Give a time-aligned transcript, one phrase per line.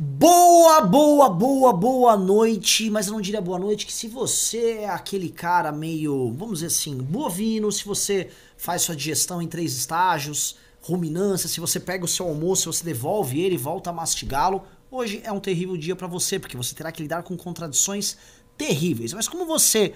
[0.00, 4.88] Boa, boa, boa, boa noite, mas eu não diria boa noite, que se você é
[4.88, 10.54] aquele cara meio, vamos dizer assim, bovino, se você faz sua digestão em três estágios,
[10.80, 15.20] ruminância, se você pega o seu almoço, você devolve ele e volta a mastigá-lo, hoje
[15.24, 18.16] é um terrível dia para você, porque você terá que lidar com contradições
[18.56, 19.12] terríveis.
[19.12, 19.94] Mas como você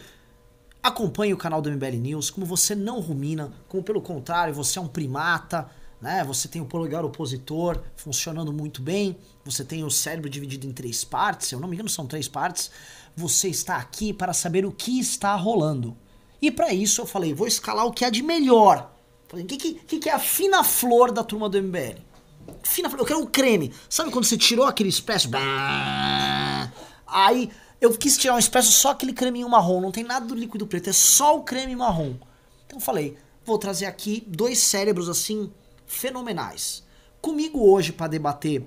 [0.82, 4.82] acompanha o canal do MBL News, como você não rumina, como pelo contrário, você é
[4.82, 5.70] um primata,
[6.02, 6.24] né?
[6.24, 11.04] Você tem o polegar opositor funcionando muito bem, você tem o cérebro dividido em três
[11.04, 12.70] partes, se eu não me engano são três partes.
[13.16, 15.96] Você está aqui para saber o que está rolando.
[16.40, 18.90] E para isso eu falei, vou escalar o que há de melhor.
[19.28, 22.00] Falei, o que, que, que é a fina flor da turma do MBL?
[22.64, 23.72] Fina flor, eu quero um creme.
[23.88, 25.28] Sabe quando você tirou aquele expresso?
[27.06, 27.48] Aí
[27.80, 30.90] eu quis tirar um expresso só aquele creminho marrom, não tem nada do líquido preto,
[30.90, 32.14] é só o creme marrom.
[32.66, 35.52] Então eu falei, vou trazer aqui dois cérebros assim
[35.92, 36.82] fenomenais.
[37.20, 38.64] Comigo hoje para debater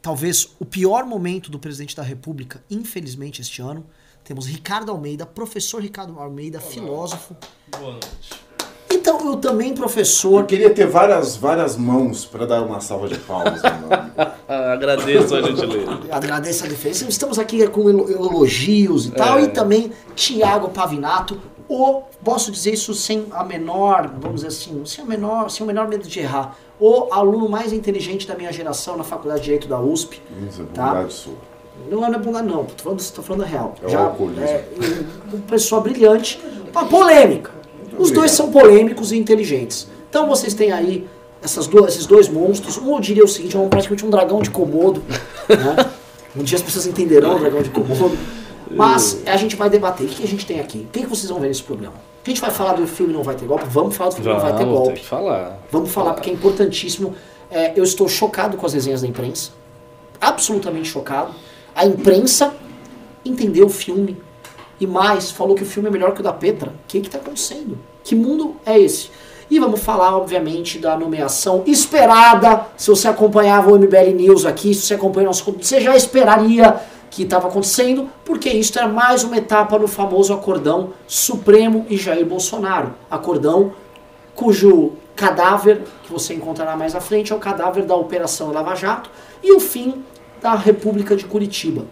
[0.00, 3.84] talvez o pior momento do presidente da República, infelizmente este ano,
[4.22, 6.68] temos Ricardo Almeida, professor Ricardo Almeida, Olá.
[6.68, 7.36] filósofo.
[7.78, 8.46] Boa noite.
[8.90, 10.40] Então, eu também, professor.
[10.40, 13.60] Eu queria ter várias, várias mãos para dar uma salva de palmas.
[14.48, 16.00] Agradeço a gentileza.
[16.10, 17.08] Agradeço a defesa.
[17.08, 19.38] Estamos aqui com elogios e tal.
[19.38, 19.42] É.
[19.44, 25.04] E também Tiago Pavinato, o, posso dizer isso sem a menor, vamos dizer assim, sem,
[25.04, 28.96] a menor, sem o menor medo de errar, o aluno mais inteligente da minha geração
[28.96, 30.20] na Faculdade de Direito da USP.
[30.48, 31.06] Isso é tá?
[31.08, 31.34] sua.
[31.90, 33.74] Não, é bondade não, tô falando, tô falando real.
[33.82, 34.64] É Já, é,
[35.32, 36.40] uma pessoa brilhante,
[36.72, 37.52] uma polêmica.
[37.78, 38.14] Muito Os obrigado.
[38.14, 39.86] dois são polêmicos e inteligentes.
[40.08, 41.06] Então vocês têm aí
[41.42, 42.78] essas duas, esses dois monstros.
[42.78, 45.02] Um eu diria o seguinte, é um, praticamente um dragão de Komodo.
[45.48, 45.90] Né?
[46.38, 48.14] Um dia as pessoas entenderão o dragão de Komodo.
[48.70, 50.06] Mas a gente vai debater.
[50.06, 50.86] O que a gente tem aqui?
[50.88, 51.94] O que vocês vão ver nesse programa?
[52.24, 53.64] A gente vai falar do filme Não Vai Ter Golpe?
[53.68, 54.94] Vamos falar do filme Não Vai Ter Golpe.
[54.94, 55.58] Tem que falar.
[55.70, 57.14] Vamos falar, porque é importantíssimo.
[57.50, 59.52] É, eu estou chocado com as resenhas da imprensa.
[60.20, 61.32] Absolutamente chocado.
[61.74, 62.52] A imprensa
[63.24, 64.20] entendeu o filme.
[64.80, 66.70] E mais, falou que o filme é melhor que o da Petra.
[66.70, 67.78] O que está acontecendo?
[68.02, 69.10] Que mundo é esse?
[69.48, 72.66] E vamos falar, obviamente, da nomeação esperada.
[72.76, 76.80] Se você acompanhava o MBL News aqui, se você acompanha o nosso você já esperaria
[77.16, 82.26] que estava acontecendo, porque isso era mais uma etapa no famoso acordão Supremo e Jair
[82.26, 82.92] Bolsonaro.
[83.10, 83.72] Acordão
[84.34, 89.08] cujo cadáver, que você encontrará mais à frente, é o cadáver da Operação Lava Jato
[89.42, 90.04] e o fim
[90.42, 91.86] da República de Curitiba.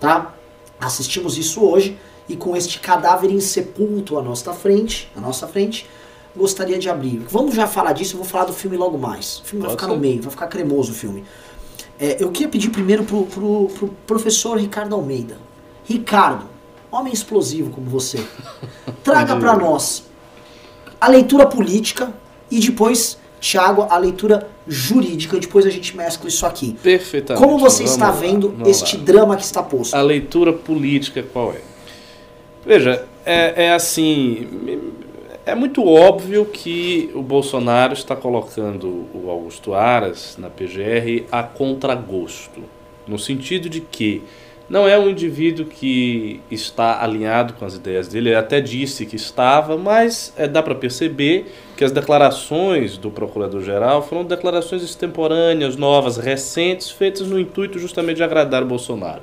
[0.00, 0.32] Tá?
[0.80, 5.86] Assistimos isso hoje e com este cadáver insepulto à nossa frente, à nossa frente,
[6.34, 7.18] gostaria de abrir.
[7.28, 9.40] Vamos já falar disso, eu vou falar do filme logo mais.
[9.40, 9.92] O filme Pode vai ficar ser.
[9.92, 11.24] no meio, vai ficar cremoso o filme.
[12.02, 15.36] É, eu queria pedir primeiro pro, pro, pro professor Ricardo Almeida.
[15.84, 16.46] Ricardo,
[16.90, 18.18] homem explosivo como você,
[19.04, 20.04] traga para nós
[21.00, 22.12] a leitura política
[22.50, 25.38] e depois, Tiago, a leitura jurídica.
[25.38, 26.76] Depois a gente mescla isso aqui.
[26.82, 27.46] Perfeitamente.
[27.46, 28.10] Como você Vamos está lá.
[28.10, 29.04] vendo este lá.
[29.04, 29.94] drama que está posto?
[29.94, 31.60] A leitura política qual é?
[32.66, 34.92] Veja, é, é assim
[35.44, 42.62] é muito óbvio que o Bolsonaro está colocando o Augusto Aras na PGR a contragosto,
[43.06, 44.22] no sentido de que
[44.68, 49.16] não é um indivíduo que está alinhado com as ideias dele, ele até disse que
[49.16, 56.16] estava, mas é, dá para perceber que as declarações do Procurador-Geral foram declarações extemporâneas, novas,
[56.16, 59.22] recentes, feitas no intuito justamente de agradar o Bolsonaro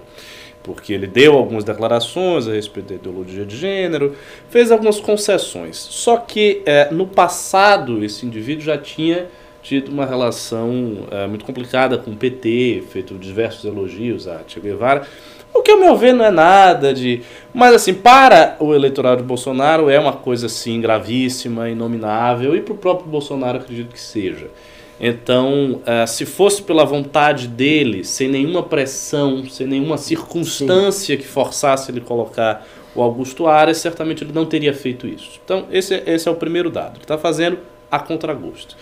[0.70, 4.16] porque ele deu algumas declarações a respeito da ideologia de gênero,
[4.52, 5.78] fez algumas concessões.
[5.78, 9.26] Só que é, no passado esse indivíduo já tinha
[9.64, 15.08] tido uma relação é, muito complicada com o PT, feito diversos elogios a Che Guevara.
[15.52, 17.24] O que, ao meu ver, não é nada de.
[17.52, 22.76] Mas, assim, para o eleitorado de Bolsonaro é uma coisa, assim, gravíssima, inominável, e para
[22.76, 24.52] o próprio Bolsonaro acredito que seja.
[25.00, 31.22] Então, uh, se fosse pela vontade dele, sem nenhuma pressão, sem nenhuma circunstância Sim.
[31.22, 35.40] que forçasse ele colocar o Augusto Aras, certamente ele não teria feito isso.
[35.44, 36.96] Então, esse, esse é o primeiro dado.
[36.96, 37.60] Ele está fazendo
[37.90, 38.76] a contragosto.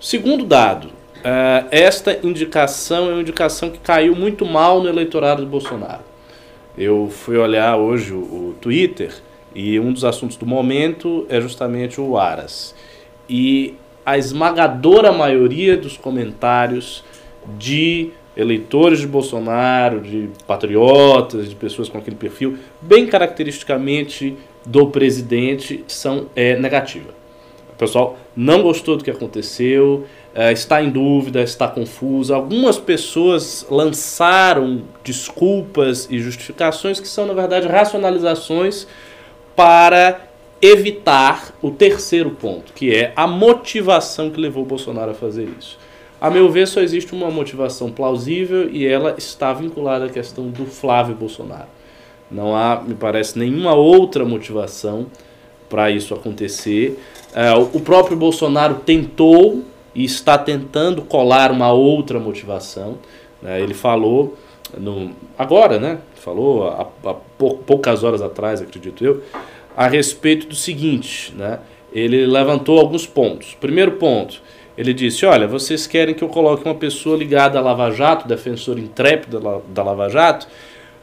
[0.00, 5.50] Segundo dado, uh, esta indicação é uma indicação que caiu muito mal no eleitorado de
[5.50, 6.02] Bolsonaro.
[6.78, 9.12] Eu fui olhar hoje o, o Twitter
[9.54, 12.74] e um dos assuntos do momento é justamente o Aras.
[13.28, 17.04] E a esmagadora maioria dos comentários
[17.58, 25.84] de eleitores de Bolsonaro, de patriotas, de pessoas com aquele perfil, bem caracteristicamente do presidente,
[25.86, 27.10] são é, negativa.
[27.72, 32.32] O pessoal não gostou do que aconteceu, é, está em dúvida, está confuso.
[32.32, 38.86] Algumas pessoas lançaram desculpas e justificações que são, na verdade, racionalizações
[39.54, 40.31] para
[40.62, 45.76] evitar o terceiro ponto, que é a motivação que levou o Bolsonaro a fazer isso.
[46.20, 50.64] A meu ver, só existe uma motivação plausível e ela está vinculada à questão do
[50.66, 51.66] Flávio Bolsonaro.
[52.30, 55.08] Não há, me parece, nenhuma outra motivação
[55.68, 56.96] para isso acontecer.
[57.34, 62.98] É, o próprio Bolsonaro tentou e está tentando colar uma outra motivação.
[63.42, 63.60] Né?
[63.60, 64.36] Ele falou
[64.78, 65.98] no, agora, né?
[66.14, 66.84] Falou há,
[67.66, 69.22] poucas horas atrás, acredito eu,
[69.76, 71.58] a respeito do seguinte, né?
[71.92, 73.54] Ele levantou alguns pontos.
[73.60, 74.40] Primeiro ponto,
[74.76, 78.78] ele disse: Olha, vocês querem que eu coloque uma pessoa ligada à Lava Jato, defensor
[78.78, 80.46] intrépido da Lava Jato,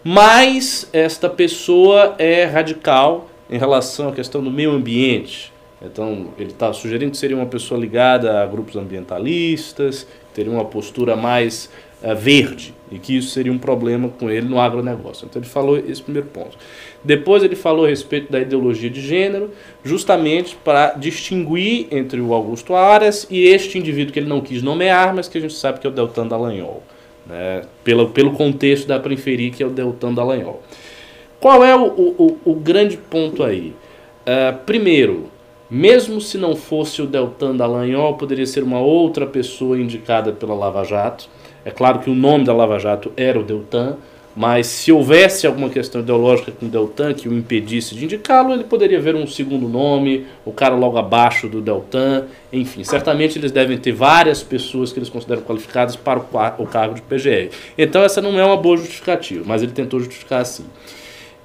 [0.03, 5.51] mas esta pessoa é radical em relação à questão do meio ambiente.
[5.81, 11.15] Então, ele está sugerindo que seria uma pessoa ligada a grupos ambientalistas, teria uma postura
[11.15, 11.69] mais
[12.01, 15.25] verde, e que isso seria um problema com ele no agronegócio.
[15.29, 16.57] Então, ele falou esse primeiro ponto.
[17.03, 19.51] Depois, ele falou a respeito da ideologia de gênero,
[19.83, 25.13] justamente para distinguir entre o Augusto Aras e este indivíduo que ele não quis nomear,
[25.13, 26.83] mas que a gente sabe que é o Deltan Dallagnol,
[27.27, 27.63] né?
[27.83, 30.61] pelo, pelo contexto da preferir, que é o Deltan Dallagnol.
[31.39, 33.73] Qual é o, o, o grande ponto aí?
[34.21, 35.29] Uh, primeiro,
[35.69, 40.83] mesmo se não fosse o Deltan Dallagnol, poderia ser uma outra pessoa indicada pela Lava
[40.83, 41.29] Jato.
[41.69, 43.95] É claro que o nome da Lava Jato era o Deltan,
[44.35, 48.63] mas se houvesse alguma questão ideológica com o Deltan que o impedisse de indicá-lo, ele
[48.63, 52.83] poderia ver um segundo nome, o cara logo abaixo do Deltan, enfim.
[52.83, 56.19] Certamente eles devem ter várias pessoas que eles consideram qualificadas para
[56.57, 57.51] o cargo de PGR.
[57.77, 60.65] Então essa não é uma boa justificativa, mas ele tentou justificar assim.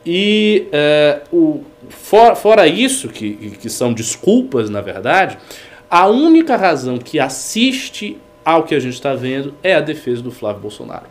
[0.07, 5.37] E é, o, for, fora isso, que, que são desculpas, na verdade,
[5.91, 10.31] a única razão que assiste ao que a gente está vendo é a defesa do
[10.31, 11.07] Flávio Bolsonaro.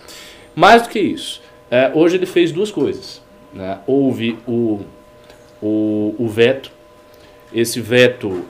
[0.56, 1.41] Mais do que isso,
[1.71, 3.21] é, hoje ele fez duas coisas.
[3.53, 3.80] Né?
[3.88, 4.81] Houve o,
[5.62, 6.71] o, o veto,
[7.53, 8.44] esse veto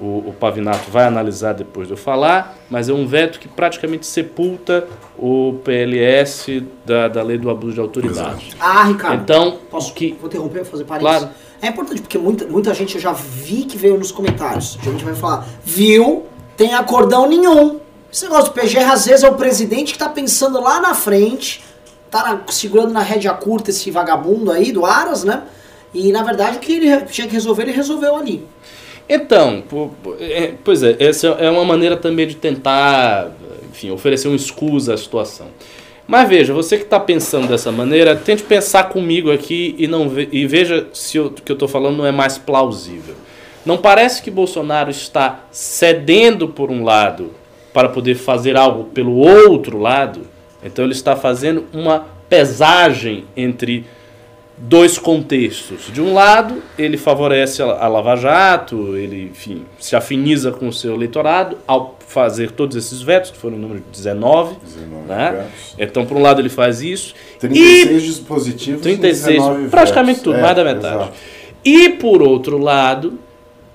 [0.00, 4.06] o, o, Pavinato vai analisar depois de eu falar, mas é um veto que praticamente
[4.06, 4.86] sepulta
[5.18, 8.48] o PLS da, da lei do abuso de autoridade.
[8.48, 8.56] Exato.
[8.60, 9.22] Ah, Ricardo.
[9.22, 11.18] Então, posso que, vou interromper, fazer parênteses.
[11.18, 11.34] Claro.
[11.60, 14.78] É importante porque muita, muita gente eu já vi que veio nos comentários.
[14.80, 16.26] A gente vai falar, viu?
[16.56, 17.80] Tem acordão nenhum.
[18.12, 21.62] Esse negócio do PGR às vezes é o presidente que tá pensando lá na frente,
[22.10, 25.42] tá na, segurando na rédea curta esse vagabundo aí do Aras, né?
[25.92, 28.46] E na verdade o que ele tinha que resolver, ele resolveu ali.
[29.08, 29.62] Então,
[30.20, 33.30] é, pois é, essa é uma maneira também de tentar,
[33.70, 35.46] enfim, oferecer uma escusa à situação.
[36.06, 40.28] Mas veja, você que está pensando dessa maneira, tente pensar comigo aqui e, não ve
[40.32, 43.14] e veja se o que eu estou falando não é mais plausível.
[43.64, 47.30] Não parece que Bolsonaro está cedendo por um lado
[47.72, 50.22] para poder fazer algo pelo outro lado?
[50.62, 53.86] Então ele está fazendo uma pesagem entre
[54.60, 55.90] dois contextos.
[55.92, 60.94] De um lado, ele favorece a Lava Jato, ele, enfim, se afiniza com o seu
[60.94, 64.56] eleitorado ao fazer todos esses vetos, que foram o número de 19.
[64.64, 65.30] 19 né?
[65.30, 65.74] Vetos.
[65.78, 67.14] Então, por um lado, ele faz isso.
[67.38, 70.22] 36 e dispositivos 36, praticamente vetos.
[70.24, 70.96] tudo, é, mais da metade.
[70.96, 71.12] Exato.
[71.64, 73.18] E, por outro lado,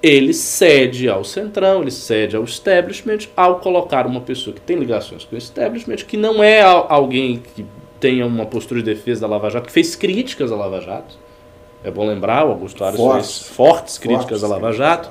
[0.03, 5.23] ele cede ao centrão, ele cede ao establishment ao colocar uma pessoa que tem ligações
[5.23, 7.65] com o establishment, que não é alguém que
[8.01, 11.17] tenha uma postura de defesa da Lava Jato, que fez críticas à Lava Jato.
[11.85, 15.09] É bom lembrar, o Augusto Aras fortes, fez fortes críticas fortes, à Lava Jato.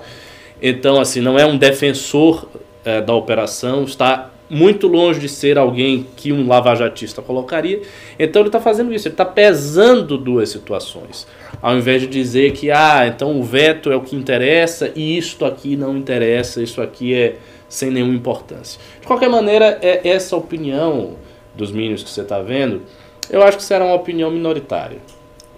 [0.60, 2.46] Então, assim, não é um defensor
[2.84, 7.80] é, da operação, está muito longe de ser alguém que um lavajatista colocaria.
[8.18, 11.26] Então ele está fazendo isso, ele está pesando duas situações.
[11.62, 15.46] Ao invés de dizer que, ah, então o veto é o que interessa e isto
[15.46, 17.36] aqui não interessa, isso aqui é
[17.66, 18.78] sem nenhuma importância.
[19.00, 21.14] De qualquer maneira, é essa opinião
[21.54, 22.82] dos Minions que você está vendo,
[23.30, 24.98] eu acho que será uma opinião minoritária.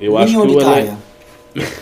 [0.01, 0.83] Eu minoritária.
[0.83, 1.14] acho que o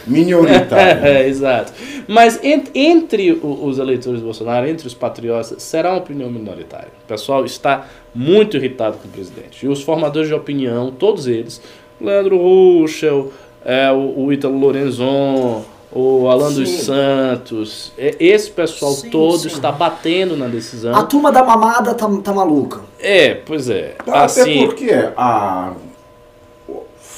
[0.07, 1.01] Minoritária.
[1.07, 1.73] é, exato.
[2.07, 6.89] Mas ent, entre os eleitores do Bolsonaro, entre os patriotas, será uma opinião minoritária.
[7.05, 9.65] O pessoal está muito irritado com o presidente.
[9.65, 11.63] E os formadores de opinião, todos eles,
[12.01, 13.33] Leandro Ruschel,
[13.65, 16.61] é, o, o Ítalo Lorenzon, o Alan sim.
[16.61, 19.49] dos Santos, é, esse pessoal sim, todo sim.
[19.49, 20.95] está batendo na decisão.
[20.95, 22.81] A turma da mamada tá, tá maluca.
[22.99, 23.95] É, pois é.
[24.01, 25.73] Até assim, porque a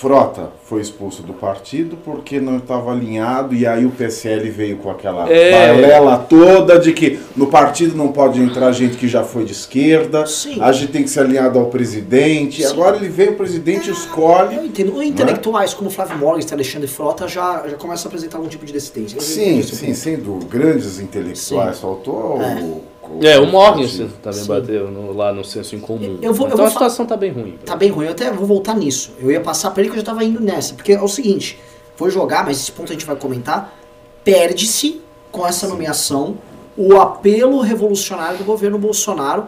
[0.04, 4.90] Frota foi expulso do partido porque não estava alinhado e aí o PSL veio com
[4.90, 5.72] aquela é...
[5.72, 10.26] balela toda de que no partido não pode entrar gente que já foi de esquerda,
[10.26, 10.60] Sim.
[10.60, 12.62] a gente tem que ser alinhado ao presidente.
[12.62, 12.70] Sim.
[12.70, 14.56] Agora ele veio, o presidente é, escolhe.
[14.56, 14.92] Eu entendo.
[14.92, 15.06] Né?
[15.06, 18.74] Intelectuais como Flávio Morgan e Alexandre Frota já, já começam a apresentar algum tipo de
[18.74, 19.18] dissidência.
[19.22, 21.76] Sim, sim, sendo grandes intelectuais.
[21.76, 21.80] Sim.
[21.80, 22.60] Faltou é.
[22.60, 24.48] o é, o Morgenstern também Sim.
[24.48, 26.18] bateu no, lá no senso em comum.
[26.22, 27.58] Eu vou, então eu vou a situação está bem ruim.
[27.64, 29.12] Tá bem ruim, eu até vou voltar nisso.
[29.18, 30.74] Eu ia passar para ele que eu já estava indo nessa.
[30.74, 31.58] Porque é o seguinte,
[31.96, 33.74] vou jogar, mas esse ponto a gente vai comentar.
[34.22, 35.72] Perde-se com essa Sim.
[35.72, 36.36] nomeação
[36.76, 39.46] o apelo revolucionário do governo Bolsonaro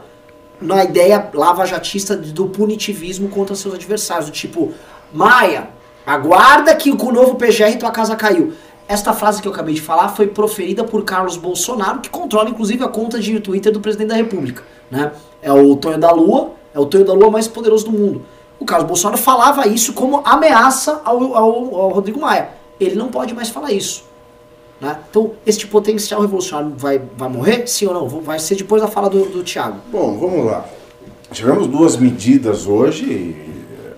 [0.60, 4.26] na ideia lava-jatista do punitivismo contra seus adversários.
[4.26, 4.72] Do tipo,
[5.12, 5.70] Maia,
[6.06, 8.52] aguarda que com o novo PGR tua casa caiu.
[8.88, 12.84] Esta frase que eu acabei de falar foi proferida por Carlos Bolsonaro, que controla inclusive
[12.84, 14.62] a conta de Twitter do presidente da República.
[14.90, 15.12] Né?
[15.42, 18.22] É o Tonho da Lua, é o Tonho da Lua mais poderoso do mundo.
[18.60, 22.50] O Carlos Bolsonaro falava isso como ameaça ao, ao, ao Rodrigo Maia.
[22.78, 24.04] Ele não pode mais falar isso.
[24.80, 24.96] Né?
[25.10, 27.66] Então, este potencial revolucionário vai, vai morrer?
[27.66, 28.08] Sim ou não?
[28.08, 29.78] Vai ser depois da fala do, do Tiago.
[29.90, 30.64] Bom, vamos lá.
[31.32, 33.36] Tivemos duas medidas hoje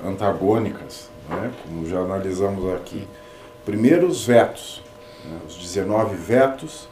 [0.06, 1.50] antagônicas, né?
[1.62, 3.06] como já analisamos aqui.
[3.68, 4.80] Primeiro, os vetos.
[5.22, 5.36] Né?
[5.46, 6.88] Os 19 vetos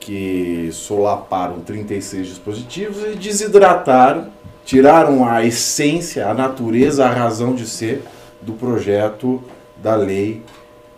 [0.00, 4.26] que solaparam 36 dispositivos e desidrataram,
[4.64, 8.02] tiraram a essência, a natureza, a razão de ser
[8.42, 9.40] do projeto
[9.76, 10.42] da lei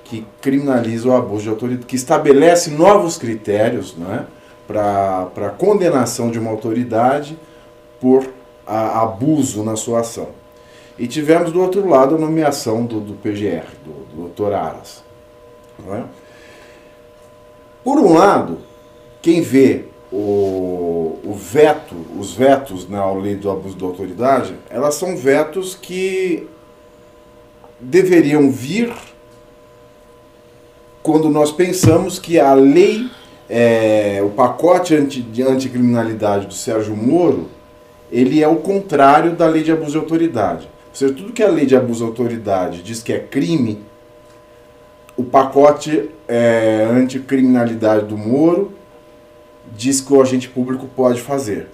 [0.04, 4.24] que criminaliza o abuso de autoridade, que estabelece novos critérios né,
[4.66, 7.38] para condenação de uma autoridade
[8.00, 8.26] por
[8.66, 10.28] a, abuso na sua ação.
[10.98, 14.54] E tivemos do outro lado a nomeação do, do PGR, do, do Dr.
[14.54, 15.09] Aras.
[15.92, 16.02] É?
[17.82, 18.58] Por um lado,
[19.22, 25.16] quem vê o, o veto, os vetos na lei do abuso da autoridade, elas são
[25.16, 26.46] vetos que
[27.80, 28.92] deveriam vir
[31.02, 33.08] quando nós pensamos que a lei,
[33.48, 37.48] é, o pacote anti, de anticriminalidade do Sérgio Moro,
[38.12, 40.68] ele é o contrário da lei de abuso de autoridade.
[40.90, 43.80] Ou seja, tudo que a lei de abuso de autoridade diz que é crime,
[45.16, 48.72] o pacote é, anticriminalidade do Moro
[49.76, 51.68] diz que o agente público pode fazer.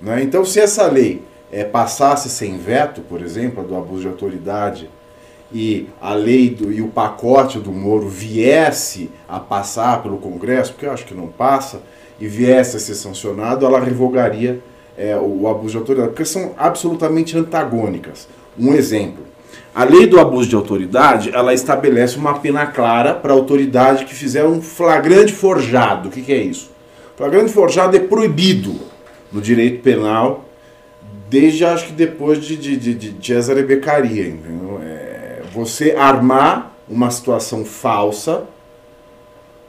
[0.00, 0.22] Né?
[0.22, 4.90] Então, se essa lei é, passasse sem veto, por exemplo, do abuso de autoridade,
[5.52, 10.86] e a lei do, e o pacote do Moro viesse a passar pelo Congresso, porque
[10.86, 11.82] eu acho que não passa,
[12.18, 14.60] e viesse a ser sancionado, ela revogaria
[14.96, 18.26] é, o abuso de autoridade, porque são absolutamente antagônicas.
[18.58, 19.24] Um exemplo,
[19.76, 24.14] a lei do abuso de autoridade, ela estabelece uma pena clara para a autoridade que
[24.14, 26.08] fizer um flagrante forjado.
[26.08, 26.70] O que, que é isso?
[27.14, 28.74] Flagrante forjado é proibido
[29.30, 30.46] no direito penal
[31.28, 34.26] desde acho que depois de, de, de, de Cesare Beccaria.
[34.26, 34.80] Entendeu?
[34.82, 38.44] É você armar uma situação falsa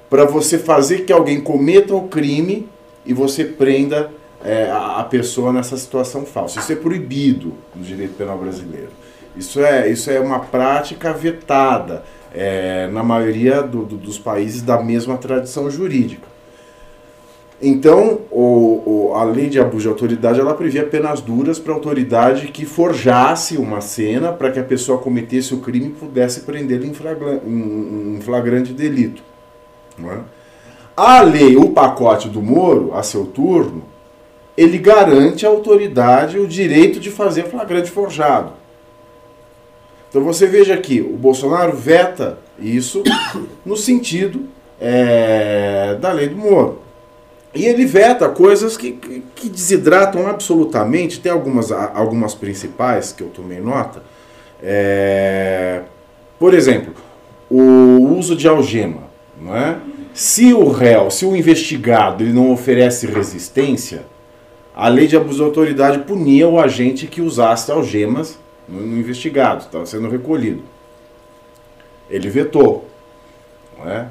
[0.09, 2.69] para você fazer que alguém cometa o crime
[3.05, 4.09] e você prenda
[4.41, 6.61] é, a pessoa nessa situação falsa.
[6.61, 8.91] Isso é proibido no direito penal brasileiro.
[9.37, 12.03] Isso é, isso é uma prática vetada
[12.33, 16.37] é, na maioria do, do, dos países da mesma tradição jurídica.
[17.59, 21.75] Então, o, o, a lei de abuso de autoridade ela previa penas duras para a
[21.75, 26.85] autoridade que forjasse uma cena para que a pessoa cometesse o crime e pudesse prendê-lo
[26.85, 29.23] em, em, em, flagrante delito.
[29.99, 30.19] É?
[30.95, 33.83] A lei, o pacote do Moro, a seu turno,
[34.55, 38.51] ele garante à autoridade o direito de fazer flagrante forjado.
[40.09, 43.03] Então você veja aqui, o Bolsonaro veta isso
[43.65, 44.45] no sentido
[44.79, 46.79] é, da lei do Moro.
[47.53, 48.91] E ele veta coisas que,
[49.35, 54.03] que, desidratam absolutamente, tem algumas, algumas principais que eu tomei nota.
[54.61, 55.81] É,
[56.37, 56.93] por exemplo,
[57.49, 59.07] o uso de algema.
[59.39, 59.77] Não é?
[60.13, 64.05] Se o réu, se o investigado ele não oferece resistência,
[64.75, 69.63] a lei de abuso de autoridade punia o agente que usasse algemas no, no investigado,
[69.63, 70.63] estava sendo recolhido.
[72.09, 72.87] Ele vetou.
[73.77, 74.07] Não é?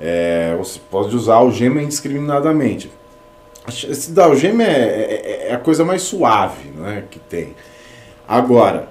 [0.00, 2.90] É, você pode usar algema indiscriminadamente.
[3.68, 7.54] Esse da algema é, é, é, a coisa mais suave é que tem.
[8.26, 8.88] Agora,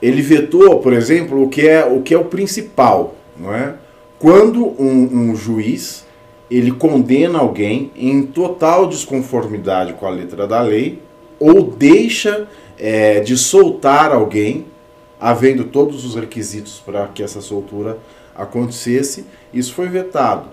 [0.00, 3.16] ele vetou, por exemplo, o que é o, que é o principal.
[3.36, 3.74] Não é?
[4.18, 6.06] Quando um, um juiz
[6.48, 11.00] ele condena alguém em total desconformidade com a letra da lei
[11.40, 12.46] ou deixa
[12.78, 14.66] é, de soltar alguém,
[15.20, 17.98] havendo todos os requisitos para que essa soltura
[18.34, 20.48] acontecesse, isso foi vetado.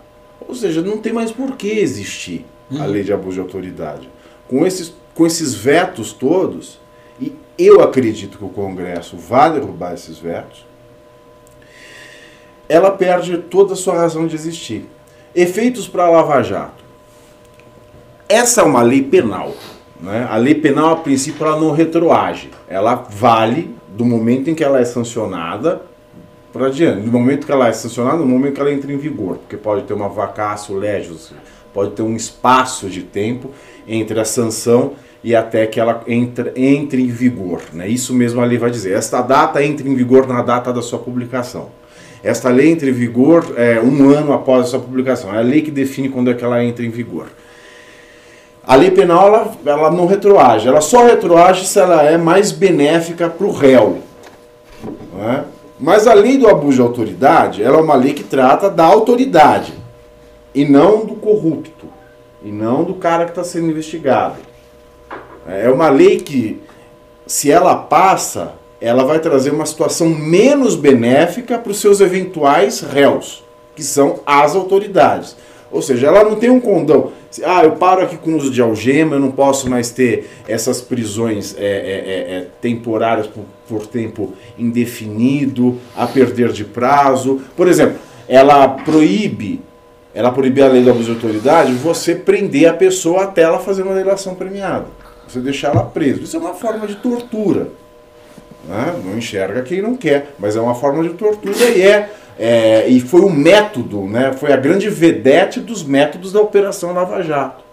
[0.47, 2.45] Ou seja, não tem mais por que existir
[2.79, 4.09] a lei de abuso de autoridade.
[4.47, 6.79] Com esses, com esses vetos todos,
[7.19, 10.65] e eu acredito que o Congresso vai derrubar esses vetos,
[12.67, 14.85] ela perde toda a sua razão de existir.
[15.33, 16.83] Efeitos para a Lava Jato.
[18.27, 19.55] Essa é uma lei penal.
[19.99, 20.27] Né?
[20.29, 22.49] A lei penal, a princípio, ela não retroage.
[22.67, 25.81] Ela vale do momento em que ela é sancionada
[26.53, 27.05] para adiante.
[27.05, 29.37] No momento que ela é sancionada, no momento que ela entra em vigor.
[29.37, 31.33] Porque pode ter uma vacácio legis,
[31.73, 33.51] pode ter um espaço de tempo
[33.87, 37.61] entre a sanção e até que ela entre, entre em vigor.
[37.73, 37.87] Né?
[37.87, 38.93] Isso mesmo a lei vai dizer.
[38.93, 41.69] Esta data entra em vigor na data da sua publicação.
[42.23, 45.33] Esta lei entra em vigor é, um ano após a sua publicação.
[45.33, 47.27] É a lei que define quando é que ela entra em vigor.
[48.69, 53.27] A lei penal ela, ela não retroage, ela só retroage se ela é mais benéfica
[53.27, 53.97] para o réu.
[55.27, 55.41] É?
[55.79, 59.73] Mas a lei do abuso de autoridade, ela é uma lei que trata da autoridade
[60.53, 61.87] e não do corrupto,
[62.43, 64.35] e não do cara que está sendo investigado.
[65.47, 66.61] É uma lei que,
[67.25, 73.43] se ela passa, ela vai trazer uma situação menos benéfica para os seus eventuais réus,
[73.75, 75.35] que são as autoridades.
[75.71, 77.11] Ou seja, ela não tem um condão.
[77.43, 80.81] Ah, eu paro aqui com o uso de algema, eu não posso mais ter essas
[80.81, 87.41] prisões é, é, é, é, temporárias por, por tempo indefinido, a perder de prazo.
[87.55, 89.61] Por exemplo, ela proíbe,
[90.13, 93.83] ela proíbe a lei da abuso de autoridade, você prender a pessoa até ela fazer
[93.83, 94.87] uma delação premiada.
[95.27, 96.21] Você deixar ela presa.
[96.21, 97.67] Isso é uma forma de tortura.
[98.67, 99.01] Né?
[99.05, 102.09] Não enxerga quem não quer, mas é uma forma de tortura e é
[102.39, 107.21] é, e foi o método, né, foi a grande vedete dos métodos da Operação Lava
[107.21, 107.65] Jato.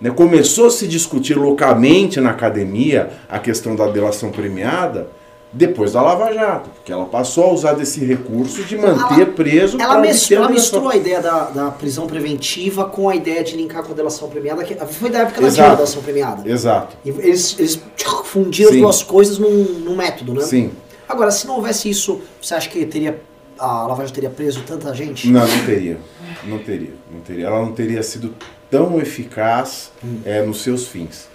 [0.00, 5.08] Né, começou a se discutir localmente na academia a questão da delação premiada
[5.52, 9.80] depois da Lava Jato, porque ela passou a usar desse recurso de manter ela, preso.
[9.80, 13.84] Ela, misturou, ela misturou a ideia da, da, prisão preventiva com a ideia de linkar
[13.84, 16.48] com a delação premiada, que foi da época da delação premiada.
[16.48, 16.96] Exato.
[17.04, 17.80] E eles, eles
[18.24, 18.76] fundiram Sim.
[18.76, 20.42] as duas coisas num, num método, né?
[20.42, 20.70] Sim.
[21.08, 23.20] Agora, se não houvesse isso, você acha que teria
[23.60, 25.28] a Lava Jato teria preso tanta gente?
[25.28, 25.98] Não, não teria.
[26.44, 26.94] Não teria.
[27.12, 27.46] Não teria.
[27.46, 28.34] Ela não teria sido
[28.70, 30.20] tão eficaz hum.
[30.24, 31.28] é, nos seus fins.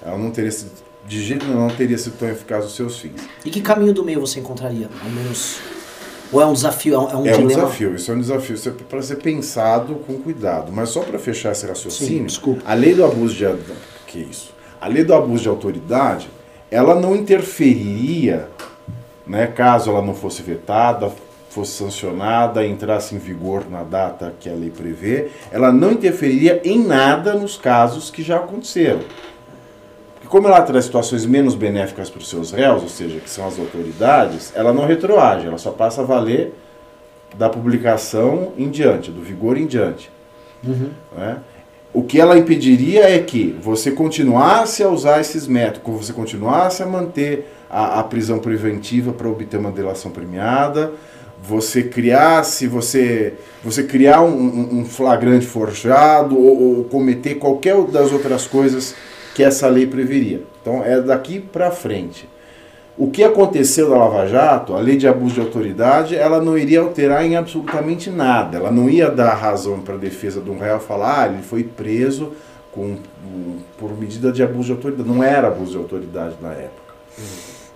[0.00, 0.70] Ela não teria sido,
[1.06, 3.20] de jeito nenhum, não teria sido tão eficaz nos seus fins.
[3.44, 4.88] E que caminho do meio você encontraria?
[5.02, 5.58] Ao menos.
[6.30, 6.94] Ou é um desafio?
[6.94, 7.48] É um, é um dilema?
[7.48, 8.56] desafio, isso é um desafio.
[8.66, 10.72] É para ser pensado com cuidado.
[10.72, 13.46] Mas só para fechar esse raciocínio, Sim, a lei do abuso de.
[14.06, 14.52] Que isso?
[14.80, 16.28] A lei do abuso de autoridade,
[16.70, 18.48] ela não interferiria,
[19.26, 21.12] né, caso ela não fosse vetada,
[21.52, 26.82] fosse sancionada, entrasse em vigor na data que a lei prevê, ela não interferiria em
[26.82, 29.00] nada nos casos que já aconteceram.
[30.14, 33.46] Porque como ela traz situações menos benéficas para os seus réus, ou seja, que são
[33.46, 36.54] as autoridades, ela não retroage, ela só passa a valer
[37.36, 40.10] da publicação em diante, do vigor em diante.
[40.64, 40.90] Uhum.
[41.16, 41.38] Né?
[41.92, 46.86] O que ela impediria é que você continuasse a usar esses métodos, você continuasse a
[46.86, 50.92] manter a, a prisão preventiva para obter uma delação premiada,
[51.42, 58.46] você criasse, você, você criar um, um flagrante forjado ou, ou, cometer qualquer das outras
[58.46, 58.94] coisas
[59.34, 60.42] que essa lei preveria.
[60.60, 62.28] Então é daqui para frente.
[62.96, 66.80] O que aconteceu da Lava Jato, a lei de abuso de autoridade, ela não iria
[66.80, 68.58] alterar em absolutamente nada.
[68.58, 71.64] Ela não ia dar razão para a defesa de um réu falar, ah, ele foi
[71.64, 72.32] preso
[72.70, 72.98] com,
[73.78, 75.08] por medida de abuso de autoridade.
[75.08, 76.94] Não era abuso de autoridade na época.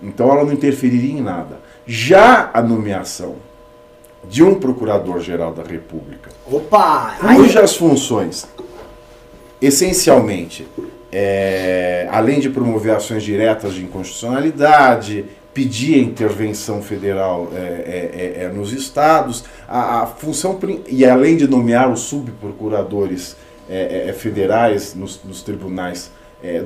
[0.01, 1.59] Então ela não interferiria em nada.
[1.85, 3.35] Já a nomeação
[4.29, 6.29] de um procurador-geral da República.
[6.51, 7.17] Opa!
[7.35, 8.47] Cujas funções,
[9.61, 10.67] essencialmente,
[11.11, 18.43] é, além de promover ações diretas de inconstitucionalidade, pedir a intervenção federal é, é, é,
[18.43, 23.35] é nos estados, a, a, função e além de nomear os subprocuradores
[23.67, 26.11] é, federais nos, nos tribunais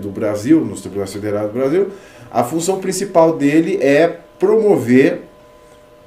[0.02, 1.92] do Brasil, nos tribunais federais do Brasil,
[2.30, 5.22] a função principal dele é promover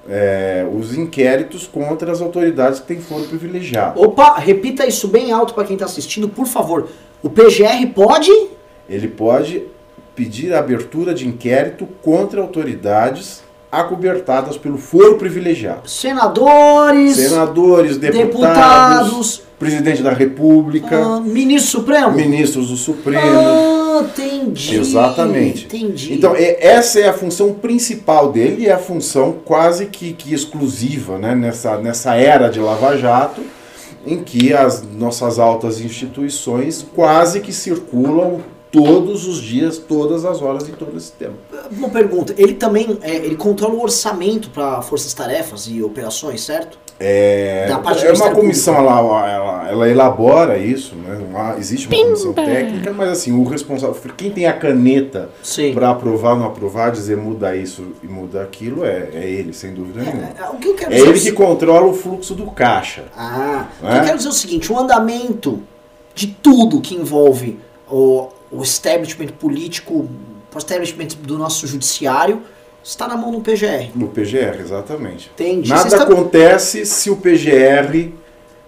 [0.08, 4.00] é, os inquéritos contra as autoridades que têm foro privilegiado.
[4.00, 6.88] Opa, repita isso bem alto para quem está assistindo, por favor.
[7.22, 8.30] O PGR pode?
[8.88, 9.62] Ele pode
[10.14, 13.43] pedir a abertura de inquérito contra autoridades
[13.80, 15.88] acobertadas pelo foro privilegiado.
[15.88, 23.38] Senadores, senadores, deputados, deputados presidente da República, uh, ministro Supremo, ministros do Supremo.
[23.38, 24.76] Ah, entendi.
[24.76, 25.64] Exatamente.
[25.66, 26.12] Entendi.
[26.12, 30.34] Então, é, essa é a função principal dele e é a função quase que, que
[30.34, 33.42] exclusiva né, nessa, nessa era de Lava Jato,
[34.06, 38.40] em que as nossas altas instituições quase que circulam
[38.82, 41.37] todos os dias, todas as horas e todo esse tempo.
[41.70, 46.78] Uma pergunta, ele também é, ele controla o orçamento para forças-tarefas e operações, certo?
[46.98, 51.20] É, é uma comissão, ela, ela, ela, elabora isso, né?
[51.28, 55.28] Uma, existe uma comissão técnica, mas assim, o responsável, quem tem a caneta
[55.74, 59.74] para aprovar ou não aprovar, dizer muda isso e muda aquilo, é, é ele, sem
[59.74, 60.28] dúvida é, nenhuma.
[60.38, 63.06] É, o que eu quero é ele que controla o fluxo do caixa.
[63.16, 65.62] Ah, o que eu quero dizer é o seguinte, o andamento
[66.14, 67.58] de tudo que envolve
[67.90, 70.08] o, o establishment político,
[70.54, 72.42] o establishment do nosso judiciário,
[72.82, 73.90] está na mão do PGR.
[73.94, 75.30] No PGR, exatamente.
[75.34, 75.70] Entendi.
[75.70, 76.02] Nada está...
[76.04, 78.12] acontece se o PGR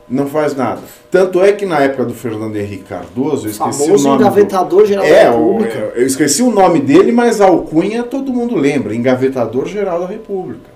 [0.08, 0.80] não faz nada.
[1.10, 4.22] Tanto é que na época do Fernando Henrique Cardoso, eu esqueci Famoso o nome.
[4.22, 4.86] engavetador do...
[4.86, 5.78] geral é, da República.
[5.78, 10.06] Eu, eu esqueci o nome dele, mas a alcunha todo mundo lembra, engavetador geral da
[10.06, 10.70] República.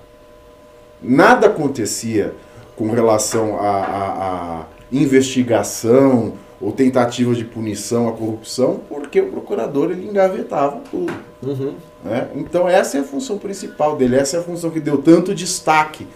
[1.02, 2.34] Nada acontecia
[2.76, 10.80] com relação à investigação ou tentativa de punição à corrupção, porque o procurador ele engavetava
[10.90, 11.12] tudo.
[11.42, 11.74] Uhum.
[12.04, 12.28] Né?
[12.36, 16.06] Então essa é a função principal dele, essa é a função que deu tanto destaque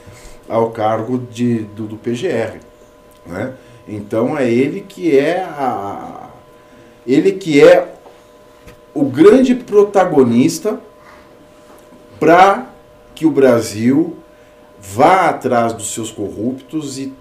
[0.49, 2.59] ao cargo de, do, do PGR.
[3.25, 3.55] Né?
[3.89, 6.29] Então é ele que é a,
[7.07, 7.95] ele que é
[8.93, 10.79] o grande protagonista
[12.21, 12.71] para
[13.15, 14.19] que o Brasil
[14.79, 17.13] vá atrás dos seus corruptos e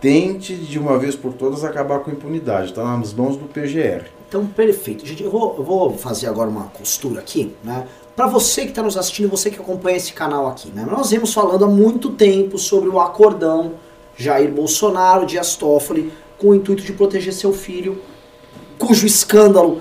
[0.00, 2.70] tente de uma vez por todas acabar com a impunidade.
[2.70, 4.06] Está nas mãos do PGR.
[4.28, 5.06] Então, perfeito.
[5.06, 7.86] Gente, eu vou, eu vou fazer agora uma costura aqui, né?
[8.14, 10.86] Para você que está nos assistindo, você que acompanha esse canal aqui, né?
[10.90, 13.74] Nós vemos falando há muito tempo sobre o acordão
[14.16, 18.02] Jair Bolsonaro, Dias Toffoli, com o intuito de proteger seu filho,
[18.76, 19.80] cujo escândalo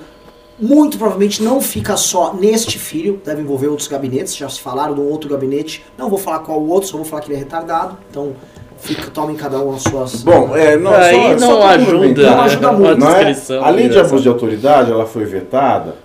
[0.60, 5.02] muito provavelmente não fica só neste filho, deve envolver outros gabinetes, já se falaram de
[5.02, 7.40] um outro gabinete, não vou falar qual o outro, só vou falar que ele é
[7.40, 8.36] retardado, então
[8.78, 10.24] fica, tomem cada um as suas...
[10.24, 12.78] Bom, é, não, Aí só, não só ajuda, Não ajuda né?
[12.78, 13.26] muito, a Não é?
[13.26, 13.64] descrição.
[13.66, 15.96] Além de abuso de autoridade, ela foi vetada,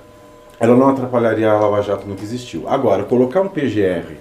[0.58, 2.68] ela não atrapalharia a Lava Jato no que existiu.
[2.68, 4.16] Agora, colocar um PGR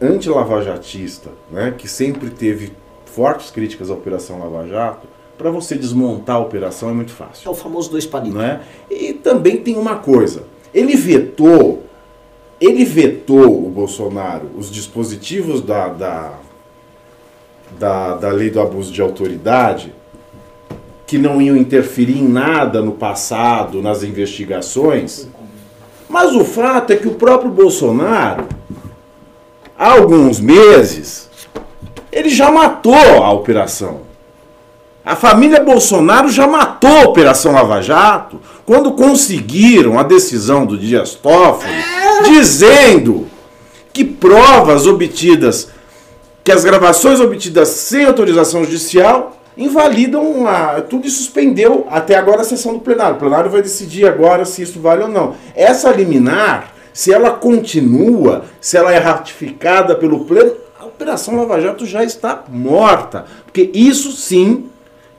[0.00, 2.72] anti-lavajatista, né, que sempre teve
[3.06, 7.50] fortes críticas à Operação Lava Jato, para você desmontar a operação é muito É fácil.
[7.50, 8.34] o famoso dois palitos.
[8.34, 8.60] Não é?
[8.90, 11.82] E também tem uma coisa, ele vetou,
[12.60, 16.32] ele vetou o Bolsonaro, os dispositivos da, da,
[17.78, 19.94] da, da lei do abuso de autoridade,
[21.06, 25.28] que não iam interferir em nada no passado, nas investigações.
[26.08, 28.46] Mas o fato é que o próprio Bolsonaro,
[29.78, 31.28] há alguns meses,
[32.10, 34.02] ele já matou a operação.
[35.04, 41.14] A família Bolsonaro já matou a Operação Lava Jato quando conseguiram a decisão do Dias
[41.14, 41.74] Toffoli
[42.24, 43.26] dizendo
[43.92, 45.68] que provas obtidas,
[46.44, 52.44] que as gravações obtidas sem autorização judicial invalidam a, tudo e suspendeu até agora a
[52.44, 53.16] sessão do plenário.
[53.16, 55.34] O plenário vai decidir agora se isso vale ou não.
[55.54, 61.86] Essa liminar, se ela continua, se ela é ratificada pelo pleno, a Operação Lava Jato
[61.86, 63.24] já está morta.
[63.46, 64.66] Porque isso sim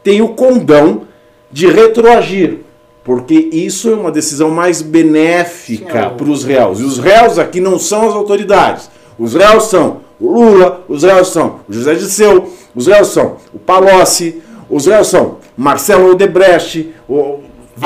[0.04, 1.08] tem o condão
[1.52, 2.60] de retroagir.
[3.04, 6.18] Porque isso é uma decisão mais benéfica Sim.
[6.18, 6.80] para os réus.
[6.80, 8.90] E os réus aqui não são as autoridades.
[9.18, 13.60] Os réus são o Lula, os réus são o José Disseu, os réus são o
[13.60, 16.94] Palocci, os réus são Marcelo Odebrecht.
[17.08, 17.40] O...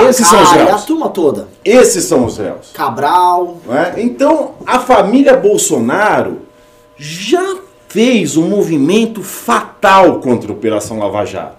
[0.08, 0.86] Esses são os Vacari, a réus.
[0.86, 1.48] turma toda.
[1.66, 2.72] Esses são os réus.
[2.74, 3.58] Cabral.
[3.70, 4.00] é?
[4.02, 6.42] Então, a família Bolsonaro
[6.96, 11.59] já fez um movimento fatal contra a Operação Lava Jato.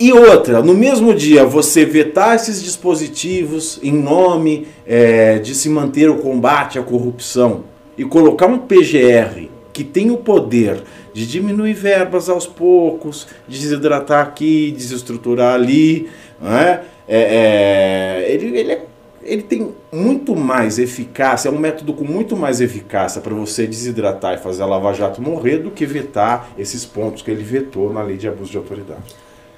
[0.00, 6.08] E outra, no mesmo dia, você vetar esses dispositivos em nome eh, de se manter
[6.08, 7.64] o combate à corrupção
[7.98, 10.82] e colocar um PGR que tem o poder
[11.12, 16.08] de diminuir verbas aos poucos, desidratar aqui, desestruturar ali,
[16.40, 16.80] não é?
[17.06, 18.86] É, é, ele, ele, é-
[19.22, 24.32] ele tem muito mais eficácia, é um método com muito mais eficácia para você desidratar
[24.32, 28.02] e fazer a Lava Jato morrer do que vetar esses pontos que ele vetou na
[28.02, 29.02] lei de abuso de autoridade.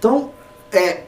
[0.03, 0.31] Então,
[0.73, 1.05] é,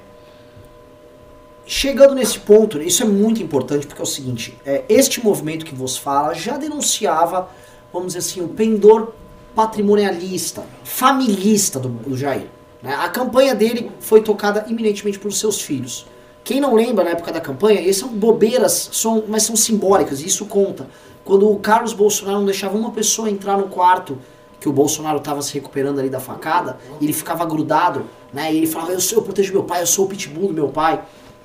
[1.66, 5.74] chegando nesse ponto, isso é muito importante porque é o seguinte: é, este movimento que
[5.74, 7.50] vos fala já denunciava,
[7.92, 9.12] vamos dizer assim, o pendor
[9.52, 12.46] patrimonialista, familista do, do Jair.
[12.80, 12.94] né?
[12.94, 16.06] A campanha dele foi tocada eminentemente pelos seus filhos.
[16.44, 20.26] Quem não lembra na época da campanha, essas são bobeiras, são, mas são simbólicas, e
[20.26, 20.86] isso conta.
[21.24, 24.16] Quando o Carlos Bolsonaro não deixava uma pessoa entrar no quarto
[24.60, 28.52] que o Bolsonaro estava se recuperando ali da facada, ele ficava grudado, né?
[28.52, 30.68] E ele falava, eu, sou, eu protejo meu pai, eu sou o pitbull do meu
[30.68, 30.96] pai.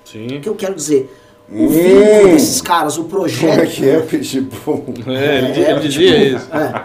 [0.06, 0.40] O Sim.
[0.42, 1.16] que eu quero dizer?
[1.52, 1.68] O Hum.
[1.70, 3.70] vínculo desses caras, o Como é projeto.
[3.72, 4.86] que é, Pitbull?
[5.08, 6.48] É, ele, É, ele dizia isso.
[6.54, 6.84] É.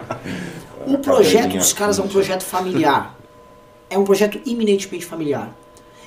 [0.87, 3.15] O projeto dos caras é um projeto familiar.
[3.89, 5.49] É um projeto eminentemente familiar.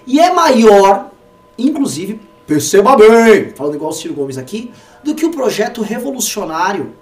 [0.07, 1.11] E é maior,
[1.57, 4.73] inclusive, perceba bem, falando igual o Ciro Gomes aqui,
[5.05, 6.95] do que o projeto revolucionário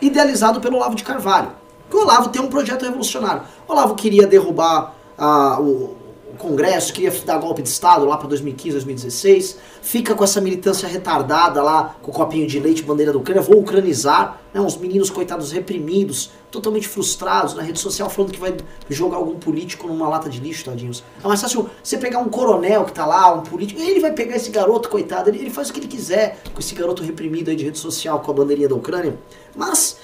[0.00, 1.52] idealizado pelo Olavo de Carvalho.
[1.88, 3.42] Porque o Olavo tem um projeto revolucionário.
[3.66, 5.96] O Olavo queria derrubar o,
[6.32, 9.58] o Congresso, queria dar golpe de Estado lá para 2015, 2016.
[9.82, 13.42] Fica com essa militância retardada lá, com copinho de leite, bandeira da Ucrânia.
[13.42, 14.40] Vou ucranizar.
[14.52, 18.56] Né, uns meninos coitados reprimidos, totalmente frustrados na rede social, falando que vai
[18.88, 21.04] jogar algum político numa lata de lixo, tadinhos.
[21.22, 24.34] É mais fácil você pegar um coronel que tá lá, um político, ele vai pegar
[24.34, 27.54] esse garoto, coitado, ele, ele faz o que ele quiser com esse garoto reprimido aí
[27.54, 29.16] de rede social com a bandeirinha da Ucrânia.
[29.54, 29.98] Mas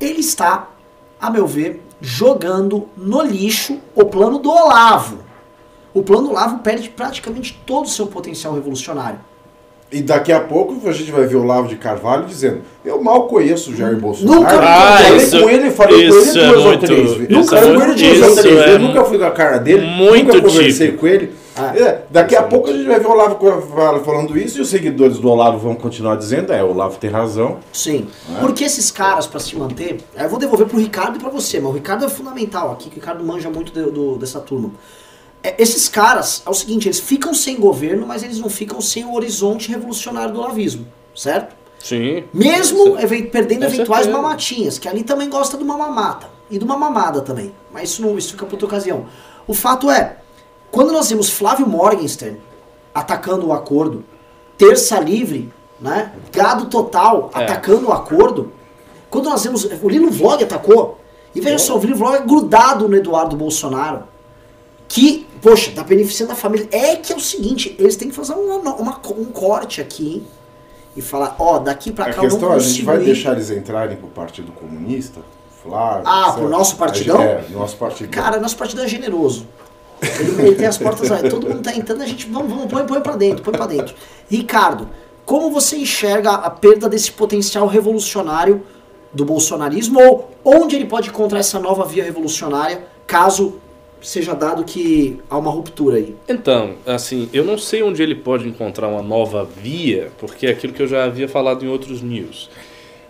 [0.00, 0.70] ele está,
[1.20, 5.18] a meu ver, jogando no lixo o plano do Olavo.
[5.94, 9.20] O plano do Olavo perde praticamente todo o seu potencial revolucionário.
[9.90, 13.26] E daqui a pouco a gente vai ver o Lavo de Carvalho dizendo: Eu mal
[13.28, 14.40] conheço o Jair Bolsonaro.
[14.40, 17.28] Nunca- Ah, falei isso- com ele, falei com ele é duas ou muito- três vezes.
[17.28, 18.80] Nunca é falei com muito- ele duas ou isso três é vezes.
[18.80, 19.86] Nunca fui na cara dele.
[19.86, 20.98] muito nunca conversei típico.
[21.00, 21.32] com ele.
[21.56, 21.76] Ah.
[21.76, 25.18] É, daqui a pouco a gente vai ver o Olavo falando isso e os seguidores
[25.18, 27.58] do Olavo vão continuar dizendo: É, o Olavo tem razão.
[27.72, 28.08] Sim.
[28.36, 28.40] É.
[28.40, 30.00] Porque esses caras, pra se manter.
[30.16, 32.96] Eu vou devolver pro Ricardo e pra você, mas o Ricardo é fundamental aqui, que
[32.96, 34.70] o Ricardo manja muito do- do- dessa turma.
[35.42, 39.04] É, esses caras, é o seguinte, eles ficam sem governo, mas eles não ficam sem
[39.04, 41.54] o horizonte revolucionário do lavismo, certo?
[41.80, 42.22] Sim.
[42.32, 42.96] Mesmo
[43.30, 44.10] perdendo Com eventuais certeza.
[44.22, 46.28] mamatinhas, que ali também gosta de uma mamata.
[46.48, 47.52] E de uma mamada também.
[47.72, 49.06] Mas isso, não, isso fica para outra ocasião.
[49.46, 50.18] O fato é,
[50.72, 52.38] quando nós vimos Flávio Morgenstern
[52.92, 54.04] atacando o acordo,
[54.58, 56.12] Terça Livre, né?
[56.32, 57.44] Gado Total É.
[57.44, 58.52] atacando o acordo,
[59.10, 59.64] quando nós vimos.
[59.82, 60.98] O Lino Vlog atacou.
[61.34, 64.04] E veja só, o Lino Vlog é grudado no Eduardo Bolsonaro.
[64.88, 66.68] Que, poxa, tá beneficiando a família.
[66.70, 70.22] É que é o seguinte, eles têm que fazer uma- uma- um corte aqui
[70.94, 72.96] e falar, ó, daqui pra A cá eu não questão é: a gente consigo vai
[73.00, 73.04] ir.
[73.04, 75.20] deixar eles entrarem pro Partido Comunista?
[75.62, 76.02] Flávio.
[76.04, 77.22] Ah, pro nosso partidão?
[77.22, 78.10] É, nosso partidão.
[78.22, 79.46] Cara, nosso partido é generoso.
[80.02, 81.28] Ele, tem as portas aí.
[81.28, 83.94] Todo mundo tá entrando, a gente vamos, vamos, põe, põe pra dentro, põe pra dentro.
[84.28, 84.88] Ricardo,
[85.24, 88.62] como você enxerga a perda desse potencial revolucionário
[89.12, 93.60] do bolsonarismo ou onde ele pode encontrar essa nova via revolucionária, caso
[94.00, 96.16] seja dado que há uma ruptura aí?
[96.28, 100.72] Então, assim, eu não sei onde ele pode encontrar uma nova via, porque é aquilo
[100.72, 102.50] que eu já havia falado em outros news.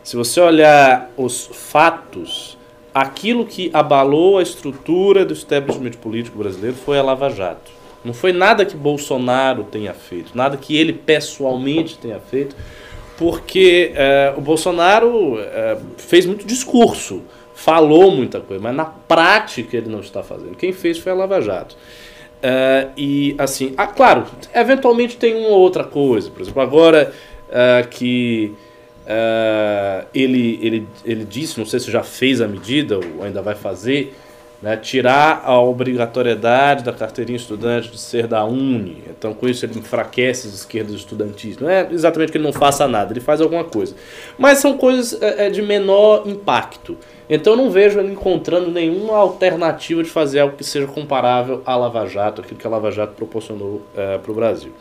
[0.02, 2.58] Se você olhar os fatos,
[2.94, 7.70] aquilo que abalou a estrutura do establishment político brasileiro foi a Lava Jato.
[8.04, 12.56] Não foi nada que Bolsonaro tenha feito, nada que ele pessoalmente tenha feito,
[13.16, 17.22] porque eh, o Bolsonaro eh, fez muito discurso,
[17.54, 20.56] falou muita coisa, mas na prática ele não está fazendo.
[20.56, 21.76] Quem fez foi a Lava Jato.
[22.42, 26.28] Eh, e assim, ah, claro, eventualmente tem uma outra coisa.
[26.30, 27.12] Por exemplo, agora
[27.90, 28.54] que
[29.06, 33.54] eh, ele, ele, ele disse, não sei se já fez a medida ou ainda vai
[33.54, 34.14] fazer,
[34.62, 39.02] né, tirar a obrigatoriedade da carteirinha estudante de ser da Uni.
[39.10, 41.58] Então, com isso, ele enfraquece as esquerdas estudantis.
[41.58, 43.96] Não é exatamente que ele não faça nada, ele faz alguma coisa.
[44.38, 46.96] Mas são coisas é, é, de menor impacto.
[47.28, 51.74] Então, eu não vejo ele encontrando nenhuma alternativa de fazer algo que seja comparável à
[51.74, 54.72] Lava Jato, aquilo que a Lava Jato proporcionou para o Brasil.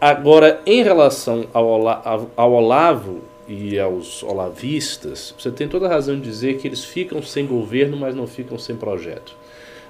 [0.00, 6.22] Agora, em relação ao, ao Olavo e aos olavistas, você tem toda a razão de
[6.22, 9.36] dizer que eles ficam sem governo, mas não ficam sem projeto.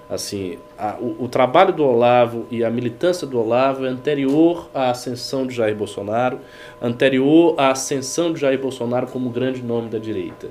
[0.09, 4.91] Assim, a- o, o trabalho do Olavo e a militância do Olavo é anterior à
[4.91, 6.41] ascensão de Jair Bolsonaro,
[6.83, 10.49] anterior à ascensão de Jair Bolsonaro como grande nome da direita.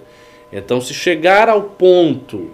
[0.53, 2.51] Então, se chegar ao ponto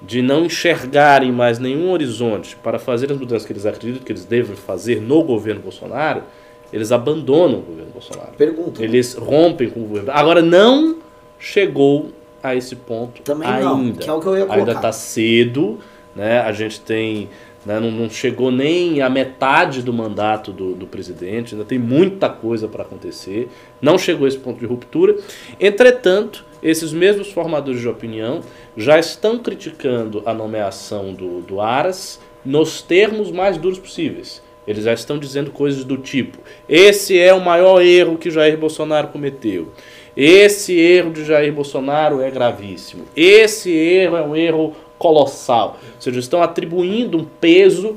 [0.00, 4.24] de não enxergarem mais nenhum horizonte para fazer as mudanças que eles acreditam que eles
[4.24, 6.22] devem fazer no governo Bolsonaro,
[6.72, 8.32] eles abandonam o governo Bolsonaro.
[8.36, 8.82] Pergunta.
[8.82, 10.10] Eles rompem com o governo.
[10.12, 10.98] Agora, não
[11.38, 12.10] chegou
[12.42, 13.64] a esse ponto Também ainda.
[13.64, 14.72] não, que é o que eu ia Ainda colocar.
[14.72, 15.78] está cedo,
[16.14, 16.40] né?
[16.40, 17.28] A gente tem.
[17.64, 22.28] né, Não, não chegou nem a metade do mandato do, do presidente, ainda tem muita
[22.28, 23.48] coisa para acontecer.
[23.80, 25.16] Não chegou a esse ponto de ruptura.
[25.58, 28.40] Entretanto, esses mesmos formadores de opinião
[28.76, 34.42] já estão criticando a nomeação do, do Aras nos termos mais duros possíveis.
[34.66, 39.08] Eles já estão dizendo coisas do tipo: esse é o maior erro que Jair Bolsonaro
[39.08, 39.68] cometeu.
[40.16, 43.04] Esse erro de Jair Bolsonaro é gravíssimo.
[43.16, 45.78] Esse erro é um erro colossal.
[45.82, 47.96] Ou seja, estão atribuindo um peso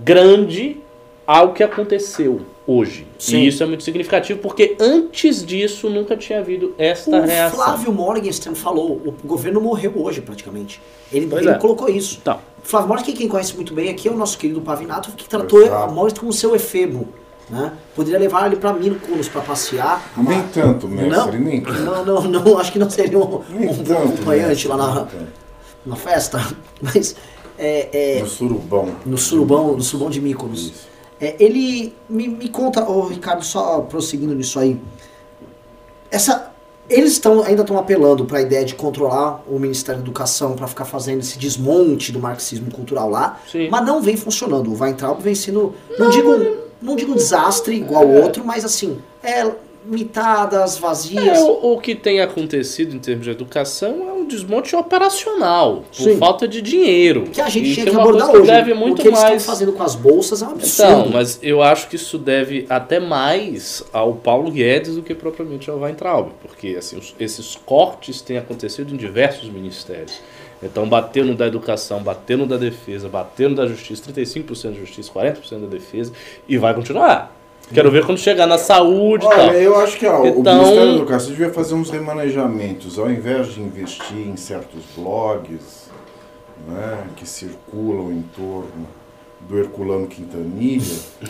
[0.00, 0.78] grande
[1.28, 3.06] ao que aconteceu hoje.
[3.18, 3.40] Sim.
[3.40, 7.58] E isso é muito significativo porque antes disso nunca tinha havido esta O reação.
[7.58, 10.80] Flávio Morgenstern falou, o governo morreu hoje praticamente.
[11.12, 11.54] Ele, ele é.
[11.58, 12.18] colocou isso.
[12.22, 15.60] Então, Flávio Morgenstern, quem conhece muito bem aqui, é o nosso querido Pavinato, que tratou
[15.60, 15.74] Exato.
[15.74, 17.08] a Morgenstern como seu efebo.
[17.50, 17.72] Né?
[17.94, 20.10] Poderia levar ele pra Mínculos pra passear.
[20.16, 21.80] Nem tanto, mestre, não, nem tanto.
[21.80, 25.08] não, não, não, acho que não seria um, Nem um tanto, acompanhante mestre, lá na,
[25.84, 26.38] na festa.
[26.80, 27.16] Mas
[27.58, 28.88] é, é, No surubão.
[29.04, 30.60] no surubão, no surubão de Mykonos.
[30.66, 30.87] Isso.
[31.20, 34.80] É, ele me, me conta, ô Ricardo, só prosseguindo nisso aí.
[36.10, 36.52] Essa,
[36.88, 40.66] eles estão ainda estão apelando para a ideia de controlar o Ministério da Educação para
[40.66, 43.68] ficar fazendo esse desmonte do marxismo cultural lá, Sim.
[43.68, 44.72] mas não vem funcionando.
[44.72, 46.30] O Weintraub vem sendo, não, digo,
[46.80, 49.50] não digo um desastre igual o outro, mas assim, é
[49.84, 51.38] mitadas, vazias.
[51.38, 56.16] É, o, o que tem acontecido em termos de educação é desmonte operacional, por Sim.
[56.18, 57.24] falta de dinheiro.
[57.32, 58.50] que a gente E tinha que uma abordar coisa hoje.
[58.52, 59.36] que deve o muito que eles mais.
[59.42, 60.92] estão fazendo com as bolsas é um absurdo.
[61.00, 65.68] Então, mas eu acho que isso deve até mais ao Paulo Guedes do que propriamente
[65.68, 70.20] ao Weintraub, porque assim, esses cortes têm acontecido em diversos ministérios.
[70.62, 74.72] Então, bateu no da educação, bateu no da defesa, bateu no da justiça, 35% da
[74.72, 76.12] justiça, 40% da defesa,
[76.48, 77.32] e vai continuar.
[77.72, 79.52] Quero ver quando chegar na saúde e Olha, tal.
[79.54, 83.48] eu acho que ó, o Então- Ministério da Educação devia fazer uns remanejamentos, ao invés
[83.48, 85.88] de investir em certos blogs
[86.66, 88.86] né, que circulam em torno
[89.40, 90.96] do Herculano Quintanilha,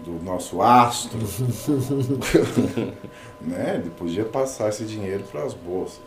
[0.00, 1.18] do nosso astro,
[3.40, 6.00] né, ele podia passar esse dinheiro para as bolsas.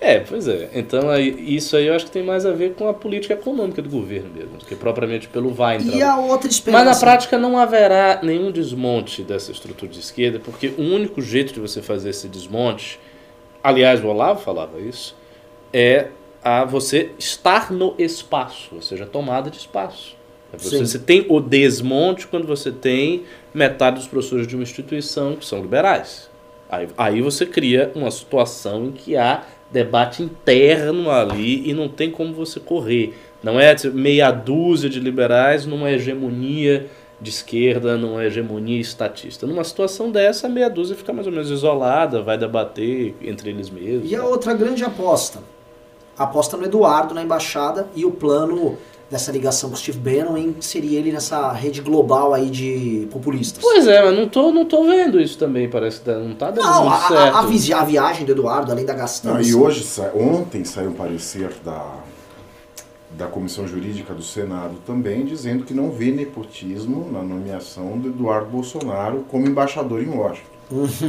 [0.00, 0.70] É, pois é.
[0.74, 3.80] Então aí, isso aí eu acho que tem mais a ver com a política econômica
[3.80, 5.96] do governo mesmo, do que propriamente pelo Weintraub.
[5.96, 6.84] E a outra esperança.
[6.84, 11.54] Mas na prática não haverá nenhum desmonte dessa estrutura de esquerda, porque o único jeito
[11.54, 13.00] de você fazer esse desmonte,
[13.62, 15.16] aliás, o Olavo falava isso,
[15.72, 16.08] é
[16.44, 20.14] a você estar no espaço, ou seja, tomada de espaço.
[20.52, 25.34] É Você, você tem o desmonte quando você tem metade dos professores de uma instituição
[25.34, 26.30] que são liberais.
[26.68, 32.10] Aí, aí você cria uma situação em que há debate interno ali e não tem
[32.10, 33.14] como você correr.
[33.42, 36.88] Não é meia dúzia de liberais numa hegemonia
[37.20, 39.46] de esquerda, numa hegemonia estatista.
[39.46, 43.70] Numa situação dessa, a meia dúzia fica mais ou menos isolada, vai debater entre eles
[43.70, 44.10] mesmos.
[44.10, 45.40] E a outra grande aposta?
[46.18, 48.76] A aposta no Eduardo na embaixada e o plano
[49.10, 53.62] dessa ligação com o Steve Bannon em inserir ele nessa rede global aí de populistas.
[53.62, 56.64] Pois é, mas não tô, não tô vendo isso também, parece que não tá dando
[56.64, 57.36] Não, muito a, certo.
[57.36, 59.48] a, a a viagem do Eduardo, além da Não, gastança.
[59.48, 61.94] e hoje, sa- ontem saiu um parecer da,
[63.16, 68.50] da Comissão Jurídica do Senado também, dizendo que não vê nepotismo na nomeação do Eduardo
[68.50, 70.50] Bolsonaro como embaixador em Washington.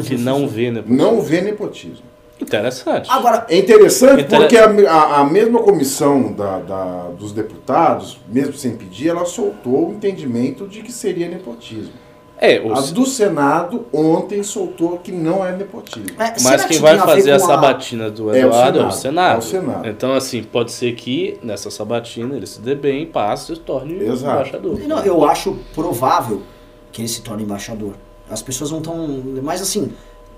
[0.06, 0.84] Que não vê, né?
[0.86, 2.06] Não vê nepotismo.
[2.42, 3.10] Interessante.
[3.10, 8.54] Agora, É interessante Inter- porque a, a- a mesma comissão da, da- dos deputados, mesmo
[8.54, 11.94] sem pedir, ela soltou o entendimento de que seria nepotismo.
[12.40, 16.06] É, o, A do Senado ontem soltou que não é nepotismo.
[16.20, 18.92] é, mas que quem vai fazer a sabatina do É o Eduardo é o Senado,
[18.92, 19.36] Senado.
[19.36, 19.88] é o Senado.
[19.90, 24.04] Então, assim, pode ser que nessa sabatina ele se dê bem, passe e se torne
[24.04, 24.34] Exato.
[24.36, 24.80] embaixador.
[24.88, 26.44] Não, eu acho provável
[26.92, 27.94] que ele se torne embaixador.
[28.30, 29.08] As pessoas não estão.
[29.42, 29.92] Mas assim,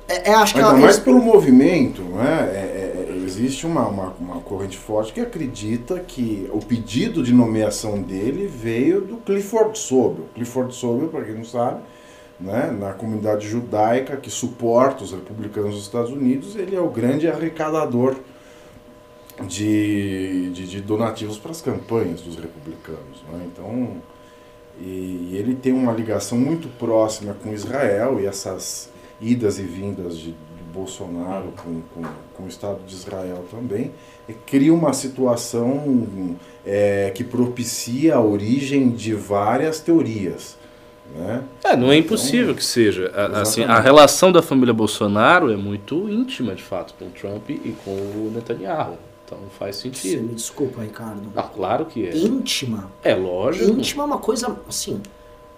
[0.09, 2.49] é, é, acho que Ainda ela- mais pelo movimento, né?
[2.51, 8.01] É, é, existe uma, uma, uma corrente forte que acredita que o pedido de nomeação
[8.01, 10.25] dele veio do Clifford Sobel.
[10.33, 11.81] Clifford Sobel, para quem não sabe,
[12.39, 17.27] né, na comunidade judaica que suporta os republicanos dos Estados Unidos, ele é o grande
[17.27, 18.15] arrecadador
[19.47, 23.23] de, de, de donativos para as campanhas dos republicanos.
[23.31, 23.45] Né?
[23.45, 23.97] Então,
[24.81, 28.89] e ele tem uma ligação muito próxima com Israel e essas
[29.21, 33.91] idas e vindas de, de Bolsonaro com, com, com o Estado de Israel também
[34.45, 40.55] cria uma situação eh, que propicia a origem de várias teorias.
[41.15, 41.43] Né?
[41.63, 43.11] É, não é impossível que seja.
[43.15, 47.49] A- Assim, a relação da família Bolsonaro é muito íntima, de fato, com o Trump
[47.49, 48.97] e com o Netanyahu.
[49.25, 50.23] Então faz Você sentido.
[50.23, 51.21] me desculpa, Ricardo.
[51.35, 52.15] Ah, claro que é.
[52.15, 52.91] Íntima.
[53.03, 53.71] É lógico.
[53.71, 55.01] Íntima é uma coisa, assim.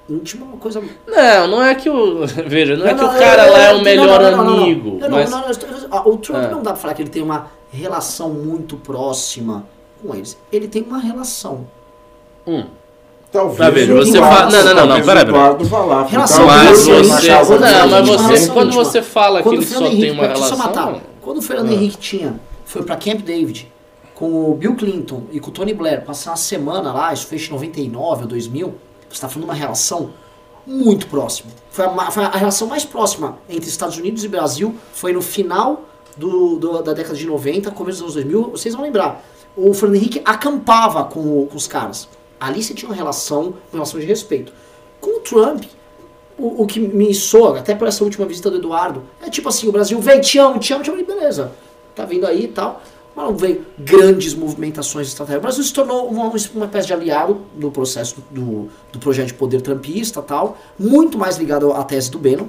[0.10, 0.82] Íntima é uma coisa.
[1.08, 2.26] Não, não é que o.
[2.48, 4.38] Veja, não, é que o não, cara eu- lá é eu- o melhor não, não,
[4.38, 4.64] não, não, não.
[4.64, 4.90] amigo.
[5.00, 5.30] Não, não, mas...
[5.30, 5.42] não,
[5.90, 6.48] não, o Trump Ah.
[6.50, 9.66] não dá pra falar que ele tem uma relação muito próxima
[10.02, 10.38] com eles.
[10.52, 11.66] Ele tem uma relação.
[12.46, 12.66] Hum.
[13.32, 13.94] Talvez Tá vendo?
[13.94, 15.88] o Você fala- não, não, não, não, o peraí, peraí.
[15.88, 16.92] Lá, Relação Mas você.
[16.92, 18.48] Não, mas você.
[18.52, 20.58] Quando você fala que ele o só tem uma relação.
[20.58, 20.96] matar.
[21.22, 21.74] Quando o Fernando Ah.
[21.74, 23.72] Henrique tinha, foi pra Camp David
[24.16, 27.38] com o Bill Clinton e com o Tony Blair, passar uma semana lá, isso foi
[27.38, 28.74] em 99 ou 2000,
[29.12, 30.12] você está falando de uma relação
[30.66, 31.52] muito próxima.
[31.72, 35.84] Foi a, foi a relação mais próxima entre Estados Unidos e Brasil, foi no final
[36.18, 39.24] do, do- da década de 90, começo dos anos 2000, vocês vão lembrar.
[39.56, 42.08] O Fernando Henrique acampava com, com os caras.
[42.40, 44.54] Ali você tinha uma relação, uma relação de respeito.
[45.00, 45.64] Com o Trump,
[46.38, 49.68] o, o que me soa, até por essa última visita do Eduardo, é tipo assim,
[49.68, 51.52] o Brasil vem, te amo, te amo, te amo, beleza.
[51.96, 52.82] Tá vindo aí e tal.
[53.22, 55.40] Mas não veio grandes movimentações estratégicas.
[55.40, 59.34] O Brasil se tornou uma, uma espécie de aliado no processo do, do projeto de
[59.36, 62.48] poder trumpista tal, muito mais ligado à tese do Bannon.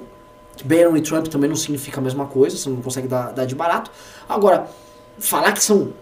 [0.57, 3.45] Que Bannon e Trump também não significa a mesma coisa, você não consegue dar, dar
[3.45, 3.91] de barato.
[4.29, 4.67] Agora,
[5.19, 5.93] falar que são.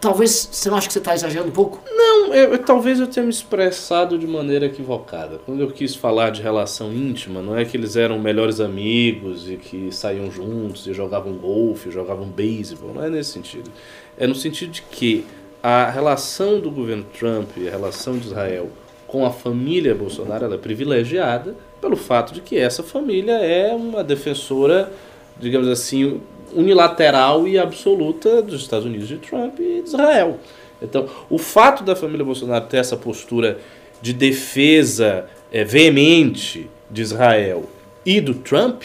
[0.00, 1.80] Talvez você não acha que você está exagerando um pouco?
[1.90, 5.40] Não, eu, eu- talvez eu tenha me expressado de maneira equivocada.
[5.46, 9.56] Quando eu quis falar de relação íntima, não é que eles eram melhores amigos e
[9.56, 13.70] que saíam juntos e jogavam golfe, jogavam beisebol, não é nesse sentido.
[14.18, 15.24] É no sentido de que
[15.62, 18.68] a relação do governo Trump e a relação de Israel
[19.06, 24.92] com a família Bolsonaro é privilegiada pelo fato de que essa família é uma defensora,
[25.38, 26.20] digamos assim,
[26.54, 30.38] unilateral e absoluta dos Estados Unidos de Trump e de Israel.
[30.80, 33.58] Então, o fato da família Bolsonaro ter essa postura
[34.00, 37.64] de defesa eh, veemente de Israel
[38.04, 38.82] e do Trump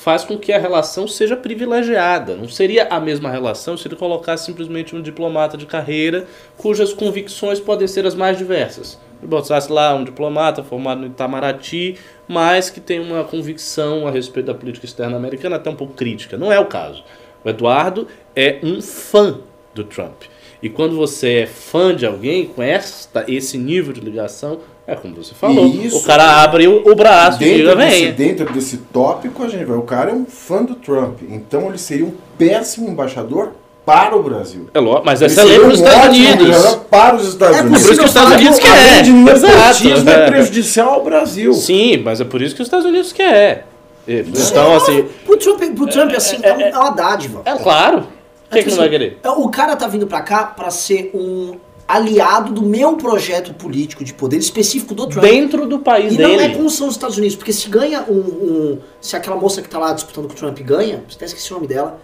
[0.00, 2.34] faz com que a relação seja privilegiada.
[2.34, 7.60] Não seria a mesma relação se ele colocasse simplesmente um diplomata de carreira cujas convicções
[7.60, 8.98] podem ser as mais diversas.
[9.22, 11.96] Botasse lá um diplomata formado no Itamaraty,
[12.28, 16.36] mas que tem uma convicção a respeito da política externa americana até um pouco crítica.
[16.36, 17.04] Não é o caso.
[17.44, 19.38] O Eduardo é um fã
[19.74, 20.22] do Trump.
[20.62, 25.14] E quando você é fã de alguém com esta, esse nível de ligação, é como
[25.14, 25.66] você falou.
[25.66, 25.98] Isso.
[25.98, 28.12] o cara abre o, o braço e Dentro diga, desse, venha.
[28.12, 29.76] dentro desse tópico, a gente vai.
[29.76, 31.20] O cara é um fã do Trump.
[31.28, 33.52] Então ele seria um péssimo embaixador
[33.84, 34.68] para o Brasil.
[34.72, 36.46] É lógico, mas é excelente seria para os Estados Unidos.
[36.48, 37.82] embaixador para os Estados É É Unidos.
[37.82, 38.70] por isso que os Estados Unidos de- quer.
[38.90, 40.10] Além de nepotismo, Exato.
[40.10, 41.52] é prejudicial ao Brasil.
[41.54, 43.66] Sim, mas é por isso que os Estados Unidos quer.
[44.06, 47.42] Então, assim, Pro Trump, pro Trump assim, é, um- é uma dádiva.
[47.44, 48.06] é claro.
[48.50, 49.18] Quem é que não vai querer?
[49.36, 51.54] O cara tá vindo pra cá pra ser um
[51.86, 55.24] aliado do meu projeto político de poder específico do Trump.
[55.24, 56.54] Dentro do país E não é dele.
[56.56, 59.78] como são os Estados Unidos, porque se ganha um, um- Se aquela moça que tá
[59.78, 62.00] lá disputando com o Trump ganha, você até esqueci o nome dela.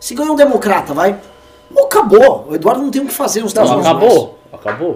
[0.00, 1.16] Se ganha um democrata, vai.
[1.74, 2.46] Ou acabou.
[2.50, 3.96] O Eduardo não tem o que fazer nos Estados Não, Unidos.
[3.96, 4.38] acabou.
[4.52, 4.88] Acabou.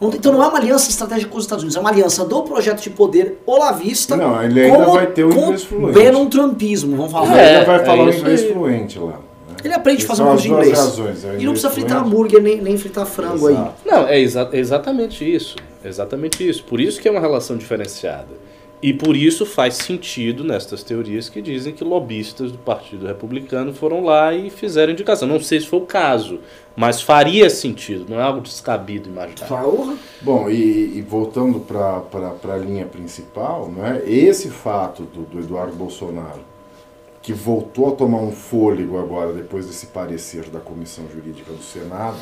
[0.00, 0.10] mais.
[0.12, 2.42] Tem- Então não é uma aliança estratégica com os Estados Unidos, é uma aliança do
[2.42, 4.16] projeto de poder olavista.
[4.16, 5.98] Não, ele ainda com- vai ter o com inglês fluente.
[5.98, 7.30] Bannon Trumpismo, vamos falar.
[7.30, 8.52] Ele É, ainda vai é falar o isso inglês aí.
[8.52, 9.06] fluente lá.
[9.12, 9.16] né?
[9.64, 10.78] Ele aprende a fazer um curso de inglês.
[10.78, 12.14] razões, é e não precisa fritar fluente.
[12.14, 13.54] hambúrguer nem, nem fritar frango aí.
[13.54, 13.72] Exato.
[13.86, 15.56] Não, é exa- exatamente isso.
[15.84, 16.62] Exatamente isso.
[16.64, 18.26] Por isso que é uma relação diferenciada.
[18.82, 24.04] E por isso faz sentido nestas teorias que dizem que lobistas do Partido Republicano foram
[24.04, 25.26] lá e fizeram indicação.
[25.26, 26.40] Não sei se foi o caso,
[26.76, 29.46] mas faria sentido, não é algo descabido imaginar.
[30.20, 36.44] Bom, e, e voltando para a linha principal, né, esse fato do, do Eduardo Bolsonaro,
[37.22, 42.18] que voltou a tomar um fôlego agora depois desse parecer da Comissão Jurídica do Senado,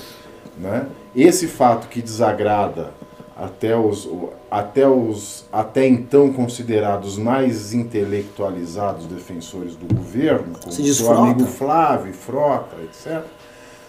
[0.56, 0.86] né,
[1.16, 2.94] esse fato que desagrada
[3.36, 4.08] até os,
[4.50, 12.12] até os até então considerados mais intelectualizados defensores do governo, como Se seu amigo Flávio,
[12.12, 13.24] Frota, etc.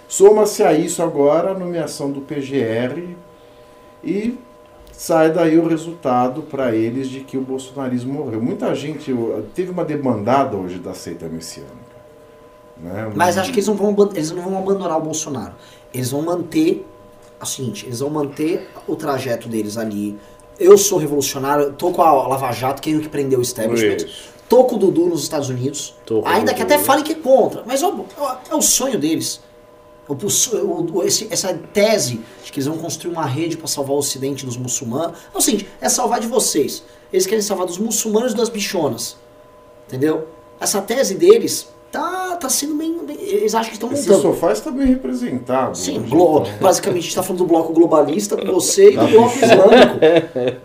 [0.07, 3.15] Soma-se a isso agora a nomeação do PGR
[4.03, 4.37] e
[4.91, 8.41] sai daí o resultado para eles de que o bolsonarismo morreu.
[8.41, 9.13] Muita gente
[9.53, 11.95] teve uma demandada hoje da seita messiânica.
[12.77, 13.11] Né?
[13.15, 15.53] Mas acho que eles não, vão, eles não vão abandonar o Bolsonaro.
[15.93, 16.85] Eles vão manter.
[17.39, 20.17] É o seguinte, eles vão manter o trajeto deles ali.
[20.59, 23.97] Eu sou revolucionário, tô com a Lava Jato, quem é que prendeu o establishment.
[24.07, 24.35] Isso.
[24.47, 25.95] Tô com o Dudu nos Estados Unidos.
[26.25, 27.63] Ainda que até falem que é contra.
[27.65, 28.05] Mas ó,
[28.49, 29.41] é o sonho deles.
[30.07, 33.99] O- o- esse- essa tese de que eles vão construir uma rede para salvar o
[33.99, 35.17] ocidente dos muçulmanos.
[35.33, 36.83] É o seguinte, é salvar de vocês.
[37.11, 39.17] Eles querem salvar dos muçulmanos e das bichonas.
[39.87, 40.27] Entendeu?
[40.59, 44.21] Essa tese deles tá, tá sendo bem, bem- Eles acham que estão Esse montando.
[44.33, 45.77] sofá está bem representado.
[45.77, 49.07] Sim, hoje, glo- basicamente a gente tá falando do bloco globalista com você e do
[49.07, 49.99] bloco islâmico.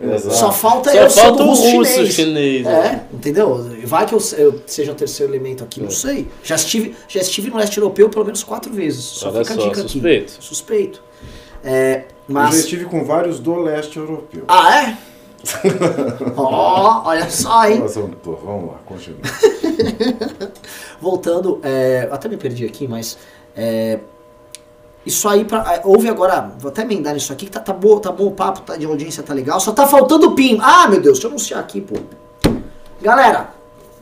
[0.15, 0.35] Exato.
[0.35, 2.13] Só falta Só eu falta o russo chinês.
[2.13, 3.03] chinês, É, né?
[3.13, 3.69] entendeu?
[3.85, 5.91] Vai que eu, eu seja o terceiro elemento aqui, não É.
[5.91, 6.27] sei.
[6.43, 9.03] Já estive, já estive no leste europeu pelo menos quatro vezes.
[9.03, 10.33] Só Olha fica a só, dica suspeito.
[10.33, 10.43] aqui.
[10.45, 11.03] Suspeito.
[11.63, 12.55] É, Eu já mas.
[12.59, 14.43] estive com vários do leste europeu.
[14.47, 14.97] Ah, é?
[16.37, 17.79] Ó, olha só, hein?
[17.81, 19.19] Mas vamos, lá, continua.
[21.01, 23.17] Voltando, é, até me perdi aqui, mas.
[23.55, 23.99] é,
[25.05, 27.97] isso aí, pra, é, houve agora, vou até emendar nisso aqui, que tá, tá, bom,
[27.97, 30.59] tá bom o papo, tá, de audiência tá legal, só tá faltando o PIN.
[30.61, 31.95] Ah, meu Deus, deixa eu anunciar aqui, pô.
[33.01, 33.49] Galera,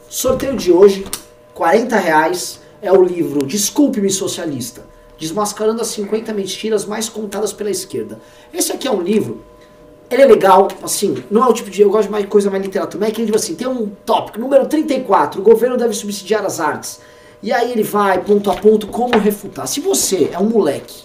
[0.10, 1.06] sorteio de hoje,
[1.54, 4.86] 40 reais, é o livro Desculpe-me Socialista,
[5.18, 8.20] desmascarando as 50 mentiras mais contadas pela esquerda.
[8.54, 9.42] Esse aqui é um livro
[10.10, 11.82] ele é legal, assim, não é o tipo de.
[11.82, 14.40] Eu gosto de mais coisa mais literatura, mas é aquele livro assim, tem um tópico,
[14.40, 17.00] número 34, o governo deve subsidiar as artes.
[17.42, 19.68] E aí ele vai, ponto a ponto, como refutar.
[19.68, 21.04] Se você é um moleque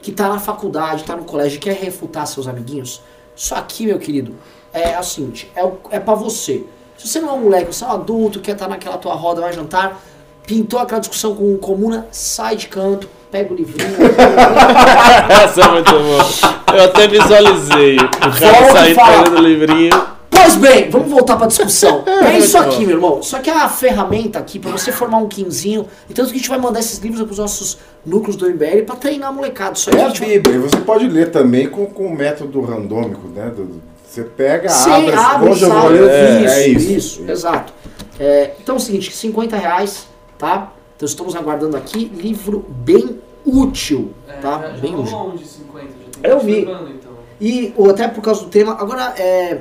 [0.00, 3.02] que tá na faculdade, tá no colégio e quer refutar seus amiguinhos,
[3.36, 4.34] isso aqui, meu querido,
[4.72, 6.64] é seguinte, é, o- é pra você.
[6.96, 9.40] Se você não é um moleque, você é um adulto, quer estar naquela tua roda,
[9.40, 10.00] vai jantar,
[10.46, 13.90] pintou aquela discussão com o comuna, sai de canto, pega o livrinho.
[15.42, 16.24] Essa é muito boa.
[16.72, 20.14] Eu até visualizei o cara saindo pegando o livrinho.
[20.30, 22.04] Pois bem, vamos voltar pra discussão.
[22.24, 22.86] É isso Muito aqui, bom.
[22.86, 23.20] meu irmão.
[23.20, 25.86] Isso aqui é uma ferramenta aqui pra você formar um quinzinho.
[26.08, 29.30] E que a gente vai mandar esses livros pros nossos núcleos do MBL pra treinar
[29.30, 29.72] a molecada.
[29.76, 30.28] Isso aqui É a a vai...
[30.28, 30.54] Bíblia.
[30.56, 33.50] E você pode ler também com, com o método randômico, né?
[33.54, 35.98] do- Você pega, Sim, abre, abre, hoje eu vou sabe?
[35.98, 36.40] ler.
[36.44, 37.24] isso, é, é isso, isso.
[37.28, 37.72] exato.
[38.20, 40.06] É, então é o seguinte, 50 reais,
[40.38, 40.68] tá?
[41.04, 44.56] Então estamos aguardando aqui, livro bem útil, É, tá?
[44.80, 45.12] bem útil.
[45.14, 45.90] rolou um de 50, já
[46.22, 46.60] tem Eu vi.
[46.62, 47.12] então.
[47.38, 49.60] E ou até por causa do tema, agora é,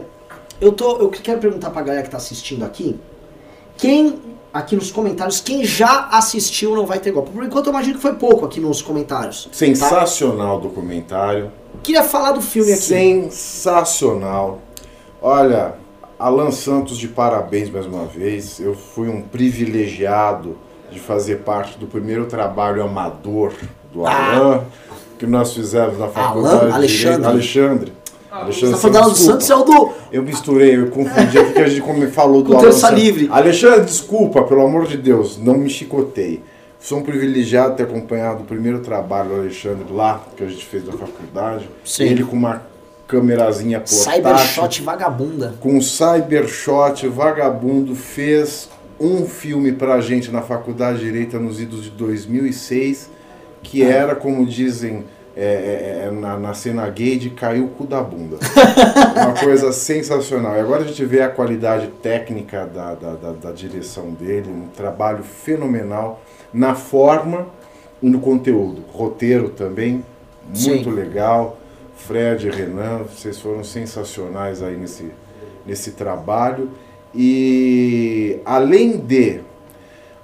[0.62, 2.98] eu tô, eu quero perguntar pra galera que tá assistindo aqui,
[3.76, 4.22] quem
[4.54, 7.32] aqui nos comentários, quem já assistiu não vai ter golpe.
[7.32, 9.44] Por enquanto eu imagino que foi pouco aqui nos comentários.
[9.46, 9.50] tá?
[9.52, 11.52] Sensacional documentário.
[11.84, 12.82] Queria falar do filme aqui.
[12.82, 14.62] Sensacional.
[15.22, 15.76] Olha,
[16.18, 18.62] Alan Santos de parabéns mais uma vez.
[18.62, 20.56] Eu fui um privilegiado
[20.94, 23.52] de fazer parte do primeiro trabalho amador
[23.92, 24.36] do Ah.
[24.36, 24.62] Alan,
[25.20, 26.68] que nós fizemos na faculdade.
[26.68, 27.12] de Alexandre.
[27.12, 27.28] Direito.
[27.28, 27.94] Alexandre.
[28.32, 29.16] Alexandre Você tá falando do.
[29.18, 29.90] Santos é o do.
[30.12, 33.00] Eu misturei, eu confundi aqui que a gente como falou do Santos.
[33.00, 33.30] livre.
[33.32, 36.42] Alexandre, desculpa, pelo amor de Deus, não me chicotei.
[36.80, 40.66] Sou um privilegiado de ter acompanhado o primeiro trabalho do Alexandre lá, que a gente
[40.66, 41.70] fez na faculdade.
[41.86, 42.06] Sim.
[42.06, 42.62] Ele com uma
[43.08, 44.12] câmerazinha portátil.
[44.12, 45.54] Cybershot vagabunda.
[45.62, 48.68] Com o Cybershot, vagabundo, fez
[49.04, 53.10] um filme pra gente na Faculdade de Direito nos idos de 2006,
[53.62, 55.04] que era, como dizem
[55.36, 58.38] é, é, é, na, na cena gay, de cair o cu da bunda.
[59.16, 60.56] Uma coisa sensacional.
[60.56, 64.68] E agora a gente vê a qualidade técnica da, da, da, da direção dele, um
[64.68, 66.22] trabalho fenomenal
[66.54, 67.48] na forma
[68.02, 68.84] e no conteúdo.
[68.94, 70.06] Roteiro também,
[70.48, 70.92] muito Sim.
[70.92, 71.58] legal.
[71.96, 75.12] Fred e Renan, vocês foram sensacionais aí nesse,
[75.66, 76.70] nesse trabalho.
[77.16, 79.42] E além de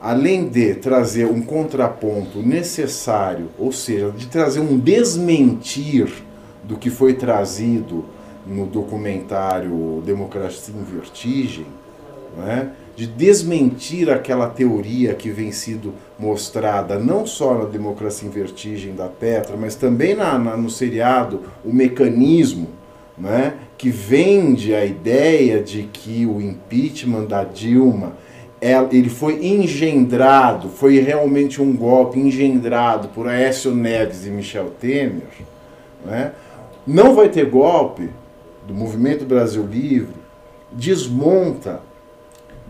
[0.02, 6.10] além de trazer um contraponto necessário, ou seja, de trazer um desmentir
[6.64, 8.06] do que foi trazido
[8.48, 11.66] no documentário Democracia em Vertigem,
[12.38, 12.70] né?
[12.96, 19.08] de desmentir aquela teoria que vem sido mostrada não só na Democracia em Vertigem da
[19.08, 22.70] Petra, mas também na, na- no seriado O Mecanismo,
[23.18, 23.54] né?
[23.80, 28.12] Que vende a ideia de que o impeachment da Dilma
[28.62, 35.30] ela- ele foi engendrado, foi realmente um golpe engendrado por Aécio Neves e Michel Temer,
[36.06, 36.34] né?
[36.86, 38.10] não vai ter golpe
[38.68, 40.14] do Movimento Brasil Livre,
[40.74, 41.80] desmonta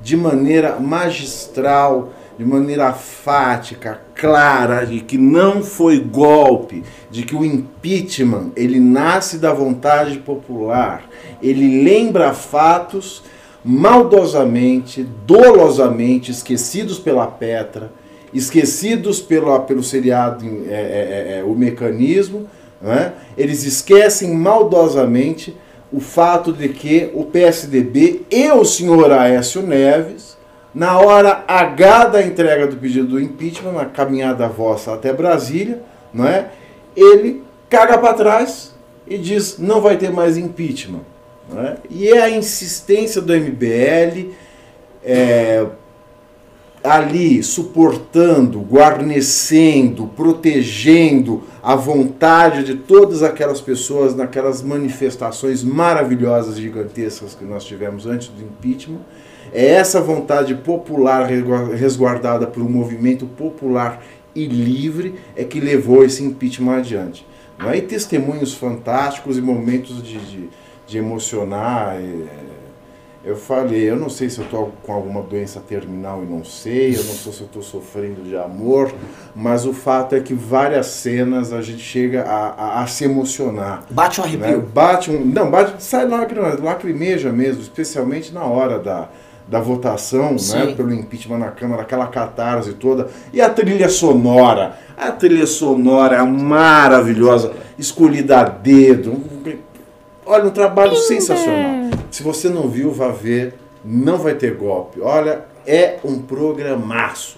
[0.03, 7.43] de maneira magistral, de maneira fática, clara, de que não foi golpe, de que o
[7.43, 11.03] impeachment ele nasce da vontade popular,
[11.43, 13.21] ele lembra fatos
[13.61, 17.91] maldosamente, dolosamente esquecidos pela Petra,
[18.33, 22.47] esquecidos pelo, pelo seriado é, é, é, O Mecanismo,
[22.81, 23.15] né?
[23.37, 25.57] eles esquecem maldosamente
[25.91, 30.28] o fato de que o PSDB e o senhor Aécio Neves,
[30.73, 35.81] na hora H da entrega do pedido do impeachment, na caminhada vossa até Brasília,
[36.13, 36.51] não é?
[36.95, 38.75] ele caga para trás
[39.07, 41.01] e diz não vai ter mais impeachment.
[41.49, 41.77] não é?
[41.89, 44.31] E é a insistência do MBL
[45.03, 45.65] é,
[46.83, 57.43] ali suportando, guarnecendo, protegendo a vontade de todas aquelas pessoas naquelas manifestações maravilhosas, gigantescas que
[57.43, 59.01] nós tivemos antes do impeachment.
[59.53, 64.03] É essa vontade popular resguardada por um movimento popular
[64.35, 67.25] e livre é que levou esse impeachment adiante.
[67.57, 67.77] Não é?
[67.77, 70.49] E testemunhos fantásticos e momentos de, de,
[70.87, 71.95] de emocionar.
[71.95, 72.49] é,
[73.23, 76.91] eu falei, eu não sei se eu estou com alguma doença terminal e não sei,
[76.91, 78.93] eu não sei se eu estou sofrendo de amor,
[79.35, 83.83] mas o fato é que várias cenas a gente chega a, a, a se emocionar.
[83.89, 84.47] Bate um né?
[84.47, 84.61] arrepio.
[84.73, 85.25] Bate um.
[85.25, 89.09] Não, bate, sai lágrima, lacrimeja mesmo, especialmente na hora da,
[89.49, 93.07] da votação, né, pelo impeachment na Câmara, aquela catarse toda.
[93.33, 99.17] E a trilha sonora, a trilha sonora é maravilhosa, escolhida a dedo.
[100.25, 101.89] Olha, um trabalho sensacional.
[102.11, 103.55] Se você não viu, vá ver.
[103.83, 105.01] Não vai ter golpe.
[105.01, 107.37] Olha, é um programaço.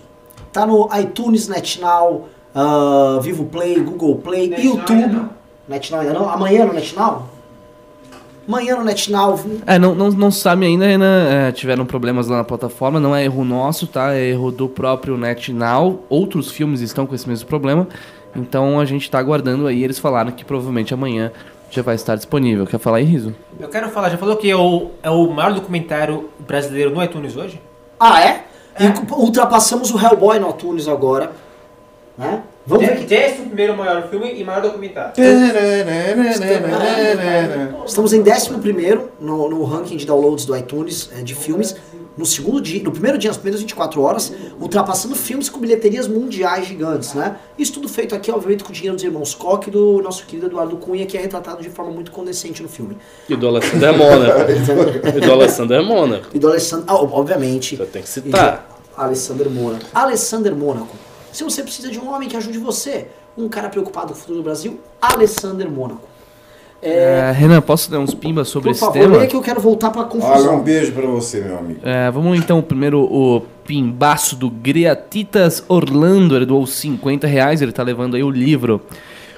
[0.51, 5.25] Tá no iTunes, NetNow, ah, Vivo Play, Google Play, NetNow YouTube.
[5.69, 6.29] NetNow ainda não?
[6.29, 7.29] Amanhã no NetNow?
[8.51, 9.39] Amanhã no NetNow.
[9.65, 11.25] É, não, não, não sabe ainda, Renan.
[11.29, 12.99] É, tiveram problemas lá na plataforma.
[12.99, 14.13] Não é erro nosso, tá?
[14.13, 16.03] É erro do próprio NetNow.
[16.09, 17.87] Outros filmes estão com esse mesmo problema.
[18.35, 19.81] Então a gente tá aguardando aí.
[19.81, 21.31] Eles falaram que provavelmente amanhã
[21.69, 22.67] já vai estar disponível.
[22.67, 23.33] Quer falar aí, Riso?
[23.57, 27.37] Eu quero falar, já falou que é o, é o maior documentário brasileiro no iTunes
[27.37, 27.61] hoje?
[27.97, 28.43] Ah, é?
[28.77, 31.31] E ultrapassamos o Hellboy no iTunes agora.
[32.17, 32.43] Né?
[32.65, 35.13] Vamos tem esse primeiro maior filme e maior documentário.
[37.85, 38.51] Estamos em 11
[39.19, 41.75] no, no ranking de downloads do iTunes é, de filmes.
[42.15, 46.67] No segundo dia, no primeiro dia, nas primeiras 24 horas, ultrapassando filmes com bilheterias mundiais
[46.67, 47.37] gigantes, né?
[47.57, 50.47] Isso tudo feito aqui, obviamente, com o dinheiro dos irmãos Koch e do nosso querido
[50.47, 52.97] Eduardo Cunha, que é retratado de forma muito condescendente no filme.
[53.29, 54.39] E do Alessandro Mônaco.
[55.15, 56.27] e do Alessandro Mônaco.
[56.33, 57.77] E do Alessandro, ah, obviamente.
[57.77, 58.67] Você tem que citar.
[58.95, 59.85] Alessander Mônaco.
[59.93, 60.95] Alessander Mônaco.
[61.31, 63.07] Se você precisa de um homem que ajude você,
[63.37, 66.09] um cara preocupado com o futuro do Brasil, Alessander Mônaco.
[66.83, 69.17] É, É, Renan, posso dar uns pimbas sobre por esse favor, tema?
[69.17, 70.55] leia que eu quero voltar pra Olha, confusão.
[70.57, 71.79] um beijo pra você, meu amigo.
[71.83, 77.83] É, vamos então, primeiro o pimbaço do Greatitas Orlando, ele doou 50 reais, ele tá
[77.83, 78.81] levando aí o livro.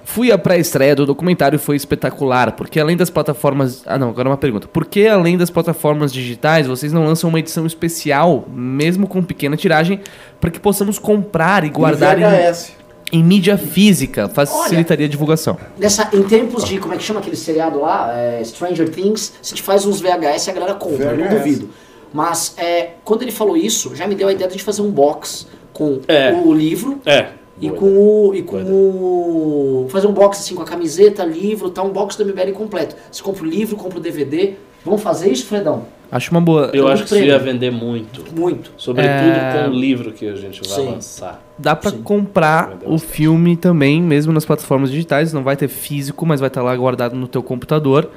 [0.06, 3.84] Fui à pré-estreia do documentário e foi espetacular, porque além das plataformas...
[3.86, 4.68] Ah não, agora uma pergunta.
[4.68, 9.56] Por que além das plataformas digitais, vocês não lançam uma edição especial, mesmo com pequena
[9.56, 10.01] tiragem,
[10.41, 12.26] para que possamos comprar e guardar Em em...
[12.30, 12.72] VHS.
[13.14, 15.58] em mídia física, facilitaria a divulgação.
[15.78, 18.12] Nessa, em tempos de, como é que chama aquele seriado lá?
[18.14, 21.38] É, Stranger Things, se a gente faz uns VHS, a galera compra, eu não VHS.
[21.38, 21.70] duvido.
[22.14, 24.82] Mas é, quando ele falou isso, já me deu a ideia de a gente fazer
[24.82, 26.32] um box com É.
[26.34, 27.30] o livro É.
[27.62, 28.36] e Boa com o.
[28.36, 29.88] E com o.
[29.89, 31.84] Fazer um box assim com a camiseta, livro, tá?
[31.84, 32.95] Um box do MBL completo.
[33.12, 34.54] Você compra o livro, compra o DVD.
[34.84, 35.86] Vamos fazer isso, Fredão?
[36.12, 36.70] Acho uma boa.
[36.74, 38.24] Eu acho que isso ia vender muito.
[38.38, 38.72] Muito.
[38.78, 39.64] Sobretudo É.
[39.64, 40.86] com o livro que a gente vai Sim.
[40.91, 41.41] lançar.
[41.58, 42.01] Dá pra Sim.
[42.04, 45.32] comprar o filme também, mesmo nas plataformas digitais.
[45.34, 48.10] Não vai ter físico, mas vai estar lá guardado no teu computador.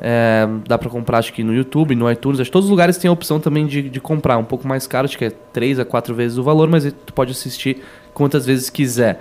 [0.00, 2.40] É, dá pra comprar, acho que no YouTube, no iTunes.
[2.40, 4.38] Acho que todos os lugares têm a opção também de, de comprar.
[4.38, 7.12] Um pouco mais caro, acho que é 3 a 4 vezes o valor, mas tu
[7.12, 7.82] pode assistir
[8.18, 9.20] quantas vezes quiser.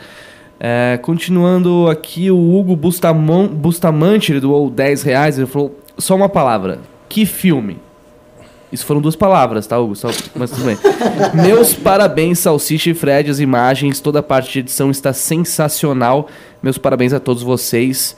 [0.60, 5.38] É, continuando aqui, o Hugo Bustamon, Bustamante, ele doou 10 reais.
[5.38, 7.78] Ele falou só uma palavra: que filme?
[8.72, 9.96] Isso foram duas palavras, tá, Hugo?
[9.96, 10.78] Só- mas tudo bem.
[11.42, 13.30] Meus parabéns, Salsicha e Fred.
[13.32, 16.28] As imagens, toda a parte de edição está sensacional.
[16.62, 18.16] Meus parabéns a todos vocês.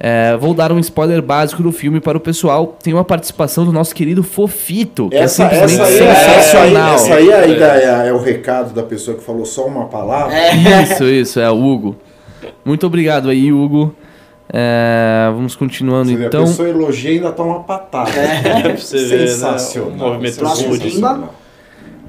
[0.00, 2.76] É, vou dar um spoiler básico do filme para o pessoal.
[2.80, 6.42] Tem uma participação do nosso querido Fofito, que Essa, é simplesmente essa, aí, essa, aí,
[6.42, 6.94] sensacional.
[6.94, 10.34] essa aí ainda é, é o recado da pessoa que falou só uma palavra.
[10.82, 11.96] Isso, isso, é o Hugo.
[12.64, 13.94] Muito obrigado aí, Hugo.
[14.50, 16.42] É, vamos continuando Você vê, então.
[16.42, 18.10] A pessoa elogia e ainda toma uma patada.
[18.10, 19.26] É, você ver, né?
[19.26, 20.10] Sensacional.
[20.10, 21.00] Movimento Próximo rude.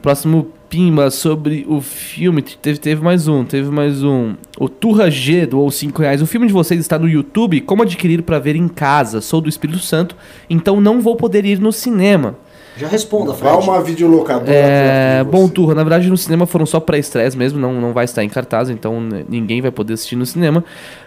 [0.02, 2.44] Próximo Pimba sobre o filme.
[2.44, 4.36] Teve, teve mais um, teve mais um.
[4.58, 6.22] O Turra G doou 5 reais.
[6.22, 7.60] O filme de vocês está no YouTube.
[7.62, 9.20] Como adquirir para ver em casa?
[9.20, 10.16] Sou do Espírito Santo,
[10.48, 12.36] então não vou poder ir no cinema.
[12.78, 13.68] Já responda, Vá Fred.
[13.68, 14.52] uma videolocadora.
[14.54, 15.50] É, bom.
[15.50, 18.70] Turra, na verdade no cinema foram só pré-estreias mesmo, não, não vai estar em cartaz,
[18.70, 20.64] então né, ninguém vai poder assistir no cinema.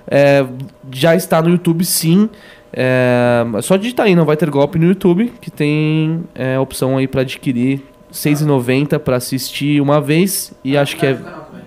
[0.07, 0.45] É,
[0.91, 2.29] já está no YouTube sim.
[2.73, 7.07] É, só digitar aí, não vai ter golpe no YouTube, que tem é, opção aí
[7.07, 11.19] para adquirir 6,90 para assistir uma vez e acho que é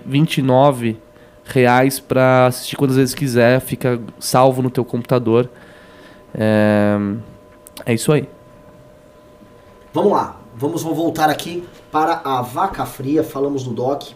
[0.04, 0.96] 29
[1.44, 5.50] reais para assistir quantas vezes quiser, fica salvo no teu computador.
[6.34, 6.96] É,
[7.84, 8.28] é isso aí.
[9.92, 14.14] Vamos lá, vamos vamos voltar aqui para a vaca fria, falamos no DOC.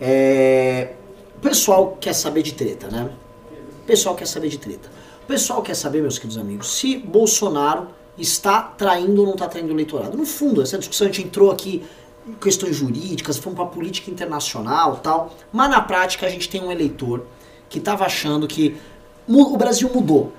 [0.00, 0.92] É,
[1.36, 3.08] O pessoal quer saber de treta, né?
[3.82, 4.88] O pessoal quer saber de treta.
[5.22, 7.88] O pessoal quer saber, meus queridos amigos, se Bolsonaro
[8.18, 10.16] está traindo ou não está traindo o eleitorado.
[10.16, 11.82] No fundo, essa discussão a gente entrou aqui
[12.26, 16.70] em questões jurídicas, fomos para política internacional tal, mas na prática a gente tem um
[16.70, 17.24] eleitor
[17.68, 18.76] que estava achando que
[19.26, 20.32] o Brasil mudou.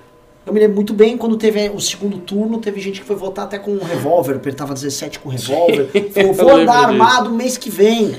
[0.45, 3.45] Eu me lembro muito bem quando teve o segundo turno, teve gente que foi votar
[3.45, 6.87] até com um revólver, apertava 17 com revólver, falou, vou andar disso.
[6.87, 8.15] armado mês que vem.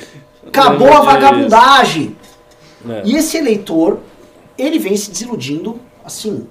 [0.47, 1.05] Acabou a disso.
[1.05, 2.17] vagabundagem.
[2.89, 3.03] É.
[3.05, 4.01] E esse eleitor,
[4.57, 6.47] ele vem se desiludindo, assim,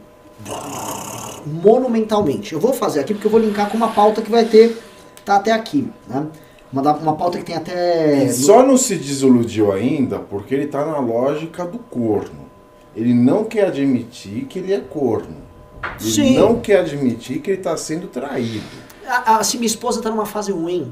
[1.46, 2.54] monumentalmente.
[2.54, 4.78] Eu vou fazer aqui porque eu vou linkar com uma pauta que vai ter,
[5.26, 6.26] tá até aqui, né?
[6.72, 8.24] Uma, uma pauta que tem até...
[8.26, 12.44] E só não se desiludiu ainda porque ele tá na lógica do corno.
[12.96, 15.38] Ele não quer admitir que ele é corno.
[16.02, 16.38] Ele Sim.
[16.38, 18.64] não quer admitir que ele está sendo traído.
[19.08, 20.92] A- a- Assim, minha esposa tá numa fase ruim.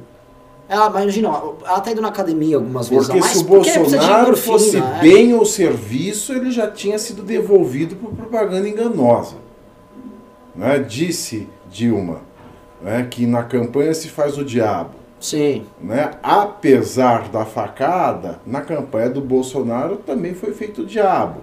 [0.69, 1.27] Ela, imagina,
[1.65, 4.99] ela tá indo na academia algumas vezes Porque mais, se o Bolsonaro fosse é.
[5.01, 9.35] bem ou serviço, ele já tinha sido devolvido por propaganda enganosa.
[10.55, 10.79] Né?
[10.79, 12.21] Disse Dilma
[12.81, 15.01] né, que na campanha se faz o diabo.
[15.19, 16.11] Sim, Né?
[16.23, 21.41] Apesar da facada, na campanha do Bolsonaro também foi feito o diabo.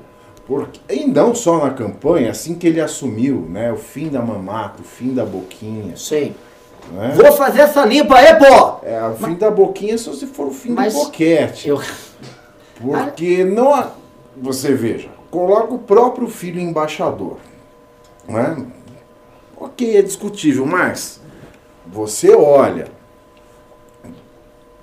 [0.48, 4.80] Porque, e não só na campanha, assim que ele assumiu, né, o fim da mamata,
[4.80, 5.96] o fim da boquinha.
[5.96, 6.34] sim.
[6.90, 7.12] Né?
[7.14, 8.78] Vou fazer essa limpa aí, pô!
[8.82, 11.68] É, o fim da boquinha só se for o fim Mas do boquete.
[11.68, 11.80] Eu...
[12.80, 13.90] Porque não há.
[14.36, 17.36] Você veja, coloca o próprio filho embaixador.
[18.26, 18.56] Né?
[19.61, 21.20] Ok, é discutível, mas
[21.84, 22.88] você olha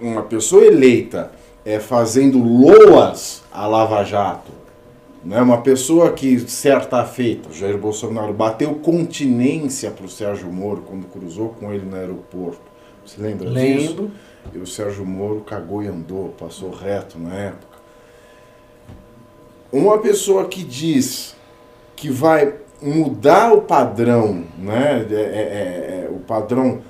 [0.01, 1.31] uma pessoa eleita
[1.63, 4.51] é, fazendo loas a Lava Jato,
[5.23, 5.41] né?
[5.41, 11.49] uma pessoa que, certa feita, Jair Bolsonaro bateu continência para o Sérgio Moro quando cruzou
[11.49, 12.59] com ele no aeroporto.
[13.05, 13.87] Você lembra disso?
[13.87, 14.11] Lembro.
[14.53, 17.75] E o Sérgio Moro cagou e andou, passou reto na época.
[19.71, 21.35] Uma pessoa que diz
[21.95, 25.05] que vai mudar o padrão, né?
[25.09, 26.81] é- é- é- o padrão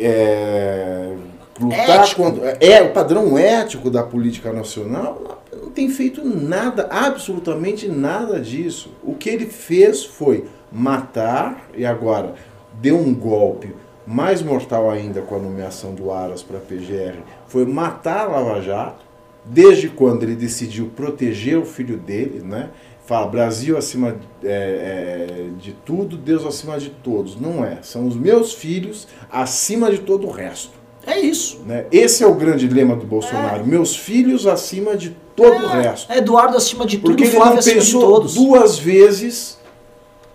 [0.00, 1.12] é,
[1.60, 2.22] lutar Ético.
[2.22, 2.56] contra.
[2.60, 8.92] É, o padrão ético da política nacional não tem feito nada, absolutamente nada disso.
[9.02, 12.34] O que ele fez foi matar e agora
[12.74, 13.74] deu um golpe
[14.06, 18.62] mais mortal ainda com a nomeação do Aras para a PGR, foi matar a Lava
[18.62, 19.04] Jato,
[19.44, 22.70] desde quando ele decidiu proteger o filho dele, né?
[23.08, 27.40] Fala Brasil acima é, é, de tudo, Deus acima de todos.
[27.40, 27.78] Não é.
[27.80, 30.72] São os meus filhos acima de todo o resto.
[31.06, 31.62] É isso.
[31.64, 31.86] Né?
[31.90, 33.66] Esse é o grande lema do Bolsonaro.
[33.66, 36.12] Meus filhos acima de todo o resto.
[36.12, 39.58] É Eduardo acima de tudo, Porque ele Flávio não pensou duas vezes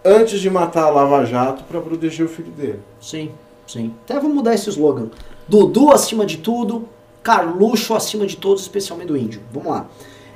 [0.04, 2.80] antes de matar a Lava Jato para proteger o filho dele.
[3.00, 3.30] Sim,
[3.68, 3.94] sim.
[4.04, 5.12] Até vou mudar esse slogan.
[5.48, 6.90] Dudu acima de tudo,
[7.22, 9.44] Carluxo acima de todos, especialmente do índio.
[9.54, 9.88] Vamos lá.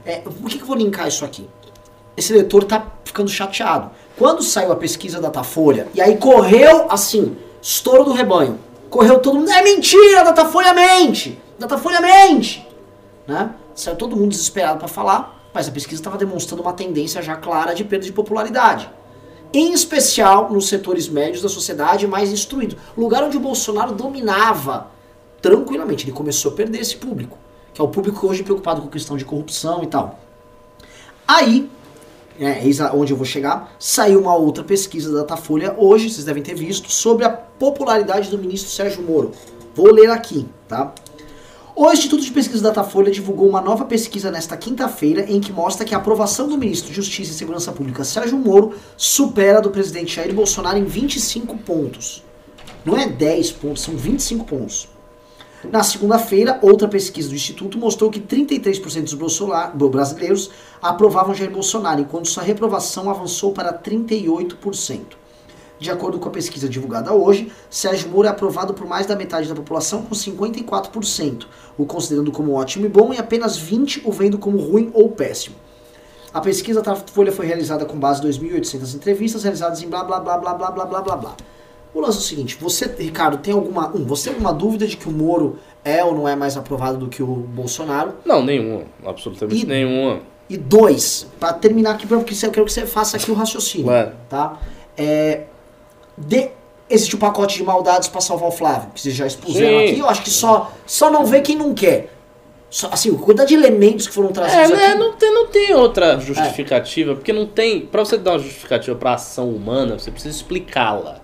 [0.05, 1.49] É, por que, que eu vou linkar isso aqui?
[2.17, 3.91] Esse leitor tá ficando chateado.
[4.17, 8.59] Quando saiu a pesquisa da Datafolha, e aí correu assim, estouro do rebanho.
[8.89, 11.39] Correu todo mundo, é mentira, Datafolha mente!
[11.59, 12.67] Datafolha mente!
[13.27, 13.51] Né?
[13.75, 17.73] Saiu todo mundo desesperado para falar, mas a pesquisa estava demonstrando uma tendência já clara
[17.73, 18.89] de perda de popularidade
[19.53, 22.77] em especial nos setores médios da sociedade mais instruídos.
[22.97, 24.87] Lugar onde o Bolsonaro dominava
[25.41, 26.05] tranquilamente.
[26.05, 27.37] Ele começou a perder esse público,
[27.73, 30.19] que é o público hoje preocupado com questão de corrupção e tal.
[31.27, 31.69] Aí,
[32.39, 36.43] é, eis onde eu vou chegar, saiu uma outra pesquisa da Datafolha hoje, vocês devem
[36.43, 39.31] ter visto, sobre a popularidade do ministro Sérgio Moro.
[39.75, 40.93] Vou ler aqui, tá?
[41.75, 45.93] O Instituto de Pesquisa Datafolha divulgou uma nova pesquisa nesta quinta-feira em que mostra que
[45.93, 50.15] a aprovação do ministro de Justiça e Segurança Pública Sérgio Moro supera a do presidente
[50.15, 52.23] Jair Bolsonaro em 25 pontos.
[52.83, 54.89] Não é 10 pontos, são 25 pontos.
[55.63, 59.17] Na segunda-feira, outra pesquisa do Instituto mostrou que 33%
[59.73, 60.51] dos brasileiros
[60.81, 65.01] aprovavam Jair Bolsonaro, enquanto sua reprovação avançou para 38%.
[65.79, 69.47] De acordo com a pesquisa divulgada hoje, Sérgio Moro é aprovado por mais da metade
[69.47, 71.45] da população, com 54%,
[71.77, 75.55] o considerando como ótimo e bom, e apenas 20% o vendo como ruim ou péssimo.
[76.33, 80.19] A pesquisa da Folha foi realizada com base em 2.800 entrevistas realizadas em blá blá
[80.19, 81.35] blá blá blá blá blá blá blá.
[81.97, 84.95] O lance é o seguinte, você, Ricardo, tem alguma, um, você tem alguma dúvida de
[84.95, 88.13] que o Moro é ou não é mais aprovado do que o Bolsonaro?
[88.23, 88.83] Não, nenhuma.
[89.03, 90.19] Absolutamente E- nenhuma.
[90.47, 93.87] E dois, pra terminar aqui, porque eu quero que você faça aqui o raciocínio.
[93.87, 94.11] Claro.
[94.29, 94.59] Tá?
[94.95, 95.45] É,
[96.15, 96.51] de,
[96.87, 99.85] existe o pacote de maldades pra salvar o Flávio, que vocês já expuseram Sim.
[99.91, 99.99] aqui.
[99.99, 102.13] Eu acho que só, só não vê quem não quer.
[102.69, 104.99] Só, assim, quantidade de elementos que foram É, trazidos né, aqui.
[104.99, 107.81] não, tem, não tem outra justificativa, porque não tem.
[107.87, 111.21] Pra você dar uma justificativa pra ação humana, você precisa explicá-la.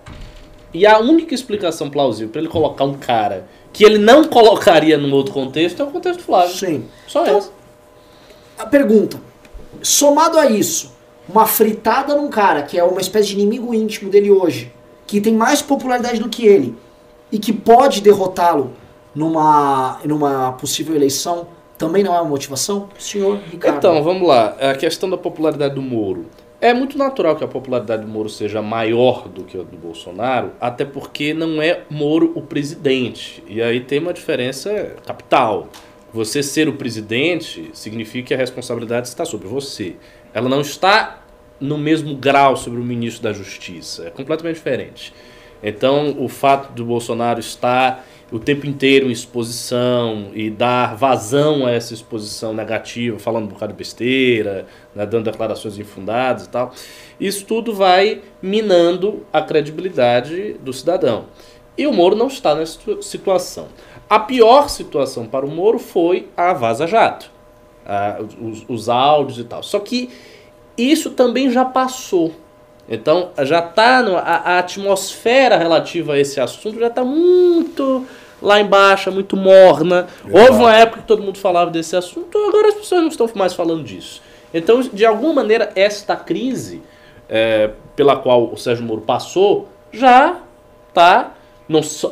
[0.74, 5.12] E a única explicação plausível pra ele colocar um cara que ele não colocaria num
[5.14, 6.54] outro contexto é o contexto do Flávio.
[6.54, 6.84] Sim.
[7.06, 7.50] Só Então, essa.
[8.58, 9.20] A pergunta:
[9.80, 10.92] somado a isso,
[11.28, 14.72] uma fritada num cara que é uma espécie de inimigo íntimo dele hoje,
[15.06, 16.74] que tem mais popularidade do que ele
[17.30, 18.72] e que pode derrotá-lo
[19.14, 21.46] numa, numa possível eleição,
[21.78, 22.88] também não é uma motivação?
[22.98, 23.78] Senhor Ricardo.
[23.78, 24.56] Então, vamos lá.
[24.60, 26.26] A questão da popularidade do Moro.
[26.64, 30.52] É muito natural que a popularidade do Moro seja maior do que a do Bolsonaro,
[30.58, 33.44] até porque não é Moro o presidente.
[33.46, 35.68] E aí tem uma diferença capital.
[36.10, 39.96] Você ser o presidente significa que a responsabilidade está sobre você.
[40.32, 41.22] Ela não está
[41.60, 44.06] no mesmo grau sobre o ministro da Justiça.
[44.06, 45.12] É completamente diferente.
[45.62, 51.70] Então, o fato do Bolsonaro estar o tempo inteiro em exposição e dar vazão a
[51.70, 56.72] essa exposição negativa, falando um bocado de besteira, né, dando declarações infundadas e tal,
[57.20, 61.26] isso tudo vai minando a credibilidade do cidadão.
[61.76, 63.68] E o Moro não está nessa situa- situação.
[64.08, 67.30] A pior situação para o Moro foi a Vaza Jato,
[67.86, 69.62] a- os, os áudios e tal.
[69.62, 70.10] Só que
[70.76, 72.34] isso também já passou.
[72.88, 78.06] Então já está a, a atmosfera relativa a esse assunto já está muito
[78.42, 80.06] lá embaixo, muito morna.
[80.22, 80.46] Verdade.
[80.46, 83.54] Houve uma época que todo mundo falava desse assunto, agora as pessoas não estão mais
[83.54, 84.22] falando disso.
[84.52, 86.82] Então, de alguma maneira, esta crise
[87.28, 90.40] é, pela qual o Sérgio Moro passou já
[90.88, 91.34] está,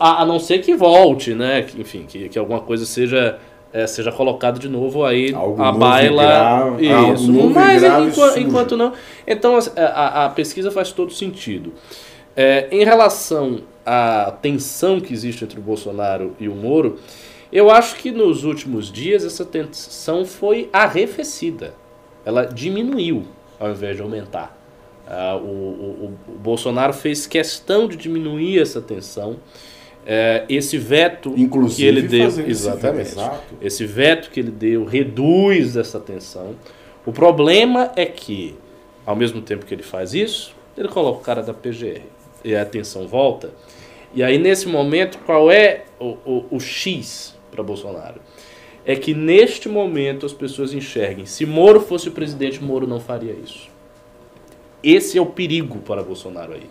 [0.00, 1.62] a, a não ser que volte, né?
[1.62, 3.38] Que, enfim, que, que alguma coisa seja
[3.72, 6.38] é, seja colocado de novo aí Algo a baila.
[6.48, 7.32] algo isso.
[7.50, 8.40] Mas grave enqua- surge.
[8.44, 8.92] enquanto não.
[9.26, 11.72] Então a, a- a pesquisa faz todo sentido.
[12.36, 16.98] É, em relação à tensão que existe entre o Bolsonaro e o Moro,
[17.52, 21.74] eu acho que nos últimos dias essa tensão foi arrefecida.
[22.24, 23.24] Ela diminuiu
[23.60, 24.56] ao invés de aumentar.
[25.06, 29.36] Ah, o, o- o Bolsonaro fez questão de diminuir essa tensão.
[30.04, 32.24] É, esse veto Inclusive que ele deu.
[32.24, 33.14] fazendo esse Exatamente.
[33.14, 33.54] veto.
[33.60, 36.56] Esse veto que ele deu reduz essa tensão.
[37.06, 38.56] O problema é que,
[39.06, 42.02] ao mesmo tempo que ele faz isso, ele coloca o cara da PGR.
[42.44, 43.50] E a tensão volta.
[44.14, 48.20] E aí, nesse momento, qual é o, o, o X para Bolsonaro?
[48.84, 51.24] É que neste momento as pessoas enxerguem.
[51.24, 53.70] Se Moro fosse o presidente, Moro não faria isso.
[54.82, 56.68] Esse é o perigo para Bolsonaro aí.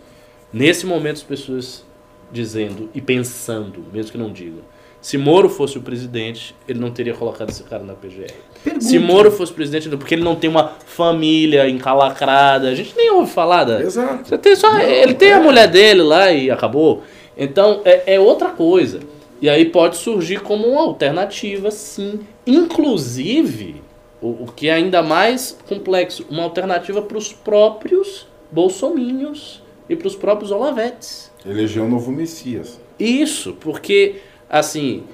[0.52, 1.84] Nesse momento, as pessoas
[2.32, 4.60] dizendo e pensando, mesmo que não digam,
[5.00, 8.32] se Moro fosse o presidente, ele não teria colocado esse cara na PGR.
[8.62, 8.84] Pergunta.
[8.84, 13.10] Se Moro fosse presidente, não, porque ele não tem uma família encalacrada, a gente nem
[13.10, 13.82] ouve falar da.
[13.82, 14.38] Exato.
[14.38, 17.02] Tem só, ele tem a mulher dele lá e acabou.
[17.36, 19.00] Então é, é outra coisa.
[19.40, 22.20] E aí pode surgir como uma alternativa, sim.
[22.46, 23.82] Inclusive,
[24.20, 30.06] O, o que é ainda mais complexo, uma alternativa para os próprios bolsominhos e para
[30.06, 31.31] os próprios olavetes.
[31.46, 32.80] Elegeu um novo Messias.
[32.98, 34.16] Isso, porque,
[34.48, 35.04] assim,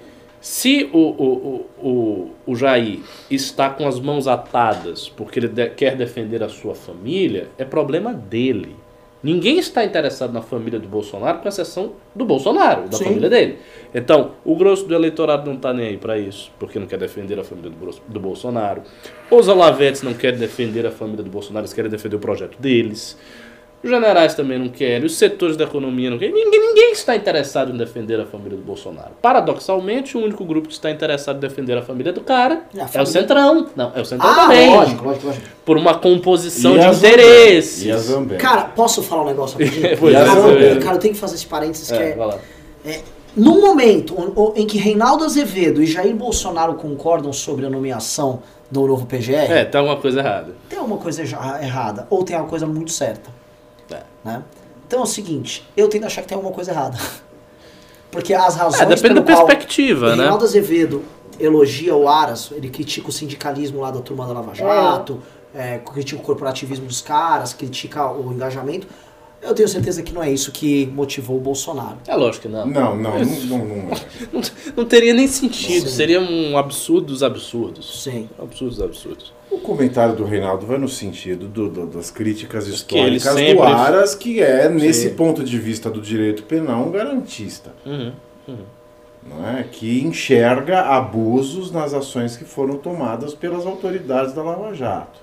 [0.41, 3.01] se o, o, o, o, Jair
[3.31, 8.13] está com as mãos atadas porque ele de- quer defender a sua família, é problema
[8.15, 8.77] dele.
[9.21, 13.05] Ninguém está interessado na família do Bolsonaro, com exceção do Bolsonaro, da Sim.
[13.07, 13.59] família dele.
[13.93, 17.37] Então, o grosso do eleitorado não está nem aí para isso, porque não quer defender
[17.37, 18.83] a família do, do Bolsonaro.
[19.29, 23.19] Os Olavetes não querem defender a família do Bolsonaro, eles querem defender o projeto deles.
[23.83, 26.35] Os generais também não querem, os setores da economia não querem.
[26.35, 29.13] Ninguém, ninguém está interessado em defender a família do Bolsonaro.
[29.23, 32.83] Paradoxalmente, o único grupo que está interessado em defender a família do cara É a
[32.83, 33.07] é o família.
[33.13, 33.67] Centrão.
[33.77, 34.71] Não, é o Centrão Ah, também.
[34.75, 35.47] lógico, lógico, lógico.
[35.65, 37.85] Por uma composição E de interesses.
[37.85, 38.41] E a Zambelli.
[38.41, 39.97] Cara, posso falar um negócio rapidinho?
[39.99, 42.27] Pois é, cara, eu- cara, eu tenho que fazer esse parênteses que É, é, vai
[42.27, 42.39] lá.
[43.37, 49.07] No momento em que Reinaldo Azevedo e Jair Bolsonaro concordam sobre a nomeação do novo
[49.07, 50.55] PGR, É, tá alguma coisa errada.
[50.69, 53.38] tem alguma coisa errada ou tem alguma coisa muito certa.
[54.29, 54.33] É.
[54.39, 54.43] Né?
[54.87, 56.99] Então é o seguinte, eu tento achar que tem alguma coisa errada.
[58.11, 60.23] Porque as razões É, depende da perspectiva, né?
[60.23, 61.05] Reinaldo Azevedo
[61.39, 65.21] elogia o Aras, ele critica o sindicalismo lá da turma da Lava Jato,
[65.55, 68.87] é, critica o corporativismo dos caras, critica o engajamento.
[69.41, 71.99] Eu tenho certeza que não é isso que motivou o Bolsonaro.
[72.09, 72.67] É lógico que não.
[72.67, 74.01] Não, não, não, não, não é.
[74.33, 74.41] Não,
[74.79, 75.89] não teria nem sentido.
[75.89, 75.95] Sim.
[75.95, 78.03] Seria um absurdo dos absurdos.
[78.03, 78.29] Sim.
[78.37, 79.33] Absurdo dos absurdos.
[79.51, 83.63] O comentário do Reinaldo vai no sentido do- do- das críticas ele históricas sempre- do
[83.63, 85.15] Aras, que é, nesse Sim.
[85.15, 87.73] ponto de vista do direito penal, um garantista.
[87.85, 88.13] Uhum.
[89.27, 89.63] Não é?
[89.65, 95.19] Que enxerga abusos nas ações que foram tomadas pelas autoridades da Lava Jato.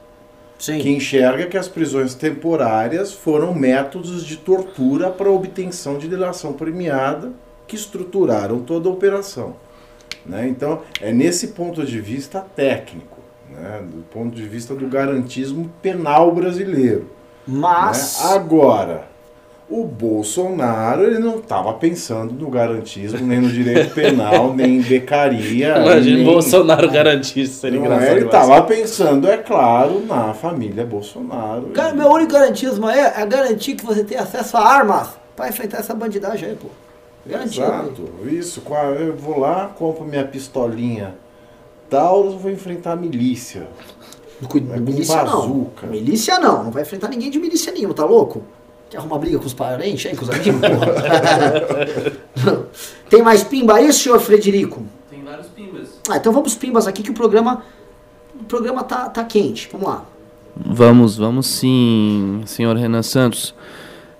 [0.59, 0.79] Sim.
[0.79, 7.31] Que enxerga que as prisões temporárias foram métodos de tortura para obtenção de delação premiada
[7.67, 9.55] que estruturaram toda a operação.
[10.25, 10.47] né?
[10.47, 13.17] Então, é nesse ponto de vista técnico,
[13.49, 13.81] né?
[13.83, 17.09] do ponto de vista do garantismo penal brasileiro.
[17.47, 18.21] Mas.
[18.23, 18.33] né?
[18.33, 19.07] Agora,
[19.69, 25.77] o Bolsonaro ele não estava pensando no garantismo, nem no direito penal, nem em becaria.
[25.77, 26.27] Imagina nem...
[26.27, 28.09] o Bolsonaro garantista, seria Não engraçado.
[28.09, 31.67] é, ele estava pensando, é claro, na família Bolsonaro.
[31.73, 35.79] Cara, meu único garantismo é, é garantir que você tenha acesso a armas para enfrentar
[35.79, 36.67] essa bandidagem aí, pô.
[37.25, 37.65] Garantido.
[37.65, 38.61] Exato, isso.
[38.99, 41.15] Eu vou lá, compro minha pistolinha
[41.89, 43.67] Taurus, vou enfrentar a milícia.
[44.47, 45.41] Com milícia não.
[45.41, 45.87] bazuca.
[45.87, 46.65] Milícia não.
[46.65, 48.43] Não vai enfrentar ninguém de milícia nenhuma, tá louco?
[48.89, 50.61] Quer arrumar briga com os parentes aí, com os amigos?
[53.09, 54.83] Tem mais pimba aí, senhor Frederico?
[55.09, 55.89] Tem vários pimbas.
[56.09, 57.63] Ah, então vamos pimbas aqui que o programa.
[58.39, 59.69] O programa tá, tá quente.
[59.71, 60.05] Vamos lá.
[60.55, 63.55] Vamos, vamos sim, senhor Renan Santos.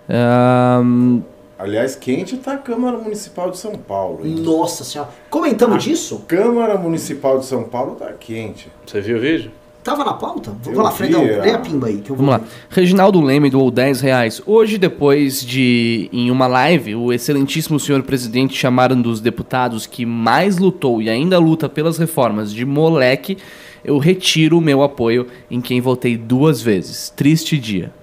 [0.10, 1.22] Ahn,
[1.58, 4.26] Aliás, quente está a Câmara Municipal de São Paulo.
[4.26, 4.36] hein?
[4.36, 5.10] Nossa senhora.
[5.30, 6.24] Comentamos disso?
[6.28, 8.68] Câmara Municipal de São Paulo está quente.
[8.86, 9.52] Você viu o vídeo?
[9.82, 10.52] Tava na pauta?
[10.64, 11.22] Vamos lá, Fredão.
[11.22, 11.42] é.
[11.42, 12.00] Lê a pimba aí.
[12.00, 12.26] Que eu vou...
[12.26, 12.48] Vamos lá.
[12.70, 14.42] Reginaldo Leme doou 10 reais.
[14.46, 20.04] Hoje, depois de, em uma live, o excelentíssimo senhor presidente chamar um dos deputados que
[20.06, 23.38] mais lutou e ainda luta pelas reformas de moleque,
[23.84, 27.12] eu retiro o meu apoio em quem votei duas vezes.
[27.16, 27.94] Triste dia.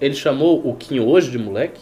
[0.00, 1.80] Ele chamou o Kim hoje de moleque?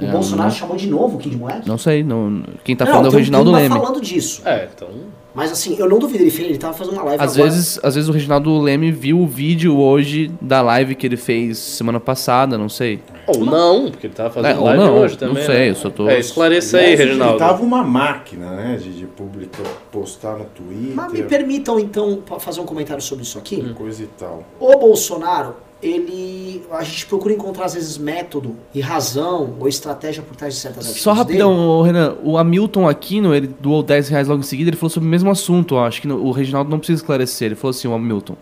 [0.00, 1.68] O Bolsonaro chamou de novo o Kid Moleque?
[1.68, 3.68] Não sei, não, quem tá Não, falando é o Reginaldo Leme.
[3.68, 4.40] falando disso.
[4.44, 4.88] É, então.
[5.34, 7.50] Mas assim, eu não duvido, ele, fez, ele tava fazendo uma live Às agora.
[7.50, 11.56] vezes, às vezes o Reginaldo Leme viu o vídeo hoje da live que ele fez
[11.56, 13.00] semana passada, não sei.
[13.26, 15.44] Ou não, porque ele tava fazendo É, ou live não, hoje não também.
[15.46, 15.70] sei, né?
[15.70, 17.32] eu só tô- É, esclareça aí, Reginaldo.
[17.34, 18.76] Ele tava uma máquina, né?
[18.76, 23.38] De, de publicar, postar no Twitter, Mas me permitam então fazer um comentário sobre isso
[23.38, 23.72] aqui.
[23.74, 24.44] coisa e tal.
[24.60, 26.62] O Bolsonaro, ele.
[26.70, 30.84] A gente procura encontrar às vezes método e razão ou estratégia por trás de certas
[30.84, 31.02] atitudes.
[31.02, 31.98] Só rapidão, dele.
[31.98, 35.10] Renan, o Hamilton Aquino, ele doou 10 reais logo em seguida, ele falou sobre o
[35.10, 38.36] mesmo assunto, ó, acho que o Reginaldo não precisa esclarecer, ele falou assim, o Hamilton.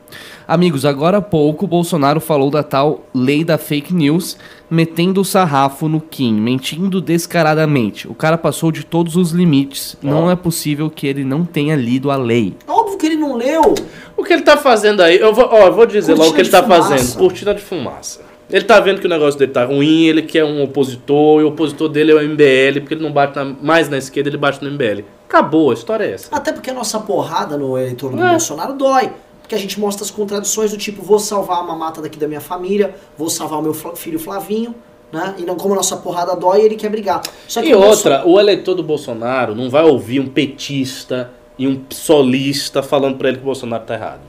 [0.47, 4.37] Amigos, agora há pouco o Bolsonaro falou da tal lei da fake news,
[4.71, 8.07] metendo o sarrafo no Kim, mentindo descaradamente.
[8.07, 12.11] O cara passou de todos os limites, não é possível que ele não tenha lido
[12.11, 12.55] a lei.
[12.69, 13.75] Óbvio que ele não leu.
[14.21, 16.35] O que ele tá fazendo aí, eu vou, ó, eu vou dizer lá o Cortina
[16.35, 16.89] que ele tá fumaça.
[16.91, 17.19] fazendo.
[17.19, 18.21] Cortina de fumaça.
[18.51, 21.49] Ele tá vendo que o negócio dele tá ruim, ele quer um opositor, e o
[21.49, 24.63] opositor dele é o MBL, porque ele não bate na- mais na esquerda, ele bate
[24.63, 25.05] no MBL.
[25.29, 26.35] Acabou, a história é essa.
[26.35, 28.31] Até porque a nossa porrada no eleitor do É.
[28.31, 29.11] Bolsonaro dói.
[29.41, 32.41] Porque a gente mostra as contradições do tipo, vou salvar a mamata daqui da minha
[32.41, 34.75] família, vou salvar o meu filho Flavinho,
[35.13, 35.35] né?
[35.39, 37.21] E não como a nossa porrada dói, ele quer brigar.
[37.63, 41.31] E o outra, o eleitor do Bolsonaro não vai ouvir um petista
[41.61, 44.21] e um psolista falando pra ele que o Bolsonaro tá errado.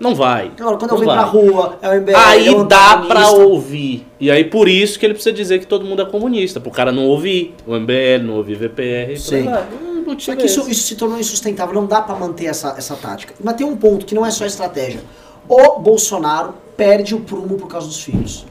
[0.00, 0.50] Não vai.
[0.58, 3.30] Agora, quando Não eu venho pra rua, é o MBL, Aí é o dá pra
[3.30, 4.04] ouvir.
[4.18, 6.58] E aí por isso que ele precisa dizer que todo mundo é comunista.
[6.58, 9.16] Pro cara não ouvir o MBL, não ouvir VPR.
[9.16, 9.46] Sim.
[9.48, 12.96] Hum, Só que é isso, isso se tornou insustentável, não dá pra manter essa, essa
[12.96, 13.32] tática.
[13.40, 15.04] Mas tem um ponto que não é só estratégia.
[15.48, 18.44] O Bolsonaro perde o prumo por causa dos filhos.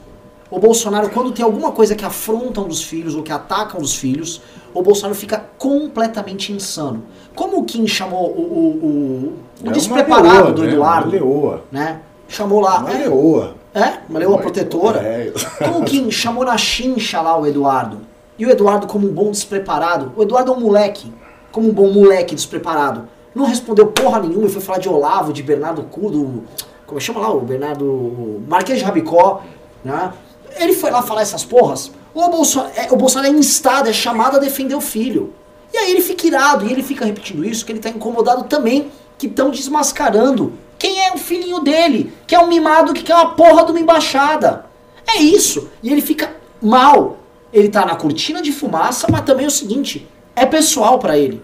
[0.52, 3.82] O Bolsonaro, quando tem alguma coisa que afronta um dos filhos ou que ataca um
[3.82, 4.41] dos filhos,
[4.74, 7.04] o Bolsonaro fica completamente insano.
[7.34, 10.72] Como o Kim chamou o, o, o, o É uma despreparado leoa, do né?
[10.74, 11.64] Eduardo, Uma leoa.
[11.72, 12.02] né?
[12.28, 12.80] Chamou lá.
[12.80, 13.56] Uma é, leoa.
[13.74, 14.99] é, uma leoa protetora.
[14.99, 15.32] É.
[15.64, 17.99] Como o Kim chamou na chincha lá o Eduardo.
[18.38, 21.14] E o Eduardo, como um bom despreparado, o Eduardo é um moleque,
[21.52, 23.08] como um bom moleque despreparado.
[23.34, 26.43] Não respondeu porra nenhuma e foi falar de Olavo, de Bernardo Cudo,
[26.86, 28.41] como chama lá, o Bernardo.
[28.47, 29.41] Marquês de Rabicó,
[29.84, 30.12] né?
[30.58, 31.91] Ele foi lá falar essas porras.
[32.14, 35.34] O Bolsonaro, é, o Bolsonaro é instado, é chamado a defender o filho.
[35.74, 38.91] E aí ele fica irado, e ele fica repetindo isso, que ele tá incomodado também,
[39.18, 43.36] que estão desmascarando quem é o filhinho dele, que é um mimado que quer uma
[43.36, 44.66] porra de uma embaixada.
[45.08, 45.70] É isso.
[45.84, 47.18] E ele fica mal.
[47.54, 51.39] Ele tá na cortina de fumaça, mas também é o seguinte, é pessoal pra ele.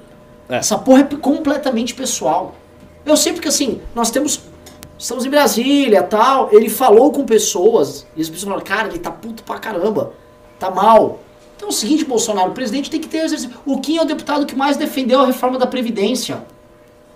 [0.49, 0.55] É.
[0.55, 2.55] Essa porra é completamente pessoal.
[3.05, 4.41] Eu sei porque assim, nós temos.
[4.98, 6.50] Estamos em Brasília tal.
[6.52, 8.08] Ele falou com pessoas.
[8.16, 10.14] E as pessoas falaram, cara, ele tá puto pra caramba.
[10.58, 11.20] Tá mal.
[11.56, 13.56] Então é o seguinte, Bolsonaro, o presidente tem que ter exercício.
[13.66, 16.43] O Kim é o deputado que mais defendeu a reforma da Previdência.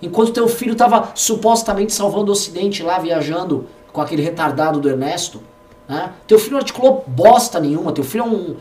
[0.01, 5.41] Enquanto teu filho tava supostamente salvando o Ocidente lá, viajando com aquele retardado do Ernesto.
[5.87, 6.11] Né?
[6.25, 7.91] Teu filho não articulou bosta nenhuma.
[7.91, 8.55] Teu filho é um,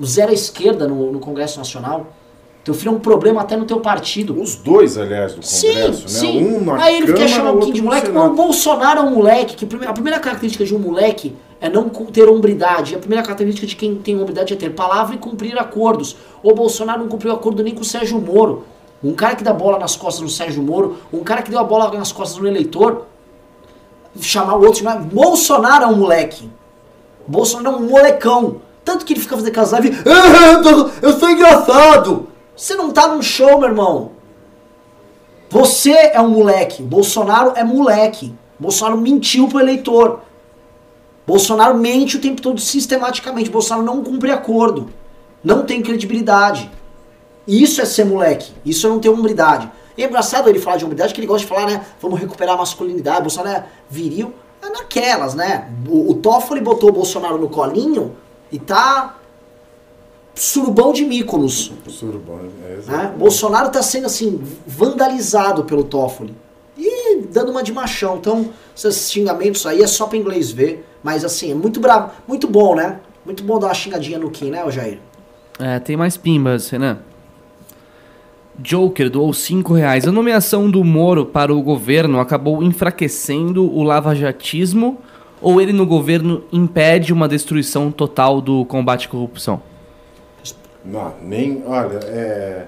[0.00, 2.06] um zero à esquerda no, no Congresso Nacional.
[2.64, 4.40] Teu filho é um problema até no teu partido.
[4.40, 6.32] Os dois, aliás, do Congresso, Sim, né?
[6.32, 6.54] sim.
[6.56, 8.10] Um na Aí ele quer chamar o Kim de moleque.
[8.10, 9.56] O Bolsonaro é um moleque.
[9.66, 12.94] Que a primeira característica de um moleque é não ter hombridade.
[12.94, 16.16] A primeira característica de quem tem hombridade é ter palavra e cumprir acordos.
[16.40, 18.64] O Bolsonaro não cumpriu acordo nem com o Sérgio Moro.
[19.02, 21.64] Um cara que dá bola nas costas no Sérgio Moro, um cara que deu a
[21.64, 23.06] bola nas costas no eleitor,
[24.20, 26.48] chamar o outro, chamar, Bolsonaro é um moleque.
[27.26, 28.56] Bolsonaro é um molecão.
[28.84, 32.28] Tanto que ele fica fazendo aquelas lives, "Ah, eu tô- eu sou engraçado.
[32.56, 34.12] Você não tá num show, meu irmão.
[35.48, 36.82] Você é um moleque.
[36.82, 38.34] Bolsonaro é moleque.
[38.58, 40.20] Bolsonaro mentiu pro eleitor.
[41.26, 43.50] Bolsonaro mente o tempo todo sistematicamente.
[43.50, 44.90] Bolsonaro não cumpre acordo.
[45.42, 46.70] Não tem credibilidade.
[47.46, 48.52] Isso é ser moleque.
[48.64, 49.70] Isso é não ter hombridade.
[49.96, 51.84] E é engraçado ele falar de hombridade, que ele gosta de falar, né?
[52.00, 53.20] Vamos recuperar a masculinidade.
[53.20, 54.32] Bolsonaro é viril.
[54.62, 55.70] É naquelas, né?
[55.88, 58.16] O, o Toffoli botou o Bolsonaro no colinho
[58.50, 59.16] e tá
[60.34, 61.72] surubão de Míconos.
[61.88, 62.78] Surubão, é, Né?
[62.78, 63.18] exato.
[63.18, 66.34] Bolsonaro está sendo assim vandalizado pelo Toffoli
[66.76, 68.16] e dando uma de machão.
[68.16, 72.48] Então, esses xingamentos aí é só para inglês ver, mas assim, é muito bravo, muito
[72.48, 73.00] bom, né?
[73.24, 74.98] Muito bom dar uma xingadinha no Kim, né, Jair?
[75.58, 76.98] É, tem mais pimbas, Renan.
[78.58, 80.06] Joker doou 5 reais.
[80.06, 84.98] A nomeação do Moro para o governo acabou enfraquecendo o lavajatismo
[85.40, 89.62] ou ele no governo impede uma destruição total do combate à corrupção?
[90.84, 91.62] Não, nem.
[91.66, 92.66] Olha, é.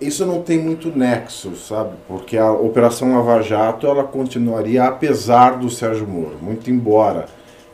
[0.00, 1.90] Isso não tem muito nexo, sabe?
[2.06, 6.38] Porque a Operação Lava Jato ela continuaria apesar do Sérgio Moro.
[6.40, 7.26] Muito embora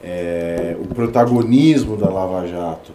[0.02, 2.92] é, o protagonismo da Lava Jato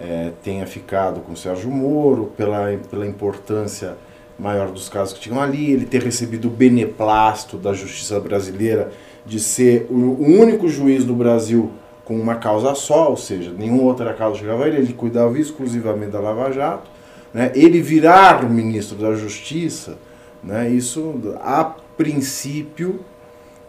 [0.00, 3.96] é, tenha ficado com o Sérgio Moro, pela, pela importância
[4.38, 8.90] maior dos casos que tinham ali, ele ter recebido o beneplácito da justiça brasileira
[9.26, 11.70] de ser o, único juiz no Brasil
[12.10, 16.10] com uma causa só, ou seja, nenhuma outra causa chegava a ele, ele cuidava exclusivamente
[16.10, 16.90] da Lava Jato,
[17.32, 17.52] né?
[17.54, 19.96] ele virar ministro da Justiça,
[20.42, 20.68] né?
[20.68, 21.62] isso a
[21.96, 22.98] princípio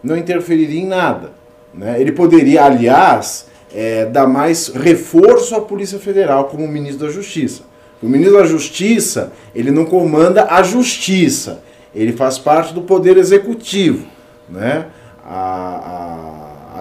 [0.02, 1.30] não interferiria em nada.
[1.72, 2.00] Né?
[2.00, 7.62] Ele poderia, aliás, é, dar mais reforço à Polícia Federal como ministro da Justiça.
[8.02, 11.62] O ministro da Justiça, ele não comanda a justiça,
[11.94, 14.04] ele faz parte do poder executivo.
[14.48, 14.86] Né?
[15.24, 16.31] A, a,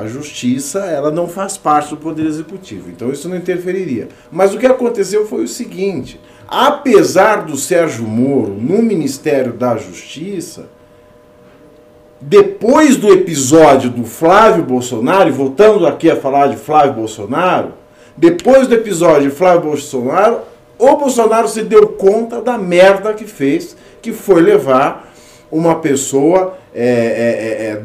[0.02, 4.10] a justiça, ela não faz parte do poder executivo, então isso não interferiria.
[4.32, 10.70] Mas o que aconteceu foi o seguinte, apesar do Sérgio Moro no Ministério da Justiça,
[12.20, 17.74] depois do episódio do Flávio Bolsonaro, e voltando aqui a falar de Flávio Bolsonaro,
[18.16, 20.41] depois do episódio de Flávio Bolsonaro,
[20.78, 25.12] o Bolsonaro se deu conta da merda que fez, que foi levar
[25.52, 27.82] uma pessoa é, é, é,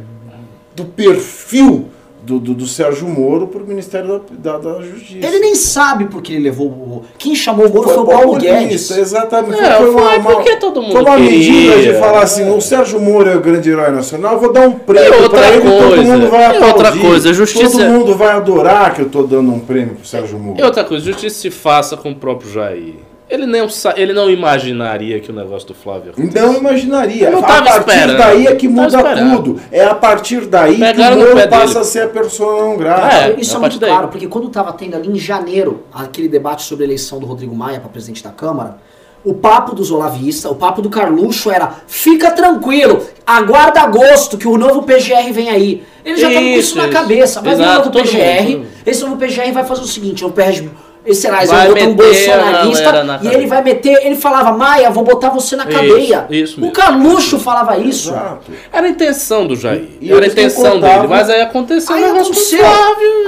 [0.75, 1.91] do perfil
[2.27, 5.25] do, do, do Sérgio Moro para o Ministério da, da, da Justiça.
[5.25, 7.05] Ele nem sabe porque ele levou o.
[7.17, 8.91] Quem chamou o Moro foi, Foi o Paulo populista, Guedes.
[8.91, 9.61] Exatamente.
[9.63, 11.93] É, foi, uma, foi uma- porque todo mundo foi uma medida queria.
[11.93, 14.73] de falar assim, o Sérgio Moro é o grande herói nacional, eu vou dar um
[14.73, 17.01] prêmio pra ele, todo mundo vai e outra aplaudir.
[17.01, 20.59] coisa, justiça- Todo mundo vai adorar que eu tô dando um prêmio pro Sérgio Moro.
[20.61, 22.95] E outra coisa, justiça se faça com o próprio Jair.
[23.29, 23.67] Ele não,
[23.97, 27.27] ele não imaginaria que o negócio do Flávio Não imaginaria.
[27.27, 28.19] Eu não a partir esperando.
[28.19, 29.61] daí é que muda tudo.
[29.73, 31.79] É a partir daí Pegaram que o Moro passa dele.
[31.81, 33.17] a ser a pessoa não grata.
[33.17, 33.91] É, Isso é partir muito daí.
[33.91, 37.55] claro, porque quando estava tendo ali em janeiro aquele debate sobre a eleição do Rodrigo
[37.55, 38.79] Maia para presidente da Câmara,
[39.25, 44.57] O papo dos olavistas, o papo do Carluxo era: fica tranquilo, aguarda agosto que o
[44.57, 45.83] novo PGR vem aí.
[46.05, 47.41] Eles já estão com isso Isso, na cabeça.
[47.43, 48.51] Vai vir o novo PGR.
[48.59, 48.67] mundo.
[48.87, 50.69] Esse novo PGR vai fazer o seguinte: é um PGR.
[51.07, 54.05] Esse será Vai um bolsonarista e ele vai meter.
[54.05, 56.27] Ele falava, Maia, vou botar você na Isso, cadeia.
[56.31, 56.73] isso o mesmo.
[56.75, 58.11] Carluxo falava isso.
[58.11, 58.51] Exato.
[58.73, 59.85] Era a intenção do Jair.
[60.01, 61.07] E era a intenção contavam- dele.
[61.09, 62.61] Mas aí aconteceu Aí um o aconteceu.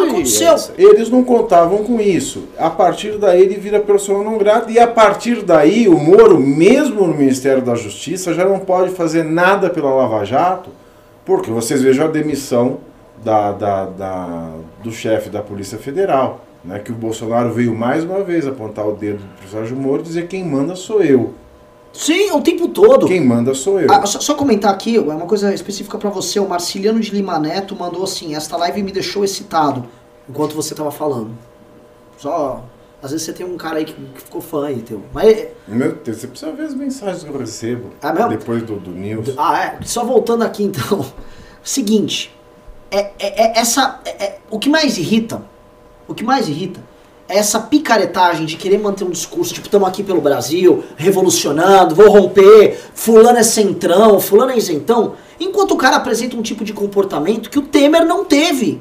[0.03, 0.57] Aconteceu.
[0.77, 2.45] Eles não contavam com isso.
[2.59, 7.07] A partir daí ele vira persona não grata e a partir daí o Moro, mesmo
[7.07, 10.71] no Ministério da Justiça, já não pode fazer nada pela Lava Jato,
[11.25, 12.79] porque vocês vejam a demissão
[13.25, 14.49] da, da- da-
[14.83, 18.93] do chefe da Polícia Federal, né, que o Bolsonaro veio mais uma vez apontar o
[18.93, 21.35] dedo para o Sérgio Moro e dizer quem manda sou eu.
[21.93, 23.07] Sim, o tempo todo.
[23.07, 23.91] Quem manda sou eu.
[23.91, 26.39] Ah, só, só comentar aqui, é uma coisa específica pra você.
[26.39, 29.85] O Marciliano de Lima Neto mandou assim: Esta live me deixou excitado
[30.29, 31.31] enquanto você tava falando.
[32.19, 32.63] Só.
[33.03, 35.03] Às vezes você tem um cara aí que, que ficou fã aí, teu.
[35.15, 35.47] Mas.
[35.67, 38.29] Meu Deus, você precisa ver as mensagens que eu recebo Ah, mesmo?
[38.31, 39.35] depois do, do News.
[39.39, 39.79] Ah, é.
[39.83, 41.05] Só voltando aqui então.
[41.63, 42.35] Seguinte.
[42.91, 44.01] É, é- é essa.
[44.05, 45.43] é- é- o que mais irrita.
[46.09, 46.81] O que mais irrita
[47.29, 52.09] é essa picaretagem de querer manter um discurso, tipo, estamos aqui pelo Brasil, revolucionando, vou
[52.09, 57.51] romper, fulano é centrão, fulano é isentão, enquanto o cara apresenta um tipo de comportamento
[57.51, 58.81] que o Temer não teve.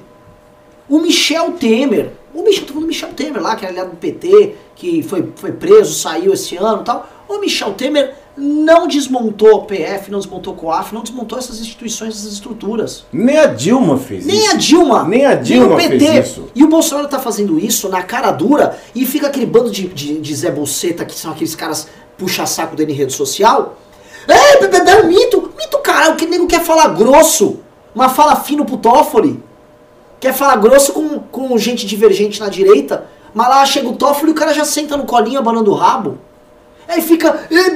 [0.88, 3.97] O Michel Temer, o Michel, tô falando do Michel Temer lá, que era aliado do
[3.97, 7.09] PT, que foi, foi preso, saiu esse ano e tal.
[7.28, 12.15] O Michel Temer não desmontou o PF, não desmontou o COAF, não desmontou essas instituições,
[12.15, 13.03] essas estruturas.
[13.11, 14.51] Nem a Dilma fez Nem isso.
[14.51, 15.03] a Dilma.
[15.03, 15.99] Nem a Dilma o PT.
[15.99, 16.49] fez isso.
[16.53, 20.19] E o Bolsonaro tá fazendo isso na cara dura e fica aquele bando de, de,
[20.19, 23.75] de Zé Bolseta, que são aqueles caras puxa-saco dele em rede social.
[24.27, 25.51] É, bebê, é um mito.
[25.57, 26.11] Mito, cara.
[26.11, 27.59] O que nego quer falar grosso,
[27.95, 29.43] mas fala fino pro Toffoli.
[30.19, 34.33] Quer falar grosso com, com gente divergente na direita, mas lá chega o Toffoli e
[34.33, 36.17] o cara já senta no colinho abanando o rabo.
[36.88, 37.47] Aí fica.
[37.51, 37.69] "Eh,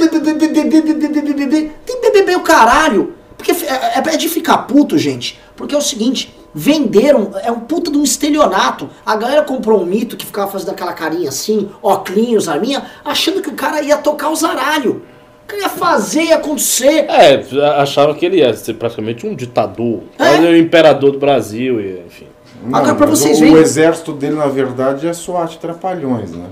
[1.86, 3.14] Tem BBB o caralho.
[3.38, 5.40] Porque é, é de ficar puto, gente.
[5.56, 7.32] Porque é o seguinte: venderam.
[7.44, 8.90] É um puta de um estelionato.
[9.06, 13.50] A galera comprou um mito que ficava fazendo aquela carinha assim, óculos, arminha, achando que
[13.50, 15.02] o cara ia tocar o zaralho.
[15.44, 17.06] O cara ia fazer, ia acontecer.
[17.10, 17.44] É,
[17.82, 20.02] acharam que ele ia ser praticamente um ditador.
[20.18, 20.36] É.
[20.36, 22.28] Ele é o imperador do Brasil, e, enfim.
[22.64, 26.46] Não, Agora, pra vocês o, verem- o exército dele, na verdade, é SWAT Trapalhões, né?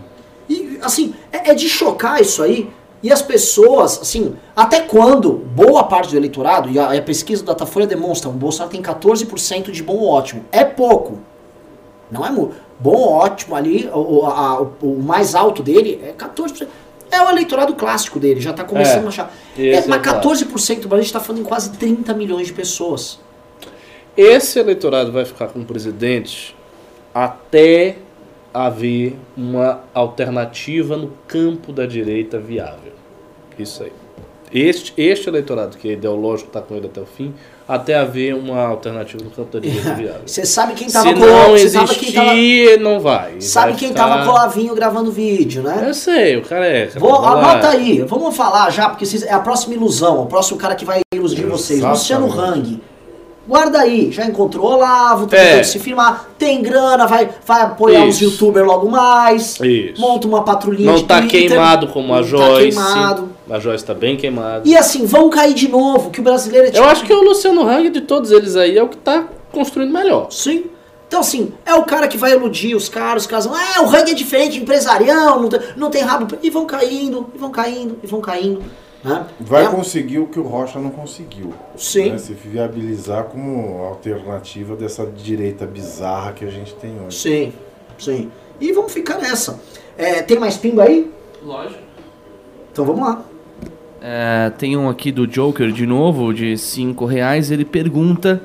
[0.82, 2.70] Assim, é, é de chocar isso aí.
[3.02, 7.48] E as pessoas, assim, até quando boa parte do eleitorado, e a, a pesquisa do
[7.48, 10.44] Datafolha demonstra, o Bolsonaro tem 14% de bom ou ótimo.
[10.52, 11.20] É pouco.
[12.12, 12.56] Não é muito.
[12.78, 16.68] Bom ou ótimo ali, o, a- o- mais alto dele é 14%.
[17.12, 19.34] É o eleitorado clássico dele, já tá começando É, a achar.
[19.58, 20.30] É, mas clássico.
[20.46, 23.20] 14% do Brasil, a gente tá falando em quase 30 milhões de pessoas.
[24.18, 26.54] Esse eleitorado vai ficar com o presidente
[27.14, 27.98] até
[28.54, 32.94] haver uma alternativa no campo da direita viável.
[33.58, 33.92] Isso aí.
[34.52, 37.32] Este, este eleitorado que é ideológico está com ele até o fim,
[37.68, 40.22] até haver uma alternativa no campo da direita viável.
[40.26, 43.40] Você sabe quem Se tava com não quem tava, existir, não vai.
[43.42, 45.84] sabe Vai quem ficar- tava com o Lavinho gravando vídeo, né?
[45.88, 46.88] Eu sei, o cara é.
[46.88, 50.84] Vou, anota aí, vamos falar já, porque é a próxima ilusão, o próximo cara que
[50.84, 51.82] vai iludir vocês.
[51.82, 52.26] Luciano.
[52.32, 52.82] Hang.
[53.50, 55.64] Guarda aí, já encontrou o Olavo, tá É.
[55.64, 58.26] se firmar, tem grana, vai, vai apoiar os Isso.
[58.26, 60.00] youtubers logo mais, Isso.
[60.00, 62.78] monta uma patrulhinha Não de tá Twitter, queimado como a não tá Joyce.
[62.78, 63.30] queimado.
[63.50, 64.62] A Joyce tá bem queimada.
[64.66, 66.84] E assim, vão cair de novo, que o brasileiro é tipo...
[66.84, 69.92] Eu acho que o Luciano Hang de todos eles aí é o que tá construindo
[69.92, 70.28] melhor.
[70.30, 70.66] Sim.
[71.08, 73.88] Então, assim, é o cara que vai iludir os caras, os caras vão, ah, o
[73.90, 76.38] Hang é diferente, empresarião, não tem, não tem rabo.
[76.44, 78.62] E vão caindo, e vão caindo, e vão caindo.
[79.04, 79.26] Né?
[79.40, 81.54] Vai É- conseguir o que o Rocha não conseguiu.
[81.78, 82.12] Sim.
[82.12, 82.18] Né?
[82.18, 87.18] Se viabilizar como alternativa dessa direita bizarra que a gente tem hoje.
[87.18, 87.54] Sim,
[87.98, 88.30] sim.
[88.60, 89.60] E vamos ficar nessa.
[89.98, 91.10] É, tem mais pimba aí?
[91.44, 91.80] Lógico.
[92.72, 93.24] Então vamos lá.
[94.02, 97.52] É, tem um aqui do Joker de novo, de 5 reais.
[97.52, 98.42] Ele pergunta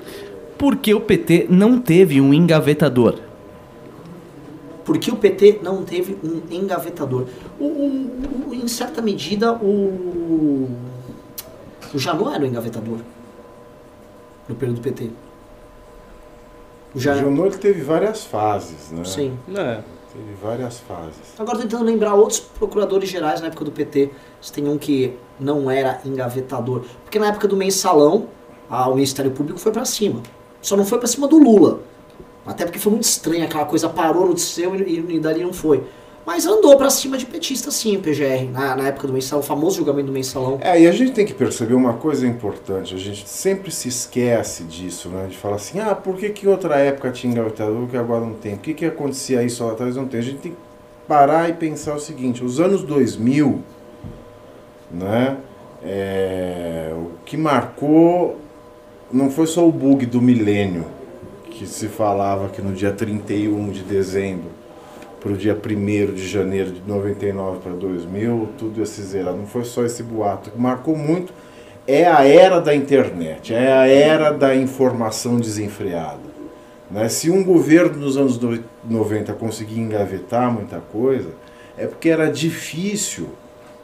[0.58, 3.16] por que o PT não teve um engavetador.
[4.84, 7.26] Porque o PT não teve um engavetador.
[7.58, 10.68] O, o- o- em certa medida, o.
[11.92, 12.98] O Janot era o engavetador.
[14.48, 15.04] No período do PT.
[16.94, 17.20] O O Janot.
[17.24, 19.04] Junot ele teve várias fases, né?
[19.04, 19.36] Sim.
[19.56, 19.80] É.
[20.12, 21.34] Teve várias fases.
[21.38, 24.10] Agora tô tentando lembrar outros procuradores gerais na época do PT.
[24.40, 26.82] Se tem um que não era engavetador.
[27.04, 28.26] Porque na época do mensalão,
[28.70, 30.22] ah, o Ministério Público foi pra cima.
[30.62, 31.80] Só não foi pra cima do Lula.
[32.46, 35.82] Até porque foi muito estranho, aquela coisa parou no seu e, e dali não foi.
[36.26, 39.76] Mas andou pra cima de petista sim, PGR, na, na época do mensalão, o famoso
[39.76, 40.58] julgamento do mensalão.
[40.62, 44.64] É, e a gente tem que perceber uma coisa importante, a gente sempre se esquece
[44.64, 45.26] disso, né?
[45.28, 48.56] De falar assim, ah, por que que outra época tinha engavetador que agora não tem?
[48.56, 50.20] Por que que acontecia isso lá atrás não tem?
[50.20, 50.58] A gente tem que
[51.06, 53.62] parar e pensar o seguinte, os anos 2000
[54.94, 55.36] né?
[55.82, 58.38] É, o que marcou
[59.12, 60.86] não foi só o bug do milênio,
[61.54, 64.50] que se falava que no dia 31 de dezembro
[65.20, 69.34] para o dia 1 de janeiro de 99 para 2000, tudo ia se zerar.
[69.34, 70.50] Não foi só esse boato.
[70.50, 71.32] Que marcou muito
[71.86, 76.34] é a era da internet, é a era da informação desenfreada.
[76.90, 77.08] Né?
[77.08, 78.38] Se um governo nos anos
[78.84, 81.30] 90 conseguia engavetar muita coisa,
[81.78, 83.28] é porque era difícil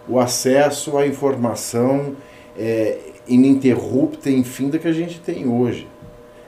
[0.09, 2.17] o acesso à informação
[2.59, 2.99] é,
[3.29, 5.87] ininterrupta e infinda que a gente tem hoje.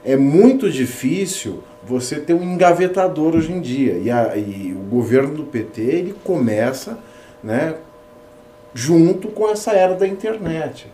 [0.05, 3.97] É muito difícil você ter um engavetador hoje em dia.
[3.97, 6.99] E, a, e o governo do PT ele começa
[7.43, 7.75] né,
[8.73, 10.87] junto com essa era da internet.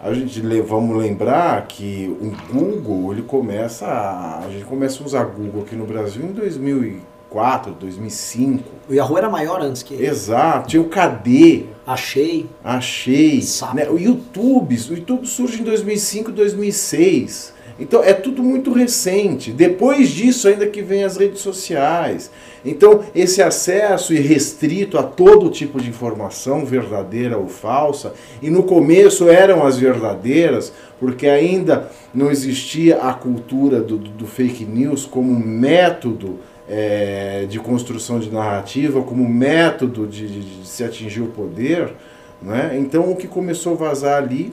[0.00, 5.24] A gente vamos lembrar que o Google ele começa a, a gente começa a usar
[5.24, 8.64] Google aqui no Brasil em 2004, 2005.
[8.90, 10.06] O Yahoo era maior antes que ele.
[10.06, 12.46] Exato, tinha o KD, Achei.
[12.62, 13.76] achei, Sapo.
[13.76, 13.88] né?
[13.88, 17.53] O YouTube, o YouTube surge em 2005, 2006.
[17.78, 19.50] Então é tudo muito recente.
[19.50, 22.30] Depois disso ainda que vem as redes sociais.
[22.64, 29.28] Então esse acesso irrestrito a todo tipo de informação, verdadeira ou falsa, e no começo
[29.28, 36.38] eram as verdadeiras, porque ainda não existia a cultura do, do- fake news como método
[36.68, 41.92] é, de construção de narrativa, como método de, de- de se atingir o poder.
[42.40, 42.76] Né?
[42.78, 44.52] Então o que começou a vazar ali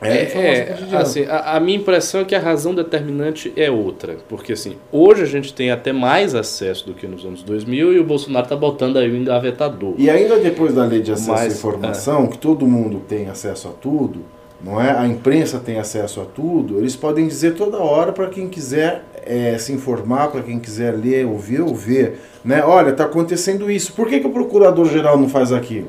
[0.00, 0.98] é, É, cotidiana.
[0.98, 4.18] assim, a, a minha impressão é que a razão determinante é outra.
[4.28, 7.98] Porque, assim, hoje a gente tem até mais acesso do que nos anos 2000 e
[7.98, 9.94] o Bolsonaro está botando aí o engavetador.
[9.96, 13.68] E ainda depois da lei de acesso Mas, à informação, que todo mundo tem acesso
[13.68, 14.20] a tudo,
[14.62, 14.90] não é?
[14.90, 19.56] A imprensa tem acesso a tudo, eles podem dizer toda hora para quem quiser eh,
[19.58, 22.62] se informar, para quem quiser ler, ouvir ou ver, né?
[22.64, 23.92] Olha, está acontecendo isso.
[23.92, 25.88] Por que, que o procurador-geral não faz aquilo?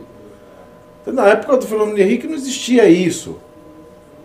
[1.06, 3.38] Na época do Fernando Henrique não existia isso.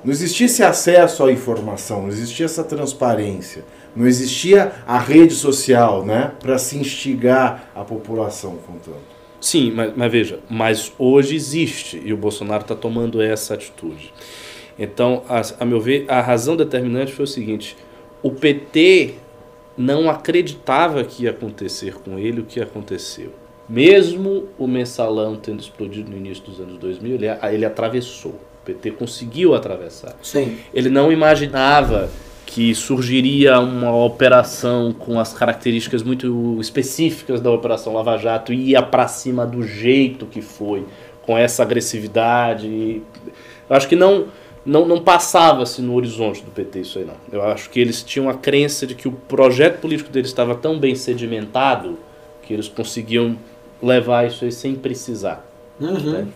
[0.04, 3.64] Não existia esse acesso à informação, não existia essa transparência,
[3.94, 9.12] não existia a rede social, né, para se instigar a população com tanto.
[9.40, 14.12] Sim, mas, mas veja, mas hoje existe e o Bolsonaro está tomando essa atitude.
[14.78, 17.76] Então, a, a meu ver, a razão determinante foi o seguinte:
[18.22, 19.14] o PT
[19.76, 23.32] não acreditava que ia acontecer com ele o que aconteceu.
[23.68, 28.38] Mesmo o mensalão tendo explodido no início dos anos 2000, ele, ele atravessou.
[28.62, 30.14] O PT conseguiu atravessar.
[30.22, 30.58] Sim.
[30.72, 32.08] Ele não imaginava
[32.46, 38.82] que surgiria uma operação com as características muito específicas da Operação Lava Jato e ia
[38.82, 40.84] para cima do jeito que foi,
[41.22, 43.02] com essa agressividade.
[43.68, 44.26] Eu acho que não
[44.64, 47.16] não, não passava-se no horizonte do PT isso aí não.
[47.32, 50.78] Eu acho que eles tinham a crença de que o projeto político deles estava tão
[50.78, 51.98] bem sedimentado
[52.42, 53.36] que eles conseguiam
[53.82, 55.44] levar isso aí sem precisar.
[55.80, 56.12] Uhum.
[56.12, 56.28] né?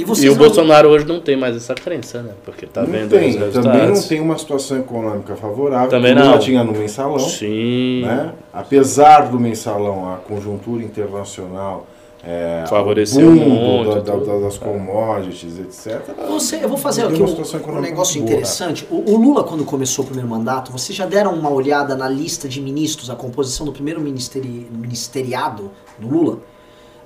[0.00, 2.32] E vocês E o não- Bolsonaro hoje não tem mais essa crença, né?
[2.44, 3.62] Porque tá não vendo tem, os resultados.
[3.70, 5.88] também não tem uma situação econômica favorável.
[5.90, 6.32] Também como não.
[6.34, 7.18] já tinha no mensalão.
[7.18, 8.02] Sim.
[8.04, 8.32] Né?
[8.52, 11.86] Apesar do mensalão, a conjuntura internacional
[12.22, 16.02] é, Favoreceu o um boom monte, da- da- das commodities, etc.
[16.28, 18.40] Você, eu vou fazer aqui uma um, situação um negócio muito boa.
[18.40, 18.86] interessante.
[18.90, 22.46] O, o Lula, quando começou o primeiro mandato, vocês já deram uma olhada na lista
[22.46, 26.40] de ministros, a composição do primeiro ministeri, ministeriado do Lula?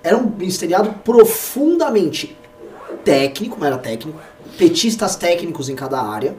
[0.02, 2.36] Era um ministeriado profundamente
[3.04, 4.18] técnico, não era técnico,
[4.56, 6.36] petistas técnicos em cada área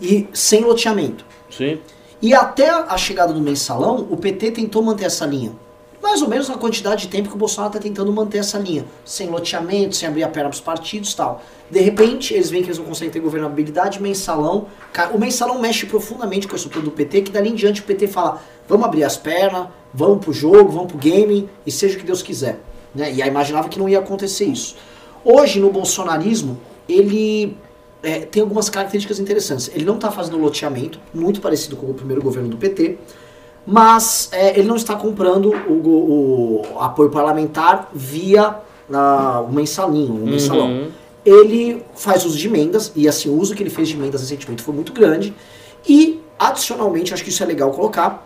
[0.00, 1.24] e sem loteamento.
[1.50, 1.78] Sim.
[2.20, 5.52] E até a chegada do mensalão, o PT tentou manter essa linha.
[6.02, 8.84] Mais ou menos na quantidade de tempo que o Bolsonaro está tentando manter essa linha.
[9.04, 11.42] Sem loteamento, sem abrir a perna para os partidos e tal.
[11.70, 14.66] De repente, eles veem que eles não conseguem ter governabilidade, mensalão.
[15.12, 18.06] O mensalão mexe profundamente com a estrutura do PT, que dali em diante o PT
[18.06, 22.06] fala: vamos abrir as pernas, vamos pro jogo, vamos pro game, e seja o que
[22.06, 22.60] Deus quiser.
[22.94, 23.12] Né?
[23.12, 24.76] E aí imaginava que não ia acontecer isso.
[25.28, 26.56] Hoje, no bolsonarismo,
[26.88, 27.56] ele
[28.00, 29.68] é, tem algumas características interessantes.
[29.74, 32.96] Ele não está fazendo loteamento, muito parecido com o primeiro governo do PT,
[33.66, 38.60] mas é, ele não está comprando o, o apoio parlamentar via
[38.92, 40.68] ah, o mensalinho, o mensalão.
[40.68, 40.90] Uhum.
[41.24, 44.62] Ele faz uso de emendas, e assim, o uso que ele fez de emendas recentemente
[44.62, 45.34] foi muito grande,
[45.88, 48.24] e, adicionalmente, acho que isso é legal colocar,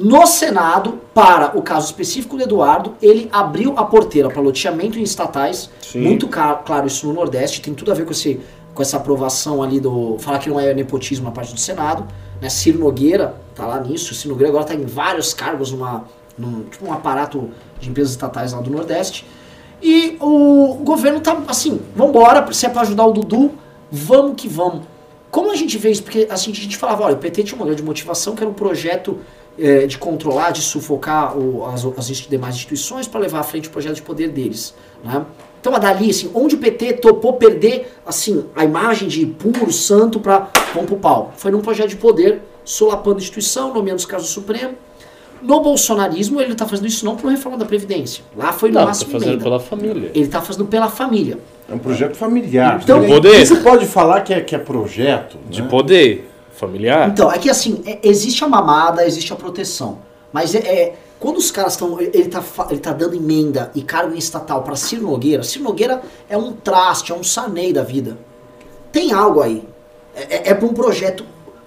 [0.00, 5.02] no Senado, para o caso específico do Eduardo, ele abriu a porteira para loteamento em
[5.02, 6.00] estatais, Sim.
[6.00, 8.40] muito claro isso no Nordeste, tem tudo a ver com, esse,
[8.74, 10.16] com essa aprovação ali do.
[10.18, 12.06] Falar que não é nepotismo na parte do Senado.
[12.40, 12.48] Né?
[12.48, 16.04] Ciro Nogueira tá lá nisso, Ciro Nogueira agora está em vários cargos numa,
[16.36, 17.50] num tipo um aparato
[17.80, 19.26] de empresas estatais lá do Nordeste.
[19.82, 23.52] E o governo tá assim, vambora, se é para ajudar o Dudu,
[23.90, 24.82] vamos que vamos.
[25.30, 26.02] Como a gente vê isso?
[26.02, 28.54] Porque assim, a gente falava, olha, o PT tinha uma grande motivação, que era um
[28.54, 29.18] projeto
[29.58, 33.70] eh, de controlar, de sufocar o- as, as demais instituições para levar à frente o
[33.72, 34.74] projeto de poder deles.
[35.04, 35.24] Né?
[35.60, 40.20] Então, a dali, assim, onde o PT topou perder assim, a imagem de puro, santo,
[40.20, 41.32] para vamos pro pau.
[41.36, 44.74] Foi num projeto de poder, solapando a instituição, nomeando os casos do Supremo.
[45.42, 48.24] No bolsonarismo, ele está fazendo isso não por reforma da Previdência.
[48.36, 49.44] Lá foi no Não, tá máximo fazendo emenda.
[49.44, 50.10] pela família.
[50.14, 51.38] Ele está fazendo pela família.
[51.70, 52.80] É um projeto familiar.
[52.82, 53.06] Então- né?
[53.06, 53.46] Poder.
[53.46, 55.68] Você pode falar que é, que é projeto, De né?
[55.68, 56.28] poder
[56.58, 57.08] familiar.
[57.08, 59.98] Então, é que assim, é- existe a mamada, existe a proteção.
[60.32, 62.00] Mas é, é- quando os caras estão.
[62.00, 66.02] Ele tá, ele tá dando emenda e cargo em estatal para Ciro Nogueira, Ciro Nogueira
[66.28, 68.18] é um traste, é um sanei da vida.
[68.92, 69.62] Tem algo aí.
[70.14, 71.24] É, é, é para um projeto.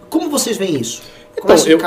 [0.09, 1.01] Como vocês veem isso?
[1.33, 1.79] Então, Começa eu,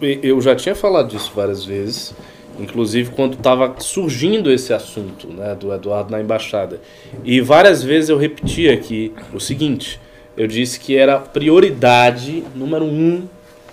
[0.00, 2.12] eu, eu já tinha falado disso várias vezes,
[2.58, 6.80] inclusive quando estava surgindo esse assunto né, do Eduardo na embaixada.
[7.24, 10.00] E várias vezes eu repeti aqui o seguinte:
[10.38, 13.26] eu disse que era prioridade número um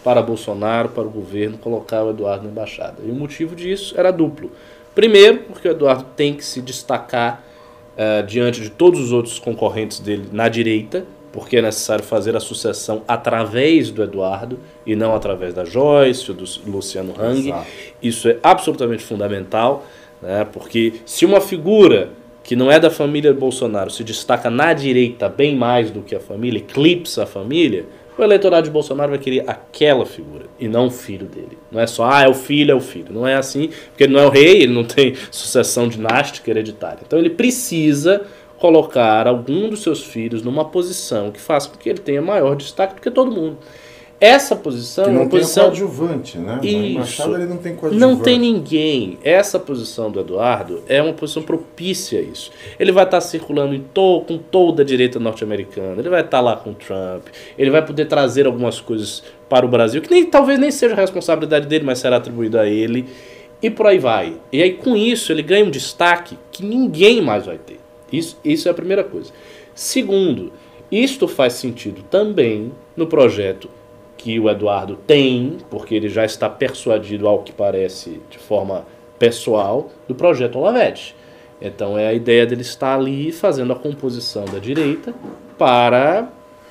[0.04, 2.96] para Bolsonaro, para o governo, colocar o Eduardo na embaixada.
[3.06, 4.52] E o motivo disso era duplo.
[4.96, 7.44] Primeiro, porque o Eduardo tem que se destacar
[7.96, 12.40] eh, diante de todos os outros concorrentes dele na direita, porque é necessário fazer a
[12.40, 17.48] sucessão através do Eduardo e não através da Joyce ou do Luciano Hang.
[17.48, 17.68] Exato.
[18.02, 19.86] Isso é absolutamente fundamental,
[20.20, 20.48] né?
[20.52, 22.10] porque se uma figura
[22.46, 26.20] que não é da família Bolsonaro se destaca na direita bem mais do que a
[26.20, 30.92] família, eclipsa a família, o eleitorado de Bolsonaro vai querer aquela figura e não o
[30.92, 31.58] filho dele.
[31.72, 33.08] Não é só, ah, é o filho, é o filho.
[33.10, 37.00] Não é assim, porque ele não é o rei, ele não tem sucessão dinástica hereditária.
[37.06, 38.22] Então ele precisa
[38.60, 42.96] colocar algum dos seus filhos numa posição que faça com que ele tenha maior destaque
[42.96, 43.58] do que todo mundo.
[44.20, 46.60] Essa posição Que é não uma tem posição coadjuvante, né?
[46.64, 46.78] Isso.
[46.78, 48.00] embaixada ele não tem coadjuvante.
[48.00, 49.18] não tem ninguém.
[49.24, 52.50] Essa posição do Eduardo é uma posição propícia a isso.
[52.80, 56.56] Ele vai estar circulando em to com toda a direita norte-americana, ele vai estar lá
[56.56, 57.28] com o Trump,
[57.58, 61.68] ele vai poder trazer algumas coisas para o Brasil, que nem, talvez nem seja responsabilidade
[61.68, 63.06] dele, mas será atribuído a ele,
[63.62, 64.38] e por aí vai.
[64.52, 67.80] E aí com isso ele ganha um destaque que ninguém mais vai ter.
[68.12, 69.32] Isso, isso é a primeira coisa.
[69.74, 70.54] Segundo,
[70.90, 73.70] isto faz sentido também no projeto
[74.26, 78.84] que o Eduardo tem, porque ele já está persuadido, ao que parece, de forma
[79.20, 81.16] pessoal, do projeto Olavete.
[81.62, 85.14] Então é a ideia dele estar ali fazendo a composição da direita
[85.60, 86.28] para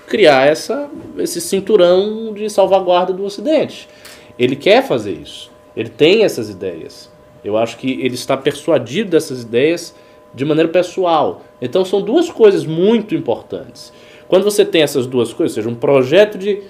[0.08, 3.88] criar essa, esse cinturão de salvaguarda do Ocidente.
[4.36, 5.48] Ele quer fazer isso.
[5.76, 7.08] Ele tem essas ideias.
[7.44, 9.94] Eu acho que ele está persuadido dessas ideias
[10.34, 11.42] de maneira pessoal.
[11.62, 13.92] Então são duas coisas muito importantes.
[14.26, 16.60] Quando você tem essas duas coisas, ou seja, um projeto de,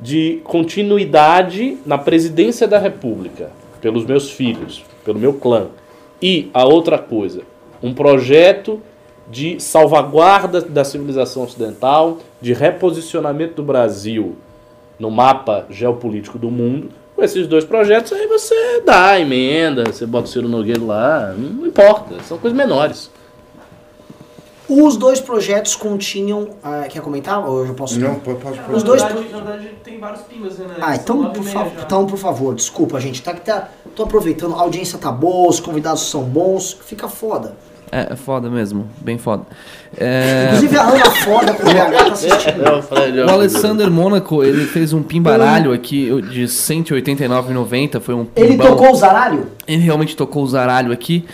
[0.00, 3.50] de continuidade na presidência da República,
[3.80, 5.68] pelos meus filhos, pelo meu clã,
[6.20, 7.42] e a outra coisa,
[7.82, 8.80] um projeto
[9.30, 14.36] de salvaguarda da civilização ocidental, de reposicionamento do Brasil
[14.98, 16.88] no mapa geopolítico do mundo.
[17.14, 21.34] Com esses dois projetos, aí você dá a emenda, você bota o Ciro Nogueira lá,
[21.36, 23.10] não importa, são coisas menores.
[24.68, 26.48] Os dois projetos continham.
[26.62, 27.48] ah, quer comentar?
[27.48, 27.98] Ou eu posso.
[27.98, 30.66] Não, pode, pode, Os dois- Na verdade, na verdade, tem vários pimbas, né?
[30.80, 33.22] Ah, então por, fa- então, por favor, desculpa, gente.
[33.22, 33.68] Tá que tá.
[33.96, 37.56] Tô aproveitando, a audiência tá boa, os convidados são bons, fica foda.
[37.90, 39.44] É, é foda mesmo, bem foda.
[39.96, 43.26] É, Inclusive a Ana foda com o BH tá assistindo.
[43.26, 48.94] o Alessander Mônaco, ele fez um pimbaralho aqui de 189,90, foi um Ele tocou o
[48.94, 49.46] zaralho?
[49.66, 51.24] Ele realmente tocou o zaralho aqui.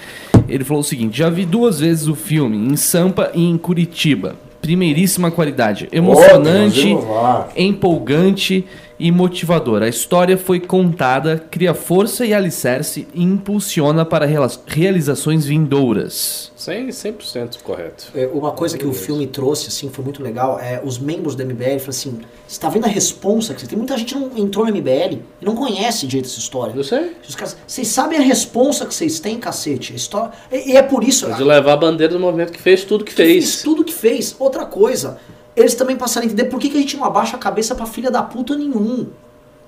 [0.49, 4.37] Ele falou o seguinte: já vi duas vezes o filme, em Sampa e em Curitiba.
[4.61, 5.89] Primeiríssima qualidade.
[5.93, 7.49] Emocionante, lá.
[7.55, 8.65] empolgante
[8.99, 9.83] e motivador.
[9.83, 14.27] A história foi contada, cria força e alicerce e impulsiona para
[14.67, 16.53] realizações vindouras.
[16.59, 18.07] 100%, 100% correto.
[18.15, 21.45] É, Uma coisa que o filme trouxe, assim, foi muito legal, é os membros do
[21.45, 23.77] MBL falaram assim, você tá vendo a responsa que você tem?
[23.77, 26.73] Muita gente não entrou no MBL e não conhece direito essa história.
[26.75, 27.13] Eu sei.
[27.29, 29.93] Os caras, vocês sabem a responsa que vocês têm, cacete?
[29.93, 31.31] A história, e, e é por isso...
[31.35, 33.45] De levar a bandeira do movimento que fez tudo que fez.
[33.45, 34.35] fez tudo que fez.
[34.39, 35.19] Outra coisa,
[35.57, 37.87] eles também passaram a entender por que, que a gente não abaixa a cabeça pra
[37.87, 39.09] filha da puta nenhum,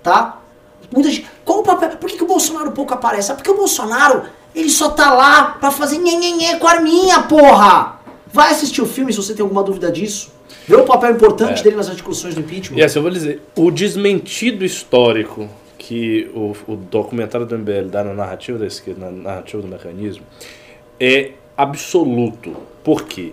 [0.03, 0.41] tá?
[0.93, 1.91] Muita gente, qual o papel?
[1.97, 3.33] Por que, que o Bolsonaro pouco aparece?
[3.33, 7.97] Ah, porque o Bolsonaro, ele só tá lá pra fazer nhenhenhê com a arminha, porra!
[8.33, 10.31] Vai assistir o filme se você tem alguma dúvida disso.
[10.69, 11.63] Vê o papel importante É.
[11.63, 12.85] dele nas articulações do impeachment.
[12.85, 15.49] Assim, eu vou dizer, o desmentido histórico
[15.79, 20.25] que o, o documentário do MBL dá na narrativa da esquerda, na narrativa do mecanismo,
[21.01, 22.55] é absoluto.
[22.83, 23.33] Por quê?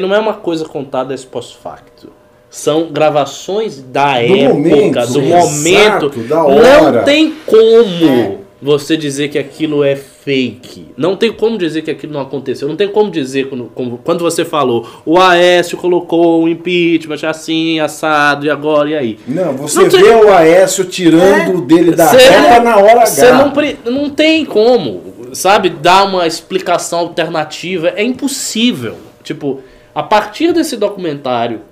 [0.00, 2.10] não é uma coisa contada ex post facto.
[2.50, 6.08] São gravações da Do época, momento, do exato, momento.
[6.28, 6.92] da hora.
[6.92, 10.86] Não tem como você dizer que aquilo é fake.
[10.96, 12.66] Não tem como dizer que aquilo não aconteceu.
[12.66, 17.78] Não tem como dizer quando, como- quando você falou o Aécio colocou o impeachment assim,
[17.80, 19.18] assado, e agora, e aí?
[19.28, 23.04] Não, você Não tem- vê o Aécio tirando o dele da Cê- reta na hora
[23.06, 23.44] Você H.
[23.44, 25.02] não, pre- não tem como,
[25.34, 27.92] sabe, dar uma explicação alternativa.
[27.94, 28.94] É impossível.
[29.22, 29.60] Tipo,
[29.94, 31.62] a partir desse documentário,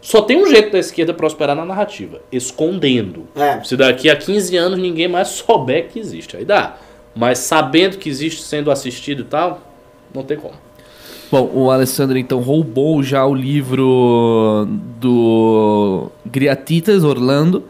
[0.00, 3.26] só tem um jeito da esquerda prosperar na narrativa: escondendo.
[3.34, 3.62] É.
[3.64, 6.76] Se daqui a 15 anos ninguém mais souber que existe, aí dá.
[7.14, 9.60] Mas sabendo que existe, sendo assistido e tal,
[10.14, 10.54] não tem como.
[11.30, 14.66] Bom, o Alessandro então roubou já o livro
[14.98, 17.64] do Griatitas Orlando.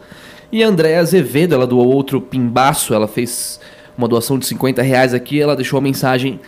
[0.51, 3.59] E a Andréa Azevedo, ela doou outro pimbaço, ela fez
[3.97, 6.39] uma doação de 50 reais aqui, ela deixou a mensagem.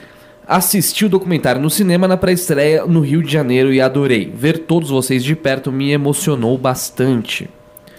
[0.51, 4.29] Assisti o documentário no cinema na pré-estreia no Rio de Janeiro e adorei.
[4.35, 7.49] Ver todos vocês de perto me emocionou bastante.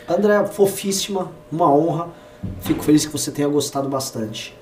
[0.07, 2.09] André, fofíssima, uma honra.
[2.61, 4.55] Fico feliz que você tenha gostado bastante.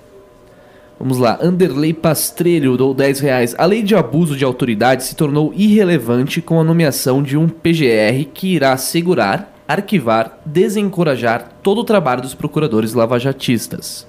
[1.01, 3.57] Vamos lá, Anderley Pastrelho dou 10 reais.
[3.59, 8.25] A lei de abuso de autoridade se tornou irrelevante com a nomeação de um PGR
[8.33, 14.09] que irá assegurar, arquivar, desencorajar todo o trabalho dos procuradores lavajatistas.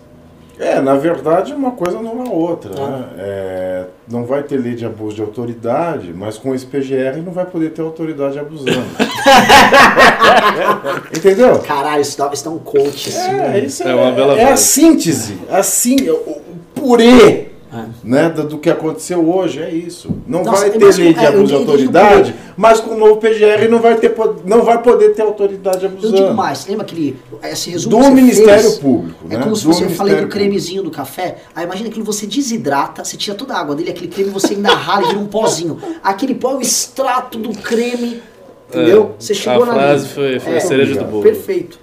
[0.62, 2.70] É, na verdade, uma coisa não é outra.
[2.70, 3.06] Né?
[3.18, 7.46] É, não vai ter lei de abuso de autoridade, mas com esse PGR não vai
[7.46, 8.70] poder ter autoridade abusando.
[11.18, 11.58] Entendeu?
[11.60, 13.40] Caralho, isso dá, isso dá um coach assim.
[13.40, 16.42] É, isso É uma bela é a síntese, assim, o, o
[16.76, 17.86] purê É.
[18.04, 20.10] né, do, do que aconteceu hoje, é isso.
[20.28, 23.16] Não Nossa, vai ter lei de é, eu abuso de autoridade, mas com o novo
[23.18, 26.16] PGR não vai, ter, não vai poder ter autoridade Eu abusando.
[26.18, 28.78] digo mais, lembra aquele esse resumo Do que você Ministério fez?
[28.80, 29.44] Público, É né?
[29.44, 31.38] como se Do eu falei do cremezinho do café.
[31.56, 34.74] Aí imagina aquilo, você desidrata, você tira toda a água dele, aquele creme você ainda
[34.74, 35.78] rala e vira um pozinho.
[36.04, 38.22] Aquele pó é o extrato do creme,
[38.70, 39.12] entendeu?
[39.18, 40.14] É, Você chegou a na frase linha.
[40.16, 41.24] foi, foi É, a cereja do bolo.
[41.24, 41.80] Perfeito.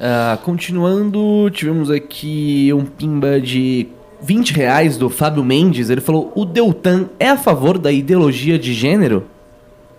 [0.00, 3.88] Ah, continuando, tivemos aqui um pimba de
[4.22, 5.90] 20 reais do Fábio Mendes.
[5.90, 9.24] Ele falou: O Deltan é a favor da ideologia de gênero?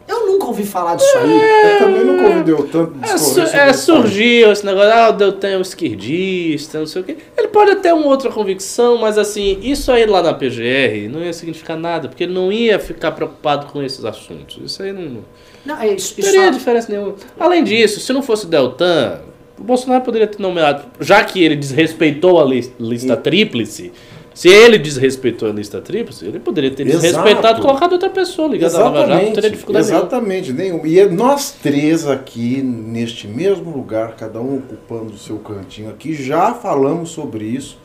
[0.07, 1.31] Eu nunca ouvi falar disso aí.
[1.71, 3.85] Eu também não convidei tanto É, su- é, isso.
[3.85, 7.17] surgiu esse negócio, ah, o Deltan é um esquerdista, não sei o quê.
[7.37, 11.31] Ele pode ter uma outra convicção, mas assim, isso aí lá na PGR não ia
[11.31, 14.59] significar nada, porque ele não ia ficar preocupado com esses assuntos.
[14.63, 15.19] Isso aí não,
[15.65, 17.15] Não, é isso, não isso teria diferença nenhuma.
[17.39, 19.21] Além disso, se não fosse o Deltan,
[19.57, 23.93] o Bolsonaro poderia ter nomeado, já que ele desrespeitou a lis- lista tríplice.
[24.33, 27.01] Se ele desrespeitou a lista tríplice, ele poderia ter Exato.
[27.01, 30.01] desrespeitado e colocado outra pessoa ligada à Lava Jato, não teria Exatamente, dificuldade nenhuma.
[30.01, 30.85] exatamente nenhum.
[30.85, 36.13] E é nós três aqui, neste mesmo lugar, cada um ocupando o seu cantinho aqui,
[36.13, 37.77] já falamos sobre isso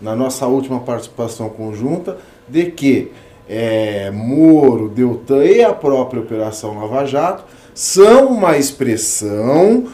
[0.00, 3.10] na nossa última participação conjunta, de que
[3.48, 7.44] é, Moro, Deltan e a própria Operação Lava Jato
[7.74, 9.86] são uma expressão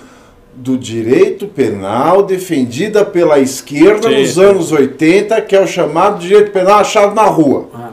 [0.56, 4.20] do direito penal defendida pela esquerda Sim.
[4.20, 7.68] nos anos 80, que é o chamado direito penal achado na rua.
[7.74, 7.90] Ah.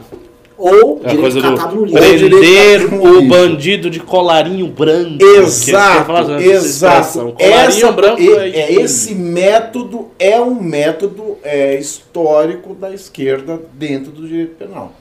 [0.56, 5.22] Ou É direito coisa catado no direito prender o bandido de colarinho branco.
[5.22, 7.32] Exato, exato.
[7.32, 14.10] Colarinho Essa, branco é, é, esse método é um método é, histórico da esquerda dentro
[14.10, 14.92] do direito penal,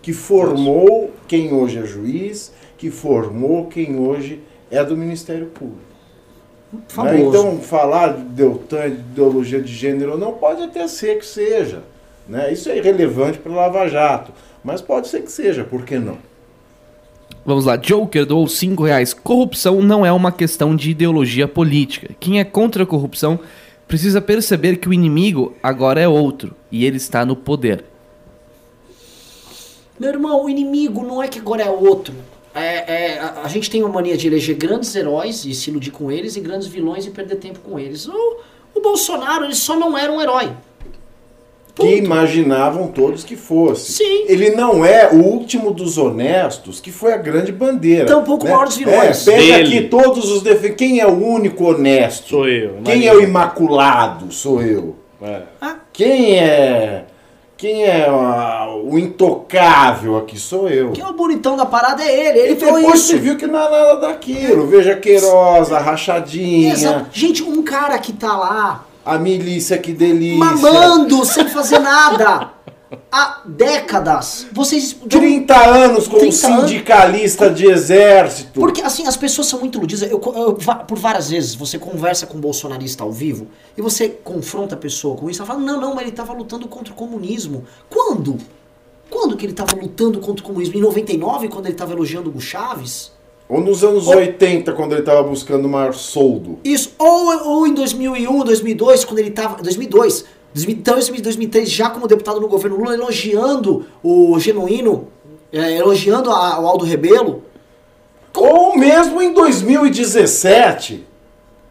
[0.00, 4.40] que formou quem hoje é juiz, que formou quem hoje
[4.70, 5.91] é do Ministério Público.
[6.72, 7.20] Né?
[7.20, 11.82] Então, falar de Deltan, de ideologia de gênero, não pode até ser que seja.
[12.26, 12.52] Né?
[12.52, 14.32] Isso é irrelevante para Lava Jato,
[14.64, 16.16] mas pode ser que seja, por que não?
[17.44, 19.12] Vamos lá, Joker doou 5 reais.
[19.12, 22.14] Corrupção não é uma questão de ideologia política.
[22.20, 23.40] Quem é contra a corrupção
[23.88, 27.84] precisa perceber que o inimigo agora é outro e ele está no poder.
[29.98, 32.14] Meu irmão, o inimigo não é que agora é outro.
[32.54, 35.90] É, é, a, a gente tem uma mania de eleger grandes heróis e se iludir
[35.90, 38.06] com eles e grandes vilões e perder tempo com eles.
[38.06, 38.36] O,
[38.74, 40.50] o Bolsonaro, ele só não era um herói.
[41.74, 41.90] que Ponto.
[41.96, 43.92] imaginavam todos que fosse.
[43.92, 44.24] Sim.
[44.28, 48.04] Ele não é o último dos honestos, que foi a grande bandeira.
[48.06, 49.26] Tampouco o maior dos vilões.
[49.26, 49.78] É, pega Dele.
[49.78, 50.76] aqui todos os defeitos.
[50.76, 52.28] Quem é o único honesto?
[52.28, 52.78] Sou eu.
[52.84, 54.30] Quem é o imaculado?
[54.32, 54.96] Sou eu.
[55.22, 55.42] É.
[55.92, 57.04] Quem é.
[57.62, 60.36] Quem é o intocável aqui?
[60.36, 60.90] Sou eu.
[60.90, 62.38] Que é o bonitão da parada é ele.
[62.40, 63.06] Ele E falou depois isso.
[63.12, 64.66] você viu que não é nada daquilo.
[64.66, 67.06] Veja Queiroz, a rachadinha, Exato.
[67.12, 70.38] Gente, um cara que tá lá a milícia, que delícia.
[70.44, 72.50] mamando sem fazer nada
[73.10, 74.46] há décadas.
[74.52, 74.96] Vocês.
[75.08, 76.60] 30 anos como 30 anos.
[76.70, 78.60] sindicalista de exército.
[78.60, 80.10] Porque assim, as pessoas são muito iludidas.
[80.10, 80.54] Eu, eu-
[80.86, 83.46] por várias vezes você conversa com um bolsonarista ao vivo
[83.76, 86.66] e você confronta a pessoa com isso, ela fala: não, não, mas ele estava lutando
[86.68, 87.64] contra o comunismo.
[87.88, 88.36] Quando?
[89.10, 90.74] Quando que ele estava lutando contra o comunismo?
[90.76, 93.12] Em 99, quando ele estava elogiando o Chaves?
[93.48, 96.58] Ou nos anos Ou- 80, quando ele tava buscando o maior soldo.
[96.64, 96.92] Isso.
[96.98, 99.62] Ou, ou em 2001, 2002, quando ele estava.
[99.62, 100.24] 2002,
[100.54, 105.08] 2000 Então, em 2003, já como deputado no governo Lula, elogiando o Genuíno,
[105.52, 107.42] é, elogiando a- o Aldo Rebelo.
[108.34, 111.06] Ou mesmo em 2017.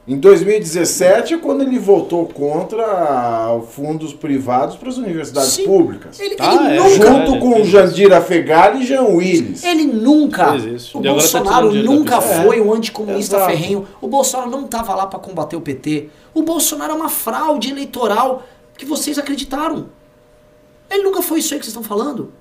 [0.07, 5.65] Em 2017, quando ele votou contra fundos privados para as universidades Sim.
[5.65, 6.19] públicas.
[6.19, 6.89] Ele, Ah, ele é, nunca.
[7.07, 9.63] Junto com Jandir Afegali e Jean Willis.
[9.63, 10.53] Ele nunca.
[10.53, 13.51] O E tá Bolsonaro nunca foi um anticomunista Exato.
[13.51, 13.87] ferrenho.
[14.01, 16.09] O Bolsonaro não estava lá para combater o PT.
[16.33, 18.43] O Bolsonaro é uma fraude eleitoral
[18.81, 19.89] que vocês acreditaram.
[20.89, 22.33] Ele nunca foi isso aí que vocês estão falando.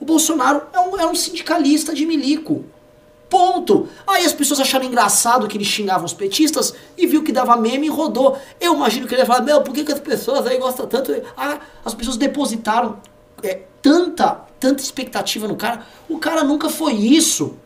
[0.00, 2.64] O Bolsonaro é um, é um sindicalista de milico.
[3.30, 3.88] Ponto.
[4.04, 7.86] Aí as pessoas acharam engraçado que ele xingava os petistas e viu que dava meme
[7.86, 8.36] e rodou.
[8.60, 11.12] Eu imagino que ele ia falar, meu, por que, que as pessoas aí gostam tanto?
[11.36, 12.98] Ah, as pessoas depositaram
[13.44, 15.86] é, tanta, tanta expectativa no cara.
[16.08, 17.56] O cara nunca foi isso.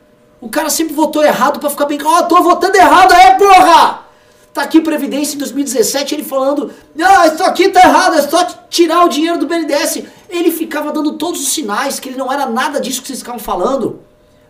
[0.42, 1.98] O cara sempre votou errado pra ficar bem.
[2.04, 4.09] Ó, tô votando errado aí, porra!
[4.52, 9.04] Tá aqui Previdência em 2017, ele falando, ah, isso aqui tá errado, é só tirar
[9.04, 10.02] o dinheiro do BNDES.
[10.28, 13.38] Ele ficava dando todos os sinais que ele não era nada disso que vocês ficavam
[13.38, 14.00] falando.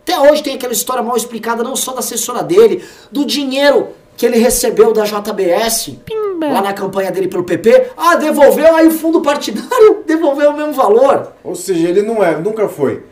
[0.01, 4.25] Até hoje tem aquela história mal explicada, não só da assessora dele, do dinheiro que
[4.25, 5.95] ele recebeu da JBS,
[6.39, 7.91] lá na campanha dele pelo PP.
[7.95, 11.33] Ah, devolveu aí o fundo partidário, devolveu o mesmo valor.
[11.43, 13.03] Ou seja, ele não é, nunca foi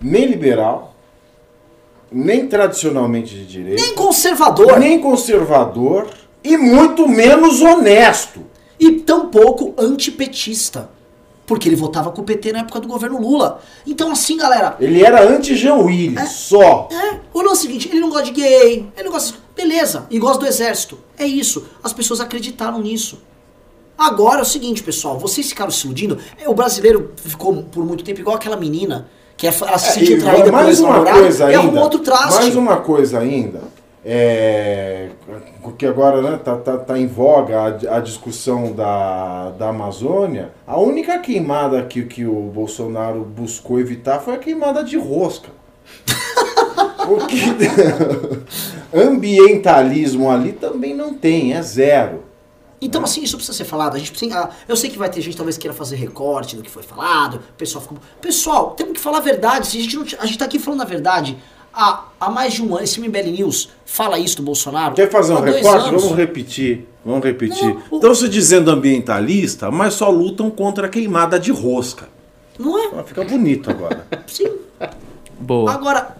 [0.00, 0.94] nem liberal,
[2.10, 4.78] nem tradicionalmente de direita, Nem conservador.
[4.78, 6.06] nem conservador
[6.44, 8.40] e muito menos honesto.
[8.80, 10.90] e tampouco antipetista.
[11.46, 13.60] Porque ele votava com o PT na época do governo Lula.
[13.86, 16.88] Então, assim, galera, Ele era anti-Jean Willis, só.
[16.90, 19.36] é, o lance é o seguinte, ele não gosta de gay, ele não gosta.
[19.54, 20.98] Beleza, e gosta do exército.
[21.18, 21.64] É isso.
[21.82, 23.20] As pessoas acreditaram nisso.
[23.98, 26.18] Agora é o seguinte, pessoal, vocês ficaram se iludindo.
[26.42, 29.06] É, O brasileiro ficou por muito tempo igual aquela menina,
[29.36, 31.58] que é- ela se É, sentiu traída por mais uma coisa ainda.
[31.58, 32.34] arrumou outro traste.
[32.40, 33.60] Mais uma coisa ainda.
[34.04, 35.10] É,
[35.78, 40.50] que agora né, tá, tá, tá em voga a, a discussão da, da Amazônia.
[40.66, 45.50] A única queimada que, que o Bolsonaro buscou evitar foi a queimada de rosca.
[47.06, 47.36] Porque
[48.92, 52.24] ambientalismo ali também não tem, é zero.
[52.80, 53.94] Então, assim, isso precisa ser falado.
[53.94, 56.62] A gente precisa, ah, eu sei que vai ter gente talvez queira fazer recorte do
[56.62, 57.36] que foi falado.
[57.36, 57.98] O pessoal ficou.
[58.20, 59.68] Pessoal, temos que falar a verdade.
[59.68, 61.38] Se a, gente não, a gente tá aqui falando a verdade.
[61.74, 64.94] Há, há mais de um ano, esse MBL News fala isso do Bolsonaro.
[64.94, 65.86] Quer fazer um recorte?
[65.88, 66.02] anos.
[66.02, 66.86] Vamos repetir.
[67.04, 67.64] Vamos repetir.
[67.74, 72.08] Não, o- Estão se dizendo ambientalista, mas só lutam contra a queimada de rosca.
[72.58, 73.02] Não é?
[73.04, 74.06] Fica bonito agora.
[74.26, 74.50] Sim.
[75.40, 75.72] Boa.
[75.72, 76.16] Agora,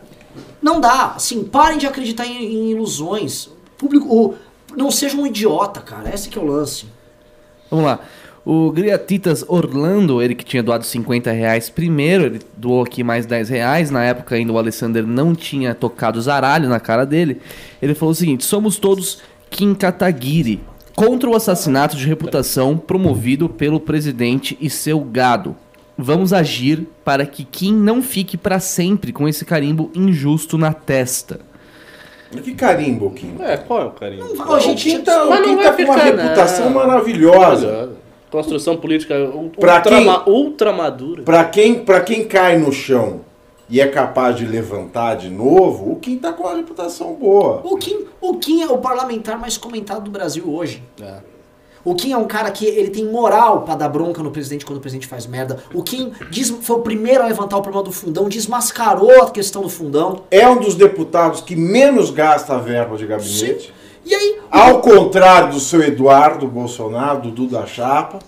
[0.61, 1.13] não dá.
[1.17, 3.51] Assim, parem de acreditar em, em ilusões.
[3.77, 4.35] Público, o-
[4.77, 6.13] não seja um idiota, cara.
[6.15, 6.87] Esse que é o lance.
[7.71, 8.01] Vamos lá.
[8.45, 13.49] O Griatitas Orlando, ele que tinha doado 50 reais primeiro, ele doou aqui mais 10
[13.49, 13.91] reais.
[13.91, 17.41] Na época ainda o Alessander não tinha tocado zaralho na cara dele.
[17.81, 20.61] Ele falou o seguinte: somos todos Kim Kataguiri
[20.97, 25.55] contra o assassinato de reputação promovido pelo presidente e seu gado.
[25.97, 31.41] Vamos agir para que Kim não fique para sempre com esse carimbo injusto na testa.
[32.43, 33.37] Que carimbo, Kim.
[33.41, 34.25] É, qual é o carinho?
[34.39, 36.73] Ó, gente, o Kim tá, Mas Kim não tá com uma ficar, reputação não.
[36.73, 38.02] maravilhosa.
[38.33, 41.23] Construção política ultra, quem- ultra madura.
[41.23, 43.21] Pra quem, pra quem cai no chão
[43.69, 47.61] e é capaz de levantar de novo, o Kim tá com uma reputação boa.
[47.63, 50.83] O Kim, o Kim é o parlamentar mais comentado do Brasil hoje.
[51.01, 51.17] É.
[51.85, 54.79] O Kim é um cara que ele tem moral pra dar bronca no presidente quando
[54.79, 55.59] o presidente faz merda.
[55.75, 59.63] O Kim diz- foi o primeiro a levantar o problema do fundão, desmascarou a questão
[59.63, 60.23] do fundão.
[60.31, 63.75] É um dos deputados que menos gasta a verba de gabinete.
[64.05, 68.19] E aí, Ao contrário do seu Eduardo Bolsonaro, do Duda Chapa,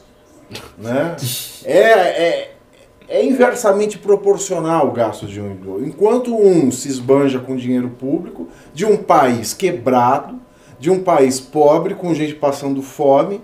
[0.79, 1.17] né?
[1.65, 2.57] É, é,
[3.09, 5.87] é inversamente proporcional o gasto de um e do outro.
[5.87, 10.41] Enquanto um se esbanja com dinheiro público de um país quebrado,
[10.79, 13.41] de um país pobre, com gente passando fome,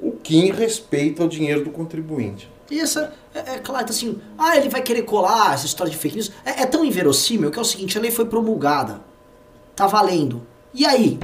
[0.00, 2.50] o Kim respeita o dinheiro do contribuinte.
[2.70, 5.98] E essa, é, é claro, então assim, ah, ele vai querer colar essa história de
[5.98, 6.32] fake news.
[6.44, 9.00] É, é tão inverossímil que é o seguinte, a lei foi promulgada.
[9.74, 10.42] Tá valendo.
[10.72, 11.18] E aí?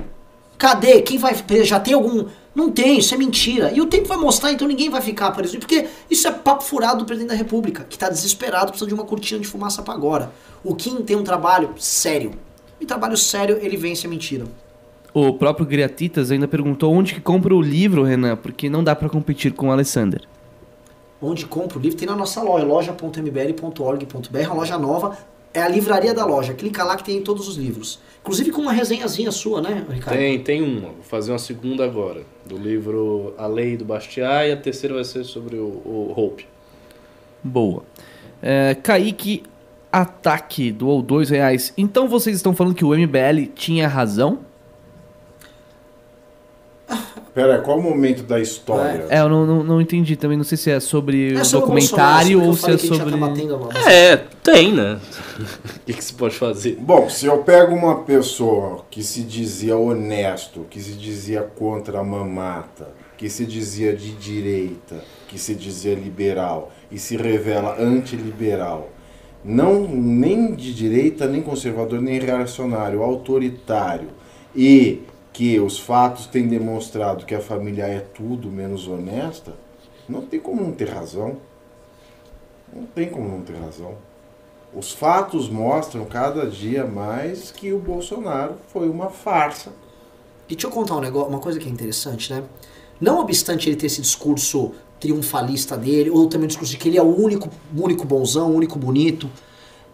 [0.58, 1.02] Cadê?
[1.02, 1.64] Quem vai preso?
[1.64, 2.26] Já tem algum...
[2.54, 3.70] Não tem, isso é mentira.
[3.70, 5.58] E o tempo vai mostrar, então ninguém vai ficar preso.
[5.58, 9.04] Porque isso é papo furado do presidente da república, que tá desesperado, precisa de uma
[9.04, 10.32] cortina de fumaça pra agora.
[10.64, 12.32] O Kim tem um trabalho sério.
[12.80, 14.46] E trabalho sério, ele vence a mentira.
[15.12, 19.08] O próprio Griatitas ainda perguntou onde que compra o livro, Renan, porque não dá pra
[19.08, 20.22] competir com o Alessander.
[21.20, 21.98] Onde compra o livro?
[21.98, 25.16] Tem na nossa loja, loja.mbl.org.br, uma loja nova.
[25.56, 26.52] É a livraria da loja.
[26.52, 27.98] Clica lá que tem todos os livros.
[28.20, 30.18] Inclusive com uma resenhazinha sua, né, Ricardo?
[30.18, 34.52] Tem, tem uma, vou fazer uma segunda agora, do livro A Lei do Bastiat, e
[34.52, 36.46] a terceira vai ser sobre o, o Hope.
[37.42, 37.84] Boa.
[38.42, 39.44] É, Kaique
[39.90, 41.72] Ataque doou dois reais.
[41.74, 44.40] Então vocês estão falando que o MBL tinha razão?
[47.34, 49.06] Pera, qual o momento da história?
[49.10, 50.38] É, eu não, não, não entendi também.
[50.38, 53.10] Não sei se é sobre É o documentário ou se é sobre.
[53.10, 53.72] já tá batendo a mão.
[53.72, 54.98] É, tem, né?
[55.38, 56.78] O que, que se pode fazer?
[56.80, 62.02] Bom, se eu pego uma pessoa que se dizia honesto, que se dizia contra a
[62.02, 62.88] mamata,
[63.18, 68.88] que se dizia de direita, que se dizia liberal e se revela antiliberal,
[69.44, 74.08] não nem de direita, nem conservador, nem reacionário, autoritário,
[74.54, 75.02] e
[75.36, 79.52] que os fatos têm demonstrado que a família é tudo menos honesta,
[80.08, 81.36] não tem como não ter razão.
[82.74, 83.96] Não tem como não ter razão.
[84.74, 89.74] Os fatos mostram cada dia mais que o Bolsonaro foi uma farsa.
[90.48, 92.42] E deixa eu contar um negócio, uma coisa que é interessante, né?
[92.98, 96.96] Não obstante ele ter esse discurso triunfalista dele, ou também o discurso de que ele
[96.96, 99.28] é o único, único bonzão, o único bonito,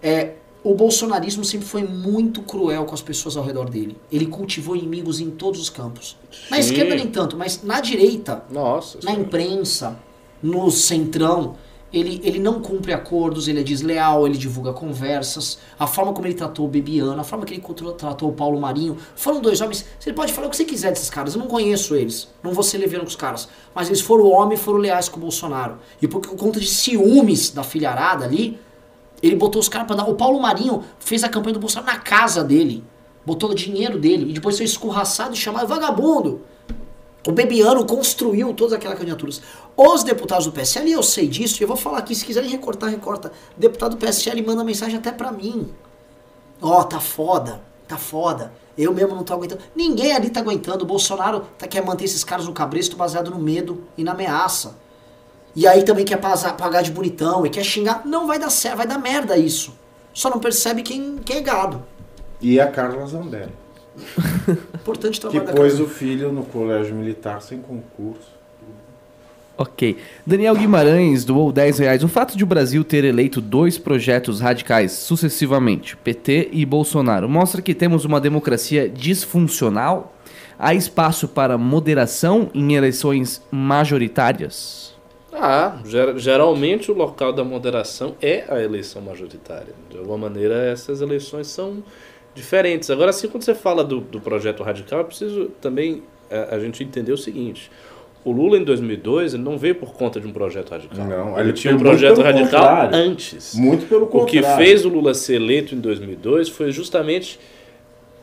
[0.01, 3.97] é, o bolsonarismo sempre foi muito cruel com as pessoas ao redor dele.
[4.11, 6.17] Ele cultivou inimigos em todos os campos.
[6.51, 6.63] Na Sim.
[6.63, 8.99] esquerda nem tanto, mas na direita, Nossa.
[8.99, 9.21] na senhora.
[9.21, 9.99] imprensa,
[10.43, 11.57] no centrão,
[11.93, 15.59] ele, ele não cumpre acordos, ele é desleal, ele divulga conversas.
[15.79, 17.63] A forma como ele tratou o Bebiano, a forma que ele
[17.99, 18.97] tratou o Paulo Marinho.
[19.15, 19.85] Foram dois homens.
[19.99, 22.29] Você pode falar o que você quiser desses caras, eu não conheço eles.
[22.43, 23.49] Não vou ser leviano com os caras.
[23.75, 25.79] Mas eles foram homem e foram leais com o Bolsonaro.
[26.01, 28.59] E por conta de ciúmes da filharada ali,
[29.23, 30.09] ele botou os caras pra dar.
[30.09, 32.85] O Paulo Marinho fez a campanha do Bolsonaro na casa dele.
[33.25, 34.31] Botou o dinheiro dele.
[34.31, 36.43] E depois foi escorraçado e chamado vagabundo.
[37.27, 39.41] O Bebiano construiu todas aquelas candidaturas.
[39.77, 42.91] Os deputados do PSL, eu sei disso, e eu vou falar aqui, se quiserem recortar,
[42.91, 43.31] recorta.
[43.57, 45.69] Deputado do PSL manda mensagem até pra mim.
[46.61, 48.53] Ó, tá foda, tá foda.
[48.77, 49.63] Eu mesmo não tô aguentando.
[49.75, 50.83] Ninguém ali tá aguentando.
[50.83, 54.77] O Bolsonaro tá, quer manter esses caras no cabresto baseado no medo e na ameaça.
[55.55, 58.03] E aí também quer pasa- pagar de bonitão e quer xingar.
[58.07, 59.75] Não vai dar certo, vai dar merda isso.
[60.15, 61.83] Só não percebe quem, quem é gado.
[62.41, 63.53] E a Carla Zambelli,
[64.75, 68.33] Importante que trabalhar da pôs o filho no colégio militar sem concurso.
[69.57, 69.99] Ok.
[70.27, 72.03] Daniel Guimarães doou 10 reais.
[72.03, 77.61] O fato de o Brasil ter eleito dois projetos radicais sucessivamente, PT e Bolsonaro, mostra
[77.63, 80.15] que temos uma democracia disfuncional?
[80.59, 84.92] Há espaço para moderação em eleições majoritárias?
[85.33, 89.75] Ah, ger- geralmente o local da moderação é a eleição majoritária.
[89.91, 91.83] De alguma maneira, essas eleições são
[92.35, 92.91] diferentes.
[92.91, 96.83] Agora, assim, quando você fala do, do projeto radical, é preciso também eh, a, gente
[96.85, 97.71] entender o seguinte.
[98.25, 101.05] O Lula, em 2002, ele não veio por conta de um projeto radical.
[101.07, 102.95] Não, ele ele tinha um projeto radical contrário.
[102.97, 103.55] antes.
[103.55, 104.65] Muito pelo O que contrário.
[104.65, 107.41] fez o Lula ser eleito em 2002 foi justamente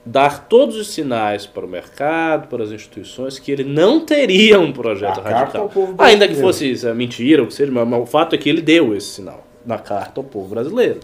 [0.06, 4.72] dar todos os sinais para o mercado, para as instituições, que ele não teria um
[4.72, 5.72] projeto A radical.
[5.98, 8.50] Ainda que fosse isso, é mentira, o que seja, mas, mas o fato é que
[8.50, 11.00] ele deu esse sinal na carta ao povo brasileiro.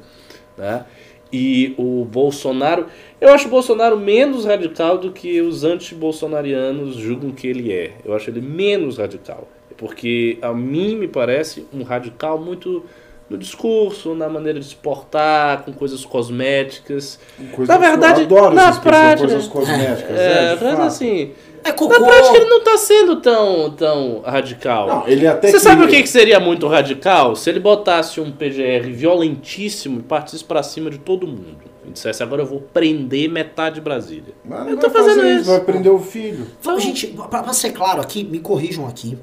[0.58, 0.86] Né?
[1.32, 2.86] E o Bolsonaro,
[3.20, 7.94] eu acho o Bolsonaro menos radical do que os anti-bolsonarianos julgam que ele é.
[8.06, 9.48] Eu acho ele menos radical.
[9.78, 12.86] Porque a mim me parece um radical muito
[13.30, 17.20] no discurso, na maneira de se portar, com coisas cosméticas.
[17.54, 20.18] Coisas- na verdade, eu adoro na prática, coisas cosméticas.
[20.20, 21.32] É, é, mas assim,
[21.64, 24.88] É na prática ele não está sendo tão, tão radical.
[24.88, 27.36] Não, ele até Você que- sabe o que, que seria muito radical?
[27.36, 31.58] Se ele botasse um PGR violentíssimo e partisse pra cima de todo mundo.
[31.88, 34.34] E dissesse, agora eu vou prender metade de Brasília.
[34.44, 35.50] Mas eu não tô vai fazendo fazer isso.
[35.50, 36.46] Vai prender o filho.
[36.62, 39.18] Vamos, gente, pra, pra ser claro aqui, me corrijam aqui.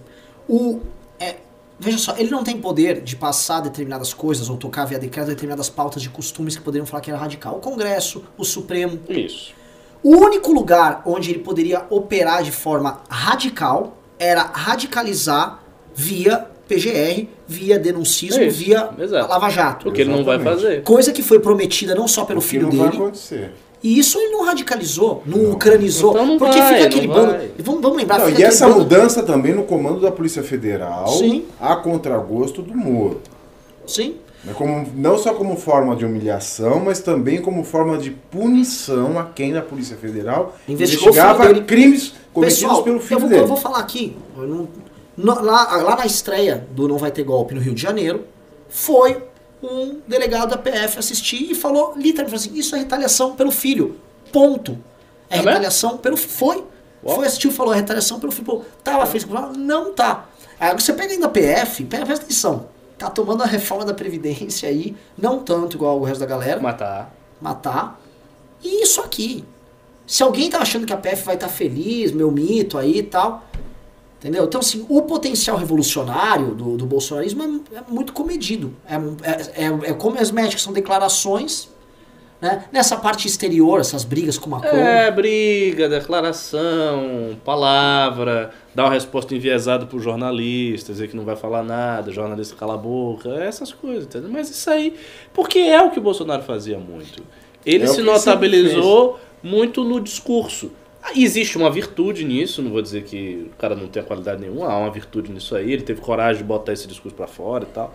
[0.49, 0.81] O,
[1.79, 5.69] veja só, ele não tem poder de passar determinadas coisas ou tocar via decreto determinadas
[5.69, 7.57] pautas de costumes que poderiam falar que era radical.
[7.57, 9.01] O Congresso, o Supremo.
[9.09, 9.53] Isso.
[10.03, 15.63] O único lugar onde ele poderia operar de forma radical era radicalizar
[15.95, 19.29] via PGR, via denuncismo, Isso, via exato.
[19.29, 19.89] Lava Jato.
[19.89, 20.83] O que ele não vai fazer.
[20.83, 23.53] Coisa que foi prometida não só pelo o filho não vai dele, acontecer.
[23.83, 26.13] E isso ele não radicalizou, não, ucranizou.
[26.13, 27.37] Então não porque vai, fica aquele não bando.
[27.59, 31.09] Vamos, vamos lembrar, Não, fica e essa bando- mudança também no comando da Polícia Federal,
[31.09, 31.45] Sim.
[31.61, 33.21] a contragosto do Moro.
[33.87, 34.17] Sim.
[34.55, 39.53] Como- não só como forma de humilhação, mas também como forma de punição a quem
[39.53, 41.63] da Polícia Federal Investigou investigava dele.
[41.63, 43.43] crimes cometidos Pessoal, pelo eu filho vou, dele.
[43.43, 44.17] eu vou falar aqui.
[44.37, 44.69] eu não-
[45.17, 48.25] no- lá, lá na estreia do Não Vai Ter Golpe no Rio de Janeiro,
[48.69, 49.19] foi
[49.63, 53.99] um delegado da PF assistir e falou literalmente assim: isso é retaliação pelo filho.
[54.33, 54.73] Ponto.
[55.29, 55.49] É, É mesmo?
[55.51, 56.65] retaliação pelo Foi.
[57.05, 57.17] Uau.
[57.17, 58.45] Foi assistir e falou: é retaliação pelo filho.
[58.45, 59.25] Pô, tava fez
[59.57, 60.27] Não tá.
[60.59, 62.69] Aí você pega ainda a PF, pega, presta atenção.
[62.97, 67.13] Tá tomando a reforma da Previdência aí, não tanto igual o resto da galera Matar.
[67.41, 68.01] matar.
[68.63, 69.45] E isso aqui.
[70.07, 73.45] Se alguém tá achando que a PF vai estar feliz, meu mito aí e tal.
[74.23, 74.45] Entendeu?
[74.45, 78.73] Então, assim, o potencial revolucionário do, do bolsonarismo é, é muito comedido.
[78.89, 81.69] É, é, é, é como as médicas são declarações.
[82.41, 82.65] Né?
[82.71, 84.77] Nessa parte exterior, essas brigas com o Macron.
[84.77, 88.53] É, briga, declaração, palavra.
[88.73, 92.75] dar uma resposta enviesada pro jornalista, dizer que não vai falar nada, o jornalista cala
[92.75, 94.31] a boca, essas coisas, entendeu?
[94.31, 94.95] Mas isso aí,
[95.35, 97.25] porque é o que o Bolsonaro fazia muito.
[97.67, 100.71] Ele É o se notabilizou muito no discurso.
[101.03, 104.67] Ah, Existe uma virtude nisso, não vou dizer que o cara não tem qualidade nenhuma,
[104.73, 107.67] há uma virtude nisso aí, ele teve coragem de botar esse discurso pra fora e
[107.67, 107.93] tal.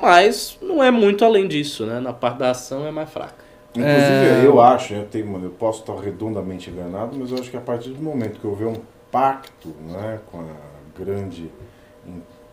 [0.00, 2.00] Mas não é muito além disso, né?
[2.00, 3.44] Na parte da ação é mais fraca.
[3.74, 7.60] Inclusive, eu acho, eu, tenho, eu posso estar redondamente enganado, mas eu acho que a
[7.60, 8.76] partir do momento que houver um
[9.10, 11.50] pacto né, com a grande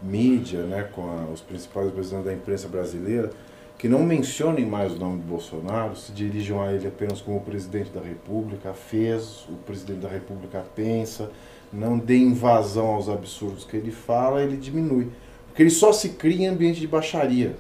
[0.02, 3.32] mídia, né, com a- os principais representantes da imprensa brasileira,
[3.78, 7.42] que não mencionem mais o nome do Bolsonaro, se dirijam a ele apenas como o
[7.42, 11.32] presidente da República fez, o presidente da República pensa,
[11.72, 15.08] não dê invasão aos absurdos que ele fala, ele diminui.
[15.48, 17.56] Porque ele só se cria em ambiente de baixaria.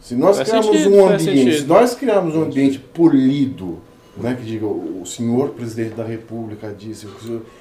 [0.00, 3.78] Se nós Faz criarmos sentido, um ambiente, se nós criarmos um ambiente polido,
[4.16, 7.08] né, que diga o senhor presidente da República disse,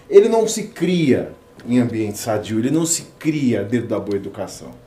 [0.09, 1.31] ele não se cria
[1.67, 4.82] em ambiente sadio, ele não se cria dentro da boa educação.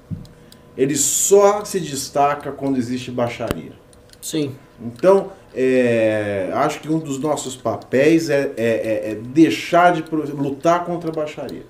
[0.77, 3.73] Ele só se destaca quando existe baixaria.
[4.21, 4.55] Sim.
[4.81, 8.65] Então, é, acho que um dos nossos papéis é, é-
[9.07, 11.63] é- é deixar de lutar contra a baixaria.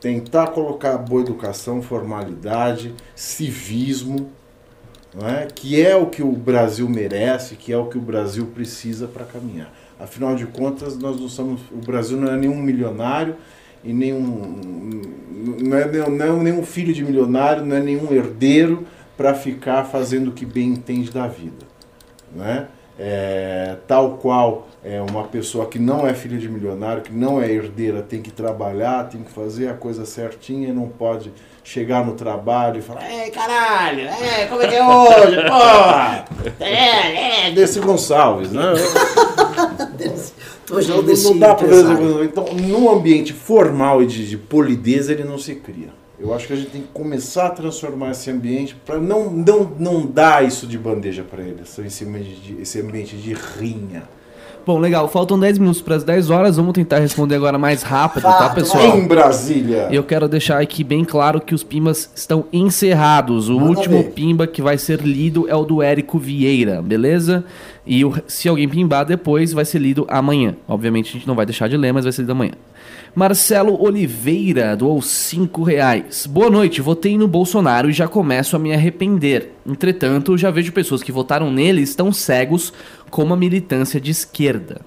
[0.00, 4.30] Tentar colocar boa educação, formalidade, civismo,
[5.22, 5.46] é?
[5.46, 9.24] que é o que o Brasil merece, que é o que o Brasil precisa para
[9.24, 9.72] caminhar.
[9.98, 11.60] Afinal de contas, nós não somos.
[11.72, 13.36] O Brasil não é nenhum milionário
[13.84, 15.00] e nenhum.
[15.62, 18.86] Não é, nenhum- não é nenhum filho de milionário, não é nenhum herdeiro
[19.16, 21.66] para ficar fazendo o que bem entende da vida
[22.34, 22.66] né?
[23.00, 27.48] É, tal qual é uma pessoa que não é filha de milionário, que não é
[27.50, 31.32] herdeira, tem que trabalhar, tem que fazer a coisa certinha e não pode
[31.62, 35.36] chegar no trabalho e falar, ei caralho, é, como é que é hoje?
[35.48, 36.24] Porra!
[36.60, 38.62] É, é, Desse Gonçalves, né?
[40.80, 42.24] Já Não, não dá fazer.
[42.24, 45.88] Então, num ambiente formal e de, de polidez, ele não se cria.
[46.20, 49.72] Eu acho que a gente tem que começar a transformar esse ambiente para não, não,
[49.78, 52.04] não dar isso de bandeja para ele, esse,
[52.60, 54.02] esse ambiente de rinha.
[54.68, 55.08] Bom, legal.
[55.08, 56.56] Faltam 10 minutos para as 10 horas.
[56.58, 58.98] Vamos tentar responder agora mais rápido, tá, pessoal?
[58.98, 59.88] Em Brasília.
[59.90, 63.48] Eu quero deixar aqui bem claro que os pimbas estão encerrados.
[63.48, 64.10] O Manda último ver.
[64.10, 67.46] pimba que vai ser lido é o do Érico Vieira, beleza?
[67.86, 70.54] E o- se alguém pimbar depois, vai ser lido amanhã.
[70.68, 72.52] Obviamente a gente não vai deixar de ler, mas vai ser lido amanhã.
[73.14, 76.26] Marcelo Oliveira doou 5 reais.
[76.26, 79.54] Boa noite, votei no Bolsonaro e já começo a me arrepender.
[79.66, 82.72] Entretanto, já vejo pessoas que votaram nele estão cegos
[83.10, 84.80] com a militância de esquerda.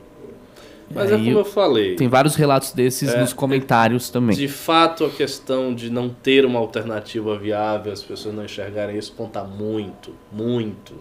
[0.94, 1.96] Mas é como eu falei.
[1.96, 4.36] Tem vários relatos desses É, nos comentários também.
[4.36, 9.14] De fato, a questão de não ter uma alternativa viável, as pessoas não enxergarem isso,
[9.14, 10.94] conta muito, muito.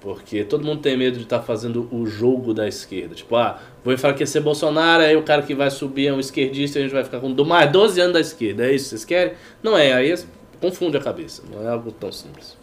[0.00, 3.14] Porque todo mundo tem medo de estar fazendo o jogo da esquerda.
[3.14, 6.82] Tipo, ah, vou enfraquecer Bolsonaro, aí o cara que vai subir é um esquerdista e
[6.82, 8.64] a gente vai ficar com do- mais 12 anos da esquerda.
[8.66, 9.32] É isso que vocês querem?
[9.62, 10.14] Não é, aí
[10.60, 11.42] confunde a cabeça.
[11.52, 12.56] Não é algo tão simples.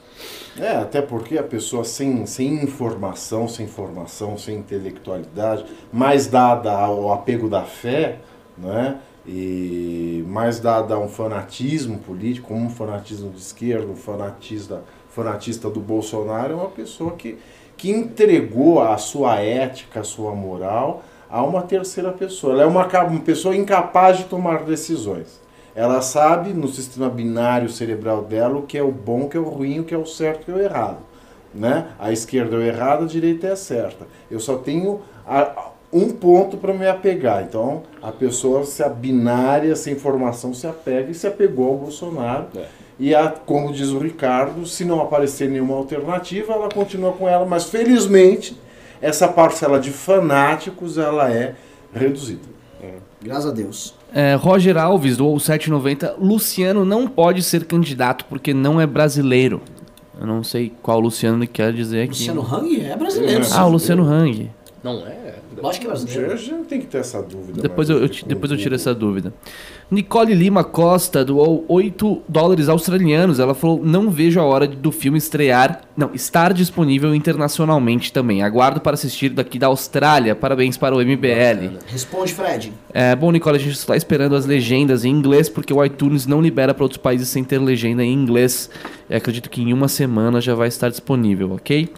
[0.60, 7.12] É, até porque a pessoa sem, sem informação, sem formação, sem intelectualidade, mais dada ao
[7.12, 8.20] apego da fé,
[8.58, 9.00] né?
[9.26, 15.70] E mais dada a um fanatismo político, como um fanatismo de esquerda, um fanatista, fanatista
[15.70, 17.38] do Bolsonaro, é uma pessoa que,
[17.78, 21.04] que entregou a sua ética, a sua moral
[21.34, 22.54] a uma terceira pessoa.
[22.54, 25.42] Ela é uma, uma pessoa incapaz de tomar decisões.
[25.76, 29.40] Ela sabe no sistema binário cerebral dela o que é o bom, o que é
[29.40, 30.98] o ruim, o que é o certo, o que é o errado.
[31.54, 31.88] Né?
[32.00, 34.06] A esquerda é o errado, a direita é a certa.
[34.30, 37.44] Eu só tenho a- um ponto para me apegar.
[37.44, 42.48] Então, a pessoa se a binária, sem informação, se apega e se apegou ao Bolsonaro.
[42.56, 42.66] É.
[43.00, 47.46] E, a, como diz o Ricardo, se não aparecer nenhuma alternativa, ela continua com ela.
[47.46, 48.60] Mas, felizmente,
[49.02, 51.56] essa parcela de fanáticos ela é
[51.94, 52.54] reduzida.
[53.22, 53.96] Graças a Deus.
[54.14, 56.14] É, Roger Alves doou 7,90.
[56.20, 59.62] Luciano não pode ser candidato porque não é brasileiro.
[60.20, 62.30] Eu não sei qual Luciano ele quer dizer aqui.
[62.30, 63.44] Luciano Hang é brasileiro.
[63.44, 63.54] Sim.
[63.56, 64.52] Ah, o Luciano Hang.
[64.84, 65.23] Não é?
[65.64, 66.38] Lógico que é A brasileiro.
[66.38, 67.62] gente tem que ter essa dúvida.
[67.62, 69.34] Depois eu, eu ti- depois eu tiro essa dúvida.
[69.90, 73.40] Nicole Lima Costa doou 8 dólares australianos.
[73.40, 75.82] Ela falou: Não vejo a hora do filme estrear.
[75.96, 78.44] Não, estar disponível internacionalmente também.
[78.44, 80.36] Aguardo para assistir daqui da Austrália.
[80.36, 81.78] Parabéns para o MBL.
[81.88, 82.74] Responde, Fred.
[82.94, 86.42] É, bom, Nicole, a gente está esperando as legendas em inglês, porque o iTunes não
[86.42, 88.70] libera para outros países sem ter legenda em inglês.
[89.10, 91.90] Eu acredito que em uma semana já vai estar disponível, ok?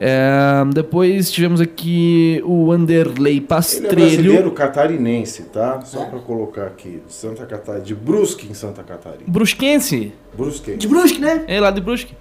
[0.00, 3.94] É, depois tivemos aqui o Wanderley Ele é Pastrelho.
[3.96, 5.80] brasileiro catarinense, tá?
[5.80, 6.06] Só É.
[6.06, 7.02] pra colocar aqui.
[7.04, 7.84] De Santa Catarina.
[7.84, 9.24] De Brusque, em Santa Catarina.
[9.26, 10.12] Brusquense.
[10.36, 10.76] Brusque.
[10.76, 11.44] De Brusque, né?
[11.48, 12.14] É lá de Brusque.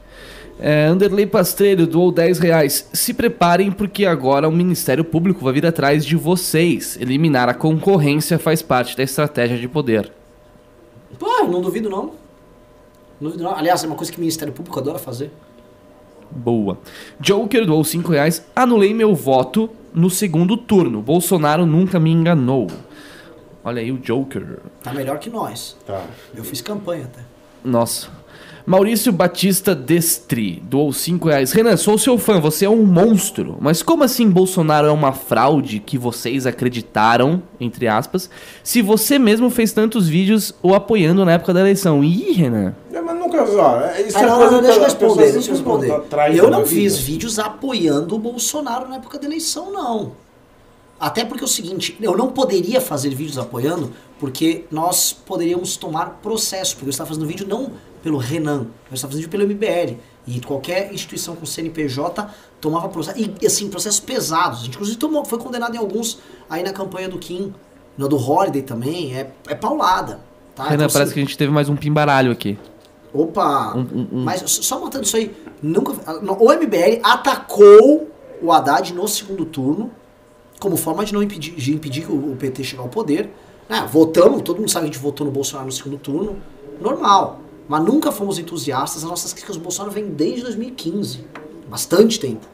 [0.59, 2.89] É, Anderley Pastrelho doou 10 reais.
[2.91, 6.97] Se preparem porque agora o Ministério Público vai vir atrás de vocês.
[6.99, 10.11] Eliminar a concorrência faz parte da estratégia de poder.
[11.19, 12.05] Pô, não duvido não.
[13.21, 13.55] Não duvido não.
[13.55, 15.31] Aliás, é uma coisa que o Ministério Público adora fazer.
[16.31, 16.79] Boa.
[17.19, 18.45] Joker doou 5 reais.
[18.55, 21.01] Anulei meu voto no segundo turno.
[21.01, 22.67] Bolsonaro nunca me enganou.
[23.63, 24.59] Olha aí o Joker.
[24.81, 25.75] Tá melhor que nós.
[25.85, 26.01] Tá.
[26.35, 27.21] Eu fiz campanha até.
[27.63, 28.09] Nossa.
[28.67, 31.53] Maurício Batista Destri doou 5 reais.
[31.53, 33.55] Renan, sou seu fã, você é um monstro.
[33.61, 38.29] Mas como assim Bolsonaro é uma fraude que vocês acreditaram, entre aspas,
[38.61, 42.03] se você mesmo fez tantos vídeos o apoiando na época da eleição?
[42.03, 42.75] Ih, Renan.
[42.91, 43.41] É, mas nunca.
[43.41, 43.45] Ó,
[44.05, 46.03] isso Ah, é não, coisa não, deixa eu responder, deixa eu que responder.
[46.35, 50.11] Eu não fiz vídeos apoiando o Bolsonaro na época da eleição, não.
[50.99, 56.19] Até porque é o seguinte, eu não poderia fazer vídeos apoiando, porque nós poderíamos tomar
[56.21, 57.71] processo, porque eu estava fazendo vídeo não
[58.07, 59.97] pelo Renan, eu estava fazendo pelo MBL.
[60.25, 62.25] E qualquer instituição com CNPJ
[62.61, 63.19] tomava processo.
[63.41, 64.61] E assim, processos pesados.
[64.61, 66.19] A gente inclusive tomou, foi condenado em alguns
[66.49, 67.53] aí na campanha do Kim,
[67.97, 70.21] no do Holiday também, é, é paulada.
[70.55, 70.63] Tá?
[70.63, 72.57] Renan, Então, parece assim, que a gente teve mais um pimbaralho aqui.
[73.13, 73.75] Opa!
[73.75, 75.91] Um- um- um- Mas só matando isso aí, nunca,
[76.39, 78.09] o MBL atacou
[78.41, 79.91] o Haddad no segundo turno
[80.59, 83.29] como forma de não impedir, de impedir que o, o PT chegar ao poder.
[83.69, 86.37] Ah, votamos, todo mundo sabe que a gente votou no Bolsonaro no segundo turno,
[86.79, 87.41] normal.
[87.67, 91.25] Mas nunca fomos entusiastas, as nossas críticas ao Bolsonaro vêm desde 2015.
[91.69, 92.45] Bastante tempo.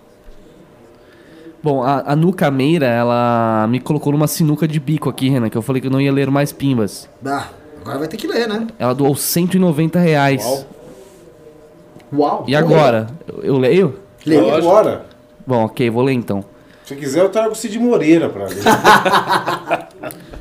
[1.62, 5.58] Bom, a, a Nuca Meira, ela me colocou numa sinuca de bico aqui, Renan, que
[5.58, 7.08] eu falei que eu não ia ler mais pimbas.
[7.26, 7.48] Ah,
[7.82, 8.68] agora vai ter que ler, né?
[8.78, 10.44] Ela doou 190 reais.
[10.44, 10.66] Uau.
[12.16, 12.46] Uau!
[12.48, 13.08] E agora?
[13.28, 14.00] Eu, eu leio?
[14.26, 15.06] Leia agora.
[15.48, 16.44] Bom, ok, vou ler então.
[16.86, 18.58] Se quiser, eu trago o Cid Moreira pra ler.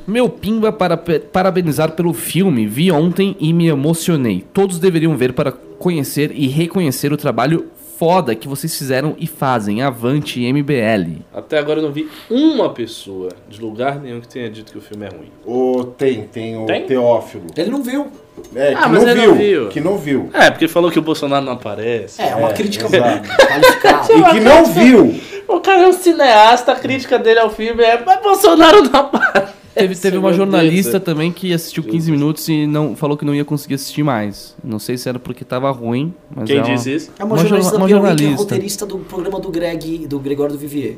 [0.07, 2.67] Meu pimba para parabenizar pelo filme.
[2.67, 4.45] Vi ontem e me emocionei.
[4.53, 7.67] Todos deveriam ver para conhecer e reconhecer o trabalho
[7.99, 9.81] foda que vocês fizeram e fazem.
[9.81, 11.21] Avante MBL.
[11.33, 14.81] Até agora eu não vi uma pessoa de lugar nenhum que tenha dito que o
[14.81, 15.85] filme é ruim.
[15.97, 16.85] tem, tem o Tem?
[16.85, 17.45] Teófilo.
[17.57, 18.09] Ele não viu.
[18.57, 19.69] É, Ah, que mas não ele viu, não viu.
[19.69, 20.31] Que não viu.
[20.33, 22.21] É, porque falou que o Bolsonaro não aparece.
[22.21, 23.29] É, uma É, crítica exato.
[23.29, 24.13] qualificada.
[24.13, 25.21] E que não viu.
[25.47, 29.62] O cara é um cineasta, a crítica dele ao filme é mas Bolsonaro não aparece.
[29.75, 31.03] Teve, teve uma Meu jornalista Deus.
[31.05, 34.55] também que assistiu 15 minutos e não falou que não ia conseguir assistir mais.
[34.63, 37.11] Não sei se era porque tava ruim, mas Quem ela- disse isso?
[37.19, 38.43] É uma, Uma jornalista uma Piauí, que é jornalista.
[38.43, 40.97] roteirista do programa do Greg, do Gregório do Vivier.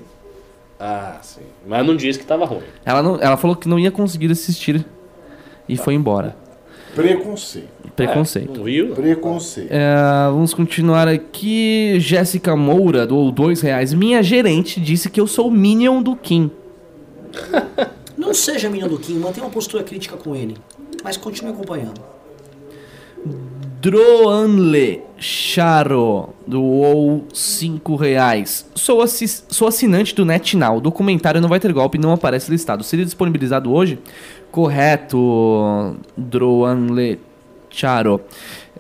[0.81, 1.41] Ah, sim.
[1.67, 2.63] Mas não disse que tava ruim.
[2.85, 4.85] Ela, não, ela falou que não ia conseguir assistir
[5.69, 6.37] e foi embora.
[6.97, 7.69] Preconceito.
[7.97, 8.61] Preconceito.
[8.61, 8.89] É, viu?
[8.95, 9.69] Preconceito.
[9.71, 9.95] É,
[10.31, 11.97] vamos continuar aqui.
[12.01, 13.95] Jéssica Moura doou dois reais.
[13.95, 16.51] Minha gerente disse que eu sou Minion do Kim.
[18.17, 20.57] Não seja menino do Kim, mantenha uma postura crítica com ele.
[21.03, 22.01] Mas continue acompanhando.
[23.81, 28.67] Droanle Charo doou 5 reais.
[28.75, 30.79] Sou, assis- sou assinante do NetNow.
[30.79, 32.83] O documentário Não Vai Ter Golpe não aparece listado.
[32.83, 33.99] Seria disponibilizado hoje?
[34.51, 37.21] Correto, Droanle
[37.69, 38.21] Charo.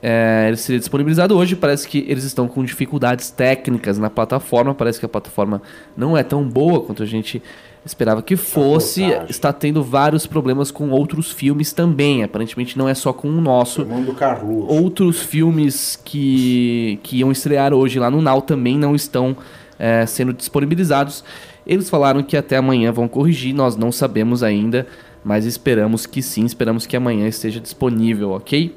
[0.02, 1.54] É, ele seria disponibilizado hoje.
[1.56, 4.74] Parece que eles estão com dificuldades técnicas na plataforma.
[4.74, 5.60] Parece que a plataforma
[5.96, 7.42] não é tão boa quanto a gente
[7.84, 9.02] esperava que fosse.
[9.28, 12.22] Está tendo vários problemas com outros filmes também.
[12.22, 14.64] Aparentemente não é só com o nosso Irmão do Carlos.
[14.68, 19.36] outros filmes que, que iam estrear hoje lá no Now também não estão
[19.78, 21.24] é, sendo disponibilizados.
[21.66, 24.86] Eles falaram que até amanhã vão corrigir, nós não sabemos ainda,
[25.24, 28.74] mas esperamos que sim, esperamos que amanhã esteja disponível, ok?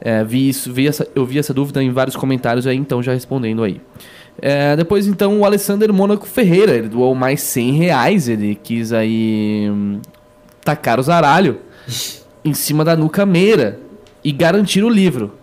[0.00, 3.12] É, vi isso, vi essa, eu vi essa dúvida em vários comentários aí, então já
[3.12, 3.80] respondendo aí.
[4.42, 9.68] É, depois então o Alessander Mônaco Ferreira, ele doou mais 100 reais, ele quis aí
[9.70, 10.00] hum,
[10.64, 11.58] tacar o zaralho
[12.44, 13.78] em cima da nuca meira
[14.24, 15.34] e garantir o livro.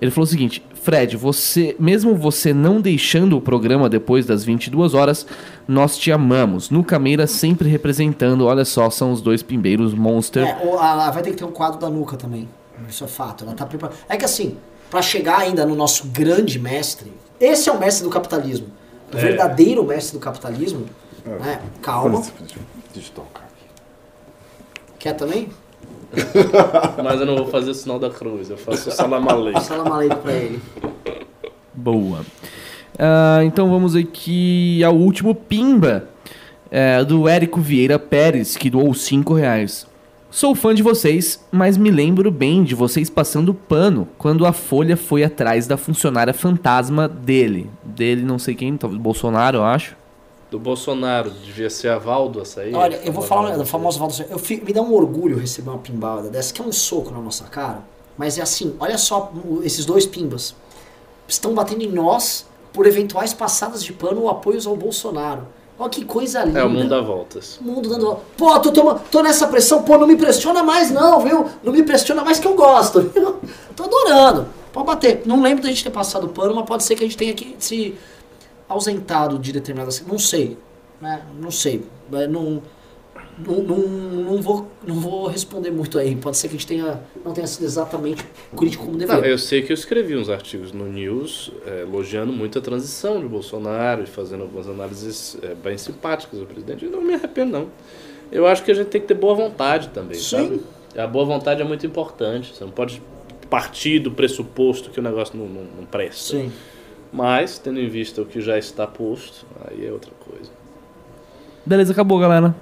[0.00, 4.94] Ele falou o seguinte: Fred, você, mesmo você não deixando o programa depois das 22
[4.94, 5.26] horas,
[5.66, 6.70] nós te amamos.
[6.70, 8.46] Nuca Meira sempre representando.
[8.46, 10.44] Olha só, são os dois pimbeiros monster.
[10.46, 12.48] É, o- a- vai ter que ter um quadro da nuca também.
[12.88, 13.44] Isso é fato.
[13.44, 13.98] Ela tá preparada.
[14.08, 14.56] É que assim,
[14.90, 18.66] pra chegar ainda no nosso grande mestre, esse é o mestre do capitalismo.
[19.12, 19.20] O É.
[19.20, 20.86] verdadeiro mestre do capitalismo.
[21.24, 21.60] Né?
[21.82, 22.22] Calma.
[22.94, 23.66] Deixa eu tocar aqui.
[24.98, 25.48] Quer também?
[27.04, 29.52] Mas eu não vou fazer o sinal da cruz, eu faço o salamalei.
[29.52, 30.60] Passa lá maleico pra ele.
[31.74, 32.24] Boa.
[32.98, 36.08] Ah, então vamos aqui ao último Pimba,
[36.70, 39.86] é, do Érico Vieira Pérez, que doou 5 reais.
[40.30, 44.96] Sou fã de vocês, mas me lembro bem de vocês passando pano quando a Folha
[44.96, 47.70] foi atrás da funcionária fantasma dele.
[47.82, 49.96] Dele, não sei quem, talvez Bolsonaro, eu acho.
[50.50, 52.74] Do Bolsonaro, devia ser a Valdo açaí.
[52.74, 55.78] Olha, eu vou falar da famosa Valdo Eu fi- me dá um orgulho receber uma
[55.78, 57.82] pimbada dessa, que é um soco na nossa cara.
[58.16, 59.32] Mas é assim, olha só
[59.62, 60.54] esses dois pimbas.
[61.26, 65.46] estão batendo em nós por eventuais passadas de pano ou apoios ao Bolsonaro.
[65.78, 66.58] Olha que coisa linda.
[66.58, 67.58] É o mundo dá voltas.
[67.60, 68.22] O mundo dando volta.
[68.36, 71.46] Pô, tô, tô, tô nessa pressão, pô, não me pressiona mais não, viu?
[71.62, 73.36] Não me pressiona mais que eu gosto, viu?
[73.76, 74.48] Tô adorando.
[74.72, 75.22] Pode bater.
[75.24, 77.54] Não lembro da gente ter passado pano, mas pode ser que a gente tenha que
[77.60, 77.94] se
[78.68, 80.04] ausentado de determinadas...
[80.04, 80.58] Não sei.
[81.00, 81.22] Né?
[81.40, 81.84] Não sei.
[82.28, 82.60] Não,
[83.46, 86.16] não, não, não, vou, não vou responder muito aí.
[86.16, 88.24] Pode ser que a gente tenha, não tenha sido exatamente
[88.56, 89.30] crítico como Não, deveria.
[89.30, 93.28] eu sei que eu escrevi uns artigos no News é, elogiando muito a transição de
[93.28, 96.84] Bolsonaro e fazendo algumas análises é, bem simpáticas do presidente.
[96.84, 97.68] Eu não me arrependo, não.
[98.30, 100.36] Eu acho que a gente tem que ter boa vontade também, Sim.
[100.36, 100.60] sabe?
[100.96, 102.54] A boa vontade é muito importante.
[102.54, 103.00] Você não pode
[103.48, 106.36] partir do pressuposto que o negócio não, não, não presta.
[106.36, 106.52] Sim.
[107.12, 110.50] Mas, tendo em vista o que já está posto, aí é outra coisa.
[111.64, 112.54] Beleza, acabou, galera.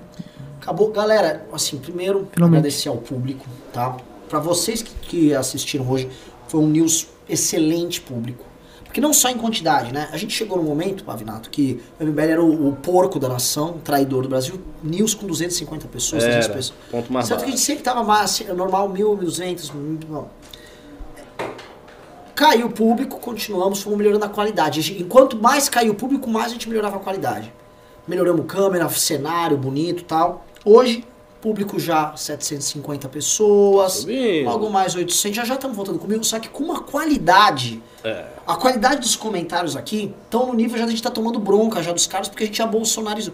[0.66, 0.90] Acabou.
[0.90, 2.58] Galera, assim, primeiro, Finalmente.
[2.58, 3.96] agradecer ao público, tá?
[4.28, 6.10] Pra vocês que, que assistiram hoje,
[6.48, 8.44] foi um news excelente público.
[8.82, 10.08] Porque não só em quantidade, né?
[10.10, 13.76] A gente chegou no momento, Pavinato, que o MBL era o, o porco da nação,
[13.76, 14.60] o traidor do Brasil.
[14.82, 16.78] News com 250 pessoas, 300 Era, pessoas.
[16.90, 20.28] ponto mais Certo que a gente sempre tava mais, normal, 1.000, 1.200, muito bom.
[22.34, 24.96] Caiu o público, continuamos, fomos melhorando a qualidade.
[25.00, 27.52] Enquanto mais caiu o público, mais a gente melhorava a qualidade.
[28.08, 30.45] Melhoramos câmera, cenário bonito e tal.
[30.68, 31.04] Hoje,
[31.40, 34.46] público já 750 pessoas, Subindo.
[34.46, 37.80] logo mais 800, já já estamos voltando comigo, só que com uma qualidade.
[38.02, 38.26] É.
[38.44, 41.92] A qualidade dos comentários aqui estão no nível já a gente tá tomando bronca já
[41.92, 43.32] dos caras, porque a gente já bolsonarizou.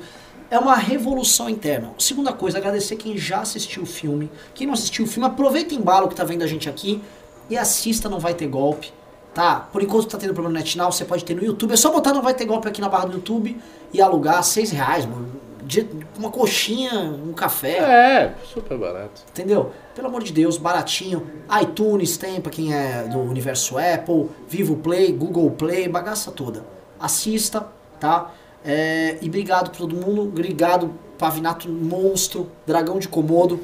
[0.51, 1.93] É uma revolução interna.
[1.99, 4.31] Segunda coisa, agradecer quem já assistiu o filme.
[4.55, 7.03] Quem não assistiu o filme, aproveita o embalo que tá vendo a gente aqui
[7.49, 8.93] e assista Não Vai Ter Golpe.
[9.33, 9.57] Tá?
[9.73, 11.73] Por enquanto tá tendo problema no NetNow, você pode ter no YouTube.
[11.73, 13.59] É só botar Não Vai Ter Golpe aqui na barra do YouTube
[13.91, 15.42] e alugar seis reais, mano.
[15.73, 15.89] De-
[16.19, 17.79] Uma coxinha, um café.
[17.79, 19.23] É, super barato.
[19.31, 19.73] Entendeu?
[19.95, 21.27] Pelo amor de Deus, baratinho.
[21.63, 26.63] iTunes tem pra quem é do universo Apple, Vivo Play, Google Play, bagaça toda.
[27.01, 27.67] Assista,
[27.99, 28.31] tá?
[28.65, 30.23] É, e obrigado pra todo mundo.
[30.23, 33.59] Obrigado, Pavinato Monstro, Dragão de Komodo.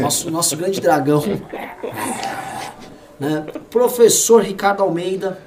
[0.00, 1.22] Nosso, nosso grande dragão.
[3.18, 3.46] Né?
[3.70, 5.38] Professor Ricardo Almeida.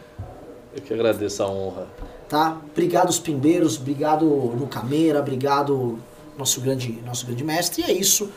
[0.73, 1.87] Eu que agradeço a honra.
[2.27, 2.57] Tá?
[2.71, 5.97] Obrigado os pimbeiros, obrigado Luca Meira, obrigado
[6.37, 7.81] nosso grande, nosso grande mestre.
[7.81, 8.29] E é isso.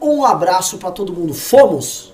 [0.00, 1.34] Um abraço pra todo mundo.
[1.34, 2.13] Fomos!